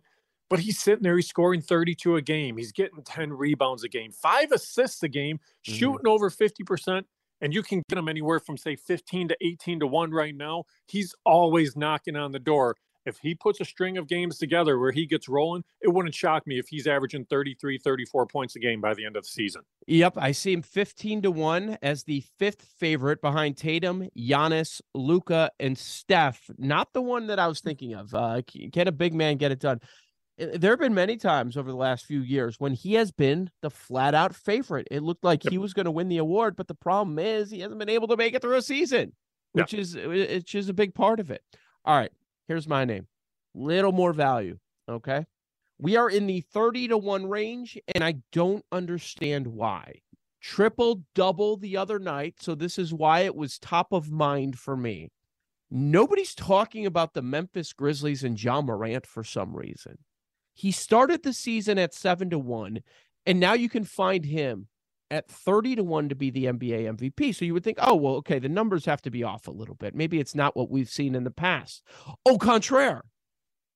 but 0.52 0.60
he's 0.60 0.78
sitting 0.78 1.02
there, 1.02 1.16
he's 1.16 1.28
scoring 1.28 1.62
32 1.62 2.16
a 2.16 2.20
game. 2.20 2.58
He's 2.58 2.72
getting 2.72 3.02
10 3.02 3.32
rebounds 3.32 3.84
a 3.84 3.88
game, 3.88 4.12
five 4.12 4.52
assists 4.52 5.02
a 5.02 5.08
game, 5.08 5.40
shooting 5.62 6.06
over 6.06 6.28
50%. 6.28 7.04
And 7.40 7.54
you 7.54 7.62
can 7.62 7.82
get 7.88 7.96
him 7.96 8.06
anywhere 8.06 8.38
from, 8.38 8.58
say, 8.58 8.76
15 8.76 9.28
to 9.28 9.36
18 9.40 9.80
to 9.80 9.86
1 9.86 10.10
right 10.10 10.36
now. 10.36 10.64
He's 10.86 11.14
always 11.24 11.74
knocking 11.74 12.16
on 12.16 12.32
the 12.32 12.38
door. 12.38 12.76
If 13.06 13.16
he 13.16 13.34
puts 13.34 13.62
a 13.62 13.64
string 13.64 13.96
of 13.96 14.06
games 14.06 14.36
together 14.36 14.78
where 14.78 14.92
he 14.92 15.06
gets 15.06 15.26
rolling, 15.26 15.64
it 15.80 15.88
wouldn't 15.88 16.14
shock 16.14 16.46
me 16.46 16.58
if 16.58 16.68
he's 16.68 16.86
averaging 16.86 17.24
33, 17.24 17.78
34 17.78 18.26
points 18.26 18.54
a 18.54 18.58
game 18.58 18.82
by 18.82 18.92
the 18.92 19.06
end 19.06 19.16
of 19.16 19.22
the 19.22 19.30
season. 19.30 19.62
Yep, 19.86 20.18
I 20.18 20.32
see 20.32 20.52
him 20.52 20.60
15 20.60 21.22
to 21.22 21.30
1 21.30 21.78
as 21.80 22.04
the 22.04 22.22
fifth 22.38 22.68
favorite 22.78 23.22
behind 23.22 23.56
Tatum, 23.56 24.06
Giannis, 24.18 24.82
Luka, 24.94 25.50
and 25.58 25.78
Steph. 25.78 26.50
Not 26.58 26.92
the 26.92 27.00
one 27.00 27.28
that 27.28 27.38
I 27.38 27.46
was 27.46 27.60
thinking 27.60 27.94
of. 27.94 28.14
Uh, 28.14 28.42
can 28.70 28.86
a 28.86 28.92
big 28.92 29.14
man 29.14 29.38
get 29.38 29.50
it 29.50 29.58
done? 29.58 29.80
Uh, 30.42 30.46
There 30.58 30.72
have 30.72 30.80
been 30.80 30.94
many 30.94 31.16
times 31.16 31.56
over 31.56 31.70
the 31.70 31.76
last 31.76 32.04
few 32.06 32.20
years 32.20 32.58
when 32.58 32.72
he 32.72 32.94
has 32.94 33.10
been 33.12 33.50
the 33.60 33.70
flat 33.70 34.14
out 34.14 34.34
favorite. 34.34 34.88
It 34.90 35.02
looked 35.02 35.24
like 35.24 35.42
he 35.48 35.58
was 35.58 35.72
going 35.74 35.84
to 35.86 35.90
win 35.90 36.08
the 36.08 36.18
award, 36.18 36.56
but 36.56 36.68
the 36.68 36.74
problem 36.74 37.18
is 37.18 37.50
he 37.50 37.60
hasn't 37.60 37.78
been 37.78 37.88
able 37.88 38.08
to 38.08 38.16
make 38.16 38.34
it 38.34 38.42
through 38.42 38.56
a 38.56 38.62
season, 38.62 39.12
Yeah. 39.54 39.62
which 39.62 39.74
is 39.74 39.94
which 39.96 40.54
is 40.54 40.68
a 40.68 40.74
big 40.74 40.94
part 40.94 41.20
of 41.20 41.30
it. 41.30 41.42
All 41.84 41.96
right, 41.96 42.12
here's 42.48 42.68
my 42.68 42.84
name. 42.84 43.06
Little 43.54 43.92
more 43.92 44.12
value, 44.12 44.58
okay? 44.88 45.26
We 45.78 45.96
are 45.96 46.08
in 46.08 46.26
the 46.26 46.40
30 46.42 46.88
to 46.88 46.96
1 46.98 47.26
range, 47.28 47.76
and 47.94 48.04
I 48.04 48.16
don't 48.30 48.64
understand 48.70 49.48
why. 49.48 50.02
Triple 50.40 51.02
double 51.14 51.56
the 51.56 51.76
other 51.76 51.98
night. 51.98 52.36
So, 52.40 52.54
this 52.54 52.78
is 52.78 52.94
why 52.94 53.20
it 53.20 53.34
was 53.34 53.58
top 53.58 53.92
of 53.92 54.10
mind 54.10 54.58
for 54.58 54.76
me. 54.76 55.10
Nobody's 55.70 56.34
talking 56.34 56.86
about 56.86 57.14
the 57.14 57.22
Memphis 57.22 57.72
Grizzlies 57.72 58.22
and 58.24 58.40
Ja 58.40 58.60
Morant 58.60 59.06
for 59.06 59.24
some 59.24 59.56
reason. 59.56 59.98
He 60.54 60.70
started 60.72 61.22
the 61.22 61.32
season 61.32 61.78
at 61.78 61.94
7 61.94 62.30
to 62.30 62.38
1, 62.38 62.82
and 63.26 63.40
now 63.40 63.54
you 63.54 63.68
can 63.68 63.84
find 63.84 64.24
him 64.24 64.68
at 65.10 65.28
30 65.28 65.76
to 65.76 65.84
1 65.84 66.08
to 66.08 66.14
be 66.14 66.30
the 66.30 66.46
NBA 66.46 66.96
MVP. 66.96 67.34
So 67.34 67.44
you 67.44 67.52
would 67.54 67.64
think, 67.64 67.78
oh, 67.80 67.94
well, 67.94 68.14
okay, 68.16 68.38
the 68.38 68.48
numbers 68.48 68.84
have 68.86 69.02
to 69.02 69.10
be 69.10 69.22
off 69.22 69.46
a 69.46 69.52
little 69.52 69.74
bit. 69.74 69.94
Maybe 69.94 70.18
it's 70.18 70.34
not 70.34 70.56
what 70.56 70.70
we've 70.70 70.88
seen 70.88 71.14
in 71.14 71.24
the 71.24 71.30
past. 71.30 71.82
Au 72.26 72.38
contraire, 72.38 73.02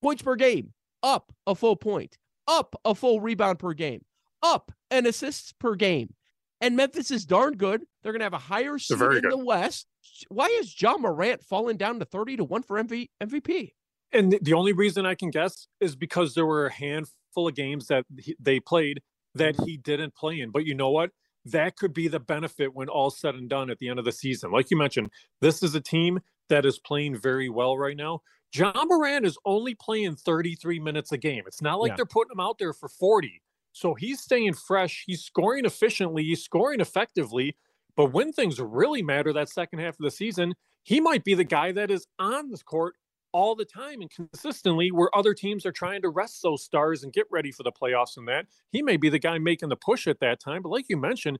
points 0.02 0.22
per 0.22 0.36
game, 0.36 0.72
up 1.02 1.32
a 1.46 1.54
full 1.54 1.76
point, 1.76 2.18
up 2.48 2.74
a 2.84 2.94
full 2.94 3.20
rebound 3.20 3.58
per 3.58 3.74
game, 3.74 4.04
up 4.42 4.72
and 4.90 5.06
assists 5.06 5.52
per 5.52 5.74
game. 5.74 6.14
And 6.60 6.74
Memphis 6.74 7.10
is 7.10 7.26
darn 7.26 7.54
good. 7.58 7.84
They're 8.02 8.12
going 8.12 8.20
to 8.20 8.24
have 8.26 8.32
a 8.32 8.38
higher 8.38 8.78
seed 8.78 8.98
in 9.00 9.20
good. 9.20 9.30
the 9.30 9.44
West. 9.44 9.86
Why 10.28 10.46
is 10.46 10.80
Ja 10.80 10.96
Morant 10.96 11.42
falling 11.42 11.76
down 11.76 11.98
to 11.98 12.06
30 12.06 12.38
to 12.38 12.44
1 12.44 12.62
for 12.62 12.82
MV- 12.82 13.10
MVP? 13.22 13.72
And 14.12 14.32
the- 14.32 14.38
the 14.40 14.52
only 14.52 14.72
reason 14.72 15.04
I 15.06 15.14
can 15.14 15.30
guess 15.30 15.66
is 15.80 15.96
because 15.96 16.34
there 16.34 16.46
were 16.46 16.66
a 16.66 16.72
handful 16.72 17.48
of 17.48 17.54
games 17.54 17.88
that 17.88 18.04
he, 18.18 18.36
they 18.38 18.60
played 18.60 19.02
that 19.34 19.56
he 19.64 19.76
didn't 19.76 20.14
play 20.14 20.40
in. 20.40 20.50
But 20.50 20.64
you 20.64 20.74
know 20.74 20.90
what? 20.90 21.10
That 21.44 21.76
could 21.76 21.92
be 21.92 22.08
the 22.08 22.18
benefit 22.20 22.74
when 22.74 22.88
all 22.88 23.10
said 23.10 23.34
and 23.34 23.48
done 23.48 23.70
at 23.70 23.78
the 23.78 23.88
end 23.88 23.98
of 23.98 24.04
the 24.04 24.12
season. 24.12 24.50
Like 24.50 24.70
you 24.70 24.76
mentioned, 24.76 25.10
this 25.40 25.62
is 25.62 25.74
a 25.74 25.80
team 25.80 26.20
that 26.48 26.64
is 26.64 26.78
playing 26.78 27.16
very 27.18 27.48
well 27.48 27.76
right 27.76 27.96
now. 27.96 28.22
Ja 28.54 28.72
Morant 28.84 29.26
is 29.26 29.36
only 29.44 29.74
playing 29.74 30.16
33 30.16 30.78
minutes 30.80 31.12
a 31.12 31.18
game. 31.18 31.44
It's 31.46 31.60
not 31.60 31.80
like 31.80 31.90
Yeah. 31.90 31.96
they're 31.96 32.06
putting 32.06 32.32
him 32.32 32.40
out 32.40 32.58
there 32.58 32.72
for 32.72 32.88
40. 32.88 33.42
So 33.72 33.94
he's 33.94 34.20
staying 34.20 34.54
fresh. 34.54 35.04
He's 35.06 35.22
scoring 35.22 35.66
efficiently. 35.66 36.22
He's 36.24 36.42
scoring 36.42 36.80
effectively. 36.80 37.56
But 37.96 38.06
when 38.12 38.32
things 38.32 38.58
really 38.60 39.02
matter 39.02 39.32
that 39.32 39.48
second 39.50 39.80
half 39.80 39.94
of 39.98 40.04
the 40.04 40.10
season, 40.10 40.54
he 40.84 41.00
might 41.00 41.24
be 41.24 41.34
the 41.34 41.44
guy 41.44 41.72
that 41.72 41.90
is 41.90 42.06
on 42.18 42.50
this 42.50 42.62
court 42.62 42.94
all 43.32 43.54
the 43.54 43.64
time 43.64 44.00
and 44.00 44.10
consistently 44.10 44.90
where 44.90 45.14
other 45.16 45.34
teams 45.34 45.66
are 45.66 45.72
trying 45.72 46.02
to 46.02 46.08
rest 46.08 46.42
those 46.42 46.62
stars 46.62 47.02
and 47.02 47.12
get 47.12 47.26
ready 47.30 47.52
for 47.52 47.62
the 47.62 47.72
playoffs 47.72 48.16
and 48.16 48.26
that. 48.28 48.46
He 48.72 48.82
may 48.82 48.96
be 48.96 49.08
the 49.08 49.18
guy 49.18 49.38
making 49.38 49.68
the 49.68 49.76
push 49.76 50.06
at 50.06 50.20
that 50.20 50.40
time. 50.40 50.62
But 50.62 50.70
like 50.70 50.86
you 50.88 50.96
mentioned, 50.96 51.38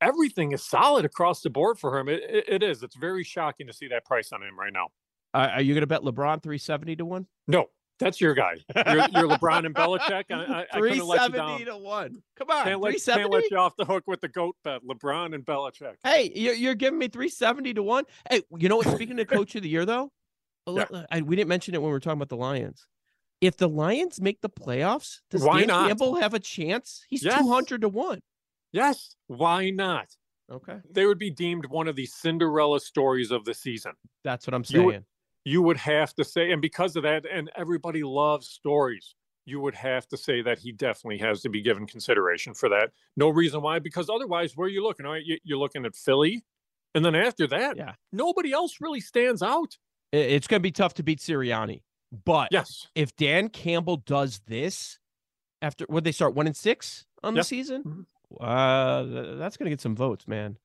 everything 0.00 0.52
is 0.52 0.62
solid 0.62 1.04
across 1.04 1.42
the 1.42 1.50
board 1.50 1.78
for 1.78 1.98
him. 1.98 2.08
It, 2.08 2.22
it, 2.28 2.44
it 2.48 2.62
is. 2.62 2.82
It's 2.82 2.96
very 2.96 3.24
shocking 3.24 3.66
to 3.66 3.72
see 3.72 3.88
that 3.88 4.04
price 4.04 4.32
on 4.32 4.42
him 4.42 4.58
right 4.58 4.72
now. 4.72 4.88
Uh, 5.34 5.48
are 5.54 5.62
you 5.62 5.74
going 5.74 5.82
to 5.82 5.86
bet 5.86 6.02
LeBron 6.02 6.42
370 6.42 6.96
to 6.96 7.04
1? 7.04 7.26
No, 7.48 7.66
That's 7.98 8.20
your 8.20 8.34
guy. 8.34 8.56
You're, 8.74 8.96
you're 8.96 9.28
LeBron 9.28 9.64
and 9.66 9.74
Belichick. 9.74 10.24
I, 10.30 10.34
I, 10.34 10.66
I 10.72 10.78
let 10.78 10.96
you 10.96 11.36
down. 11.36 11.64
to 11.64 11.76
one. 11.78 12.22
Come 12.36 12.50
on, 12.50 12.64
Can't 12.64 12.80
let, 12.80 13.02
can't 13.04 13.30
let 13.30 13.50
you 13.50 13.56
off 13.56 13.74
the 13.76 13.84
hook 13.86 14.04
with 14.06 14.20
the 14.20 14.28
goat 14.28 14.56
bet. 14.64 14.82
LeBron 14.84 15.34
and 15.34 15.44
Belichick. 15.44 15.94
Hey, 16.04 16.30
you're, 16.34 16.54
you're 16.54 16.74
giving 16.74 16.98
me 16.98 17.08
three 17.08 17.28
seventy 17.30 17.72
to 17.74 17.82
one. 17.82 18.04
Hey, 18.30 18.42
you 18.56 18.68
know 18.68 18.76
what? 18.76 18.88
Speaking 18.88 19.18
of 19.18 19.26
coach 19.28 19.54
of 19.54 19.62
the 19.62 19.68
year, 19.68 19.86
though, 19.86 20.10
Yeah. 20.66 21.04
I, 21.10 21.22
we 21.22 21.36
didn't 21.36 21.48
mention 21.48 21.74
it 21.74 21.78
when 21.82 21.88
we 21.88 21.92
were 21.92 22.00
talking 22.00 22.18
about 22.18 22.28
the 22.28 22.36
Lions. 22.36 22.86
If 23.40 23.56
the 23.56 23.68
Lions 23.68 24.20
make 24.20 24.40
the 24.40 24.48
playoffs, 24.48 25.18
does 25.30 25.42
Why 25.42 25.60
Dan 25.60 25.68
not? 25.68 25.88
Campbell 25.88 26.16
have 26.16 26.34
a 26.34 26.38
chance? 26.40 27.04
He's 27.08 27.22
Yes. 27.22 27.38
two 27.38 27.48
hundred 27.48 27.82
to 27.82 27.88
one. 27.88 28.20
Yes. 28.72 29.14
Why 29.26 29.70
not? 29.70 30.08
Okay, 30.50 30.78
They 30.90 31.06
would 31.06 31.18
be 31.18 31.30
deemed 31.30 31.66
one 31.66 31.88
of 31.88 31.96
the 31.96 32.06
Cinderella 32.06 32.78
stories 32.80 33.32
of 33.32 33.44
the 33.44 33.52
season. 33.52 33.92
that's 34.22 34.46
what 34.46 34.54
I'm 34.54 34.60
You 34.60 34.64
saying. 34.66 34.84
would, 34.86 35.04
you 35.44 35.60
would 35.62 35.76
have 35.76 36.14
to 36.14 36.24
say, 36.24 36.52
and 36.52 36.62
because 36.62 36.94
of 36.94 37.02
that, 37.02 37.24
and 37.30 37.50
everybody 37.56 38.04
loves 38.04 38.48
stories, 38.48 39.16
you 39.44 39.58
would 39.60 39.74
have 39.74 40.06
to 40.08 40.16
say 40.16 40.42
that 40.42 40.58
he 40.60 40.70
definitely 40.70 41.18
has 41.18 41.40
to 41.42 41.48
be 41.48 41.62
given 41.62 41.84
consideration 41.86 42.54
for 42.54 42.68
that. 42.68 42.90
No 43.16 43.28
reason 43.28 43.60
why, 43.60 43.80
because 43.80 44.08
otherwise, 44.08 44.56
where 44.56 44.66
are 44.66 44.70
you 44.70 44.84
looking? 44.84 45.04
All 45.04 45.12
right, 45.12 45.24
You're 45.42 45.58
looking 45.58 45.84
at 45.84 45.96
Philly. 45.96 46.44
And 46.94 47.04
then 47.04 47.14
after 47.16 47.46
that, 47.48 47.76
Yeah. 47.76 47.94
nobody 48.12 48.52
else 48.52 48.80
really 48.80 49.00
stands 49.00 49.42
out. 49.42 49.76
It's 50.12 50.46
going 50.46 50.60
to 50.60 50.62
be 50.62 50.72
tough 50.72 50.94
to 50.94 51.02
beat 51.02 51.18
Sirianni, 51.18 51.82
but 52.24 52.48
Yes. 52.52 52.86
if 52.94 53.14
Dan 53.16 53.48
Campbell 53.48 53.98
does 53.98 54.40
this 54.46 54.98
after 55.62 55.84
what 55.88 56.04
they 56.04 56.12
start 56.12 56.34
one 56.34 56.46
and 56.46 56.56
six 56.56 57.06
on 57.22 57.34
the 57.34 57.42
season, 57.44 58.06
Mhm. 58.30 58.40
uh, 58.40 59.36
that's 59.38 59.56
going 59.56 59.66
to 59.66 59.70
get 59.70 59.80
some 59.80 59.96
votes, 59.96 60.26
man. 60.28 60.58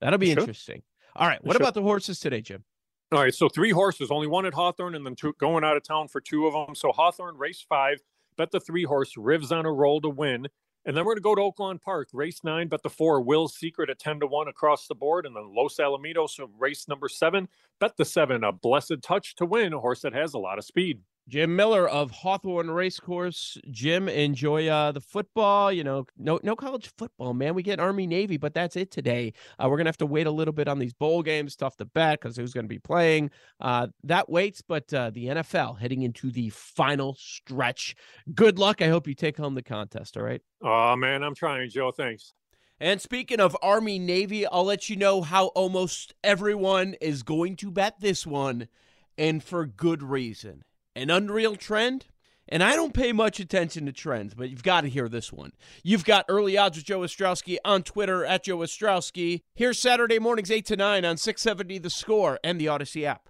That'll 0.00 0.18
be 0.18 0.30
interesting. 0.30 0.82
All 1.16 1.26
right, 1.26 1.42
what 1.44 1.56
about 1.56 1.74
the 1.74 1.82
horses 1.82 2.20
today, 2.20 2.40
Jim? 2.40 2.64
All 3.12 3.20
right, 3.20 3.34
so 3.34 3.48
three 3.48 3.70
horses, 3.70 4.10
only 4.10 4.26
one 4.26 4.44
at 4.46 4.54
Hawthorne, 4.54 4.94
and 4.94 5.04
then 5.06 5.14
two 5.16 5.32
going 5.38 5.64
out 5.64 5.76
of 5.76 5.82
town 5.82 6.08
for 6.08 6.20
two 6.20 6.46
of 6.46 6.52
them. 6.52 6.74
So 6.74 6.92
Hawthorne, 6.92 7.36
race 7.38 7.64
five, 7.66 8.00
bet 8.36 8.50
the 8.50 8.60
three 8.60 8.84
horse 8.84 9.14
Rivs 9.16 9.50
on 9.50 9.64
a 9.64 9.72
roll 9.72 10.00
to 10.02 10.08
win. 10.10 10.48
And 10.88 10.96
then 10.96 11.04
we're 11.04 11.16
going 11.20 11.36
to 11.36 11.42
go 11.42 11.50
to 11.50 11.62
Oaklawn 11.62 11.82
Park, 11.82 12.08
race 12.14 12.42
nine, 12.42 12.68
bet 12.68 12.82
the 12.82 12.88
four 12.88 13.20
Will's 13.20 13.54
Secret 13.54 13.90
at 13.90 13.98
10 13.98 14.20
to 14.20 14.26
1 14.26 14.48
across 14.48 14.86
the 14.86 14.94
board. 14.94 15.26
And 15.26 15.36
then 15.36 15.54
Los 15.54 15.76
Alamitos, 15.76 16.30
so 16.30 16.48
race 16.58 16.88
number 16.88 17.10
seven, 17.10 17.46
bet 17.78 17.98
the 17.98 18.06
seven, 18.06 18.42
a 18.42 18.52
blessed 18.52 19.02
touch 19.02 19.36
to 19.36 19.44
win, 19.44 19.74
a 19.74 19.80
horse 19.80 20.00
that 20.00 20.14
has 20.14 20.32
a 20.32 20.38
lot 20.38 20.56
of 20.56 20.64
speed. 20.64 21.02
Jim 21.28 21.54
Miller 21.54 21.86
of 21.86 22.10
Hawthorne 22.10 22.70
Racecourse. 22.70 23.58
Jim, 23.70 24.08
enjoy 24.08 24.66
uh, 24.66 24.92
the 24.92 25.00
football. 25.00 25.70
You 25.70 25.84
know, 25.84 26.06
no 26.16 26.40
no 26.42 26.56
college 26.56 26.90
football, 26.96 27.34
man. 27.34 27.54
We 27.54 27.62
get 27.62 27.78
Army 27.78 28.06
Navy, 28.06 28.38
but 28.38 28.54
that's 28.54 28.76
it 28.76 28.90
today. 28.90 29.34
Uh, 29.58 29.68
we're 29.68 29.76
gonna 29.76 29.88
have 29.88 29.98
to 29.98 30.06
wait 30.06 30.26
a 30.26 30.30
little 30.30 30.54
bit 30.54 30.68
on 30.68 30.78
these 30.78 30.94
bowl 30.94 31.22
games. 31.22 31.54
Tough 31.54 31.76
to 31.76 31.84
bet 31.84 32.20
because 32.20 32.36
who's 32.36 32.54
gonna 32.54 32.66
be 32.66 32.78
playing. 32.78 33.30
Uh, 33.60 33.88
that 34.04 34.28
waits, 34.28 34.62
but 34.62 34.92
uh, 34.94 35.10
the 35.10 35.26
NFL 35.26 35.78
heading 35.78 36.02
into 36.02 36.30
the 36.30 36.48
final 36.50 37.14
stretch. 37.18 37.94
Good 38.34 38.58
luck. 38.58 38.80
I 38.80 38.88
hope 38.88 39.06
you 39.06 39.14
take 39.14 39.36
home 39.36 39.54
the 39.54 39.62
contest. 39.62 40.16
All 40.16 40.22
right. 40.22 40.40
Oh, 40.62 40.96
man, 40.96 41.22
I'm 41.22 41.34
trying, 41.34 41.70
Joe. 41.70 41.90
Thanks. 41.90 42.34
And 42.80 43.00
speaking 43.00 43.40
of 43.40 43.56
Army 43.60 43.98
Navy, 43.98 44.46
I'll 44.46 44.64
let 44.64 44.88
you 44.88 44.96
know 44.96 45.22
how 45.22 45.46
almost 45.48 46.14
everyone 46.22 46.94
is 47.00 47.22
going 47.22 47.56
to 47.56 47.70
bet 47.70 48.00
this 48.00 48.26
one, 48.26 48.68
and 49.16 49.42
for 49.42 49.66
good 49.66 50.02
reason. 50.02 50.62
An 50.98 51.10
unreal 51.10 51.54
trend? 51.54 52.06
And 52.48 52.60
I 52.60 52.74
don't 52.74 52.92
pay 52.92 53.12
much 53.12 53.38
attention 53.38 53.86
to 53.86 53.92
trends, 53.92 54.34
but 54.34 54.50
you've 54.50 54.64
got 54.64 54.80
to 54.80 54.88
hear 54.88 55.08
this 55.08 55.32
one. 55.32 55.52
You've 55.84 56.04
got 56.04 56.24
early 56.28 56.58
odds 56.58 56.76
with 56.76 56.86
Joe 56.86 57.00
Ostrowski 57.00 57.56
on 57.64 57.84
Twitter 57.84 58.24
at 58.24 58.42
Joe 58.42 58.58
Ostrowski. 58.58 59.42
Here's 59.54 59.78
Saturday 59.78 60.18
mornings 60.18 60.50
8 60.50 60.66
to 60.66 60.76
9 60.76 61.04
on 61.04 61.16
670 61.16 61.78
The 61.78 61.88
Score 61.88 62.40
and 62.42 62.60
the 62.60 62.66
Audacy 62.66 63.04
app. 63.04 63.28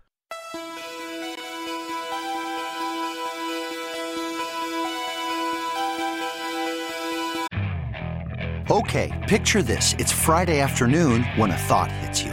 Okay, 8.70 9.26
picture 9.28 9.62
this. 9.62 9.94
It's 9.98 10.12
Friday 10.12 10.60
afternoon 10.60 11.24
when 11.36 11.50
a 11.50 11.56
thought 11.56 11.92
hits 11.92 12.22
you. 12.22 12.32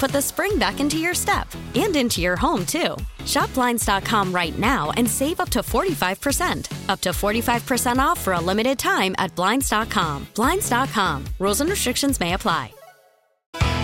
put 0.01 0.11
the 0.11 0.21
spring 0.21 0.57
back 0.57 0.79
into 0.79 0.97
your 0.97 1.13
step 1.13 1.47
and 1.75 1.95
into 1.95 2.21
your 2.21 2.35
home, 2.35 2.65
too. 2.65 2.97
Shop 3.23 3.53
Blinds.com 3.53 4.33
right 4.33 4.57
now 4.57 4.89
and 4.97 5.07
save 5.07 5.39
up 5.39 5.49
to 5.49 5.59
45%. 5.59 6.89
Up 6.89 6.99
to 7.01 7.09
45% 7.09 7.99
off 7.99 8.19
for 8.19 8.33
a 8.33 8.41
limited 8.41 8.79
time 8.79 9.13
at 9.19 9.33
Blinds.com. 9.35 10.27
Blinds.com. 10.33 11.25
Rules 11.37 11.61
and 11.61 11.69
restrictions 11.69 12.19
may 12.19 12.33
apply. 12.33 12.73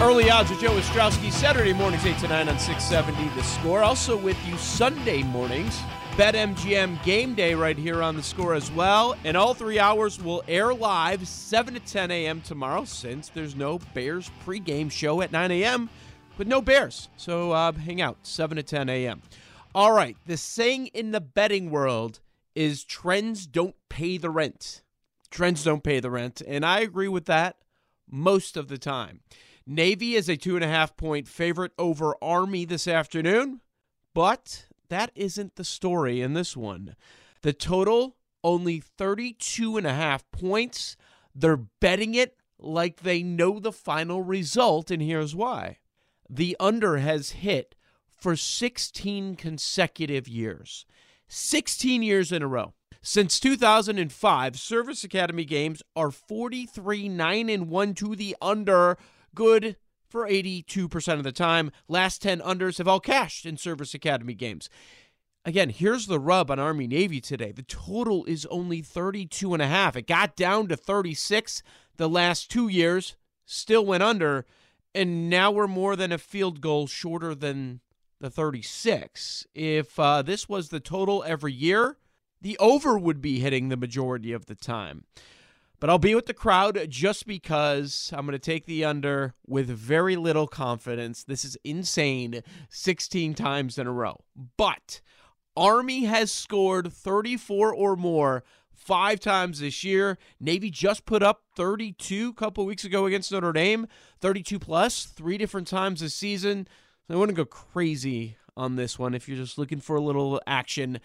Early 0.01 0.31
odds 0.31 0.49
with 0.49 0.59
Joe 0.59 0.71
Ostrowski, 0.71 1.31
Saturday 1.31 1.73
mornings 1.73 2.05
8 2.05 2.17
to 2.19 2.27
9 2.27 2.49
on 2.49 2.59
670 2.59 3.35
The 3.35 3.43
Score. 3.43 3.83
Also 3.83 4.17
with 4.17 4.37
you 4.47 4.57
Sunday 4.57 5.21
mornings, 5.21 5.79
BetMGM 6.13 7.03
Game 7.03 7.35
Day 7.35 7.53
right 7.53 7.77
here 7.77 8.01
on 8.01 8.15
The 8.15 8.23
Score 8.23 8.55
as 8.55 8.71
well. 8.71 9.15
And 9.23 9.37
all 9.37 9.53
three 9.53 9.77
hours 9.77 10.19
will 10.19 10.43
air 10.47 10.73
live 10.73 11.27
7 11.27 11.75
to 11.75 11.79
10 11.79 12.09
a.m. 12.09 12.41
tomorrow 12.41 12.85
since 12.85 13.29
there's 13.29 13.55
no 13.55 13.79
Bears 13.93 14.31
pregame 14.43 14.91
show 14.91 15.21
at 15.21 15.31
9 15.31 15.51
a.m., 15.51 15.91
but 16.37 16.47
no 16.47 16.61
Bears. 16.61 17.09
So 17.17 17.51
uh, 17.51 17.71
hang 17.73 18.01
out 18.01 18.17
7 18.23 18.55
to 18.57 18.63
10 18.63 18.89
a.m. 18.89 19.21
All 19.75 19.91
right, 19.91 20.15
the 20.25 20.37
saying 20.37 20.87
in 20.87 21.11
the 21.11 21.21
betting 21.21 21.69
world 21.69 22.19
is 22.55 22.83
trends 22.83 23.45
don't 23.45 23.75
pay 23.89 24.17
the 24.17 24.29
rent. 24.29 24.81
Trends 25.29 25.63
don't 25.63 25.83
pay 25.83 25.99
the 25.99 26.09
rent. 26.09 26.41
And 26.47 26.65
I 26.65 26.79
agree 26.79 27.07
with 27.07 27.25
that 27.25 27.57
most 28.09 28.57
of 28.57 28.67
the 28.67 28.77
time. 28.77 29.19
Navy 29.65 30.15
is 30.15 30.29
a 30.29 30.37
two 30.37 30.55
and 30.55 30.63
a 30.63 30.69
half 30.69 30.95
point 30.95 31.27
favorite 31.27 31.73
over 31.77 32.15
Army 32.21 32.63
this 32.63 32.87
afternoon, 32.87 33.61
but 34.13 34.65
that 34.89 35.11
isn't 35.13 35.55
the 35.55 35.65
story 35.65 36.21
in 36.21 36.33
this 36.33 36.55
one. 36.55 36.95
The 37.41 37.53
total 37.53 38.15
only 38.43 38.79
32 38.79 39.77
and 39.77 39.85
a 39.85 39.93
half 39.93 40.29
points. 40.31 40.95
They're 41.35 41.57
betting 41.57 42.15
it 42.15 42.37
like 42.57 43.01
they 43.01 43.21
know 43.21 43.59
the 43.59 43.73
final 43.73 44.23
result, 44.23 44.89
and 44.89 45.01
here's 45.01 45.35
why. 45.35 45.79
The 46.29 46.55
under 46.59 46.97
has 46.97 47.31
hit 47.31 47.75
for 48.09 48.35
16 48.35 49.35
consecutive 49.35 50.27
years. 50.27 50.85
16 51.27 52.03
years 52.03 52.31
in 52.31 52.41
a 52.41 52.47
row. 52.47 52.73
Since 53.01 53.39
2005, 53.39 54.59
Service 54.59 55.03
Academy 55.03 55.45
games 55.45 55.81
are 55.95 56.11
43 56.11 57.07
9 57.07 57.49
and 57.49 57.69
1 57.69 57.93
to 57.95 58.15
the 58.15 58.35
under, 58.41 58.97
good 59.33 59.77
for 60.09 60.27
82% 60.27 61.13
of 61.13 61.23
the 61.23 61.31
time. 61.31 61.71
Last 61.87 62.21
10 62.21 62.39
unders 62.39 62.77
have 62.79 62.87
all 62.87 62.99
cashed 62.99 63.45
in 63.45 63.57
Service 63.57 63.93
Academy 63.93 64.33
games. 64.33 64.69
Again, 65.45 65.69
here's 65.69 66.07
the 66.07 66.19
rub 66.19 66.51
on 66.51 66.59
Army 66.59 66.87
Navy 66.87 67.21
today. 67.21 67.53
The 67.53 67.63
total 67.63 68.25
is 68.25 68.45
only 68.47 68.81
32 68.81 69.53
and 69.53 69.61
a 69.61 69.67
half. 69.67 69.95
It 69.95 70.07
got 70.07 70.35
down 70.35 70.67
to 70.67 70.75
36 70.75 71.63
the 71.95 72.09
last 72.09 72.51
2 72.51 72.67
years, 72.67 73.15
still 73.45 73.85
went 73.85 74.03
under, 74.03 74.45
and 74.97 75.29
now 75.29 75.51
we're 75.51 75.67
more 75.67 75.95
than 75.95 76.11
a 76.11 76.17
field 76.17 76.59
goal 76.59 76.87
shorter 76.87 77.35
than 77.35 77.81
the 78.19 78.31
36. 78.31 79.45
If 79.53 79.99
uh, 79.99 80.23
this 80.23 80.49
was 80.49 80.69
the 80.69 80.79
total 80.79 81.23
every 81.25 81.53
year, 81.53 81.97
the 82.41 82.57
over 82.57 82.97
would 82.97 83.21
be 83.21 83.39
hitting 83.39 83.69
the 83.69 83.77
majority 83.77 84.33
of 84.33 84.47
the 84.47 84.55
time. 84.55 85.03
But 85.79 85.91
I'll 85.91 85.99
be 85.99 86.15
with 86.15 86.25
the 86.25 86.33
crowd 86.33 86.87
just 86.89 87.27
because 87.27 88.11
I'm 88.11 88.25
going 88.25 88.31
to 88.33 88.39
take 88.39 88.65
the 88.65 88.83
under 88.83 89.35
with 89.45 89.67
very 89.67 90.15
little 90.15 90.47
confidence. 90.47 91.23
This 91.23 91.45
is 91.45 91.55
insane 91.63 92.41
16 92.69 93.35
times 93.35 93.77
in 93.77 93.85
a 93.85 93.91
row. 93.91 94.21
But 94.57 95.01
Army 95.55 96.05
has 96.05 96.31
scored 96.31 96.91
34 96.91 97.71
or 97.75 97.95
more 97.95 98.43
five 98.77 99.19
times 99.19 99.59
this 99.59 99.83
year. 99.83 100.17
Navy 100.39 100.69
just 100.69 101.05
put 101.05 101.23
up 101.23 101.43
32 101.55 102.29
a 102.29 102.33
couple 102.33 102.65
weeks 102.65 102.85
ago 102.85 103.05
against 103.05 103.31
Notre 103.31 103.51
Dame, 103.51 103.87
32 104.21 104.59
plus 104.59 105.05
three 105.05 105.37
different 105.37 105.67
times 105.67 105.99
this 105.99 106.13
season. 106.13 106.67
I 107.09 107.15
wouldn't 107.15 107.37
go 107.37 107.45
crazy 107.45 108.37
on 108.55 108.75
this 108.75 108.97
one 108.99 109.13
if 109.13 109.27
you're 109.27 109.37
just 109.37 109.57
looking 109.57 109.79
for 109.79 109.95
a 109.95 110.01
little 110.01 110.41
action. 110.45 110.99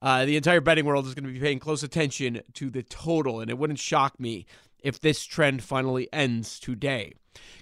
Uh, 0.00 0.24
the 0.24 0.36
entire 0.36 0.60
betting 0.60 0.84
world 0.84 1.06
is 1.06 1.14
going 1.14 1.24
to 1.24 1.32
be 1.32 1.40
paying 1.40 1.58
close 1.58 1.82
attention 1.82 2.40
to 2.54 2.70
the 2.70 2.82
total, 2.82 3.40
and 3.40 3.50
it 3.50 3.58
wouldn't 3.58 3.78
shock 3.78 4.18
me 4.20 4.46
if 4.80 5.00
this 5.00 5.24
trend 5.24 5.62
finally 5.62 6.08
ends 6.12 6.60
today. 6.60 7.14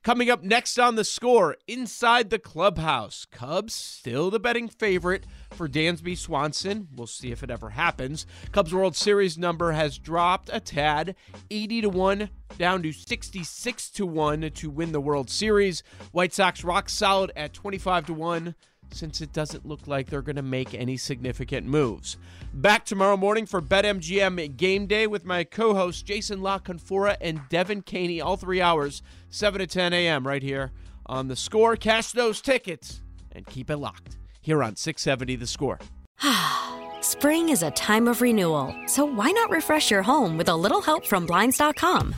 Coming 0.03 0.31
up 0.31 0.43
next 0.43 0.79
on 0.79 0.95
the 0.95 1.05
score, 1.05 1.57
inside 1.67 2.31
the 2.31 2.39
clubhouse, 2.39 3.27
Cubs 3.31 3.75
still 3.75 4.31
the 4.31 4.39
betting 4.39 4.69
favorite 4.69 5.27
for 5.53 5.69
Dansby 5.69 6.17
Swanson. 6.17 6.89
We'll 6.95 7.07
see 7.07 7.33
if 7.33 7.43
it 7.43 7.51
ever 7.51 7.71
happens. 7.71 8.27
Cubs 8.53 8.73
World 8.73 8.95
Series 8.95 9.37
number 9.37 9.73
has 9.73 9.99
dropped 9.99 10.49
a 10.53 10.61
tad, 10.61 11.17
80 11.51 11.81
to 11.83 11.89
1 11.89 12.31
down 12.59 12.83
to 12.83 12.93
66 12.93 13.91
to 13.91 14.07
1 14.07 14.51
to 14.55 14.71
win 14.71 14.93
the 14.93 15.01
World 15.01 15.29
Series. 15.29 15.83
White 16.13 16.33
Sox 16.33 16.63
rock 16.63 16.89
solid 16.89 17.33
at 17.35 17.53
25 17.53 18.07
to 18.07 18.15
1 18.15 18.55
since 18.93 19.21
it 19.21 19.33
doesn't 19.33 19.67
look 19.67 19.87
like 19.87 20.09
they're 20.09 20.23
going 20.23 20.37
to 20.37 20.43
make 20.43 20.75
any 20.75 20.97
significant 20.97 21.67
moves. 21.67 22.17
Back 22.53 22.85
tomorrow 22.85 23.17
morning 23.17 23.47
for 23.47 23.61
BetMGM 23.61 24.57
Game 24.57 24.87
Day 24.87 25.07
with 25.07 25.25
my 25.25 25.45
co 25.45 25.75
hosts 25.75 26.03
Jason 26.03 26.43
La 26.43 26.59
Canfora 26.59 27.17
and 27.21 27.41
Devin 27.49 27.83
Caney, 27.83 28.21
all 28.21 28.37
three 28.37 28.61
hours, 28.61 29.03
7 29.31 29.59
to 29.59 29.67
10 29.67 29.93
a.m., 29.93 30.27
right 30.27 30.43
here 30.43 30.73
on 31.07 31.29
the 31.29 31.37
score. 31.37 31.77
Cash 31.77 32.13
those 32.13 32.41
tickets 32.41 33.03
and 33.33 33.47
keep 33.47 33.71
it 33.71 33.77
locked 33.77 34.17
here 34.41 34.63
on 34.63 34.77
670 34.77 35.37
The 35.37 35.47
Score. 35.47 35.79
Spring 37.01 37.51
is 37.51 37.63
a 37.63 37.71
time 37.73 38.09
of 38.09 38.23
renewal, 38.23 38.75
so 38.87 39.05
why 39.05 39.31
not 39.31 39.51
refresh 39.51 39.91
your 39.91 40.03
home 40.03 40.37
with 40.37 40.49
a 40.49 40.57
little 40.57 40.81
help 40.81 41.07
from 41.07 41.27
Blinds.com? 41.27 42.15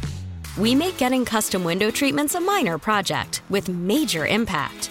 We 0.56 0.74
make 0.74 0.96
getting 0.96 1.24
custom 1.24 1.64
window 1.64 1.90
treatments 1.90 2.34
a 2.34 2.40
minor 2.40 2.78
project 2.78 3.42
with 3.48 3.68
major 3.68 4.26
impact. 4.26 4.90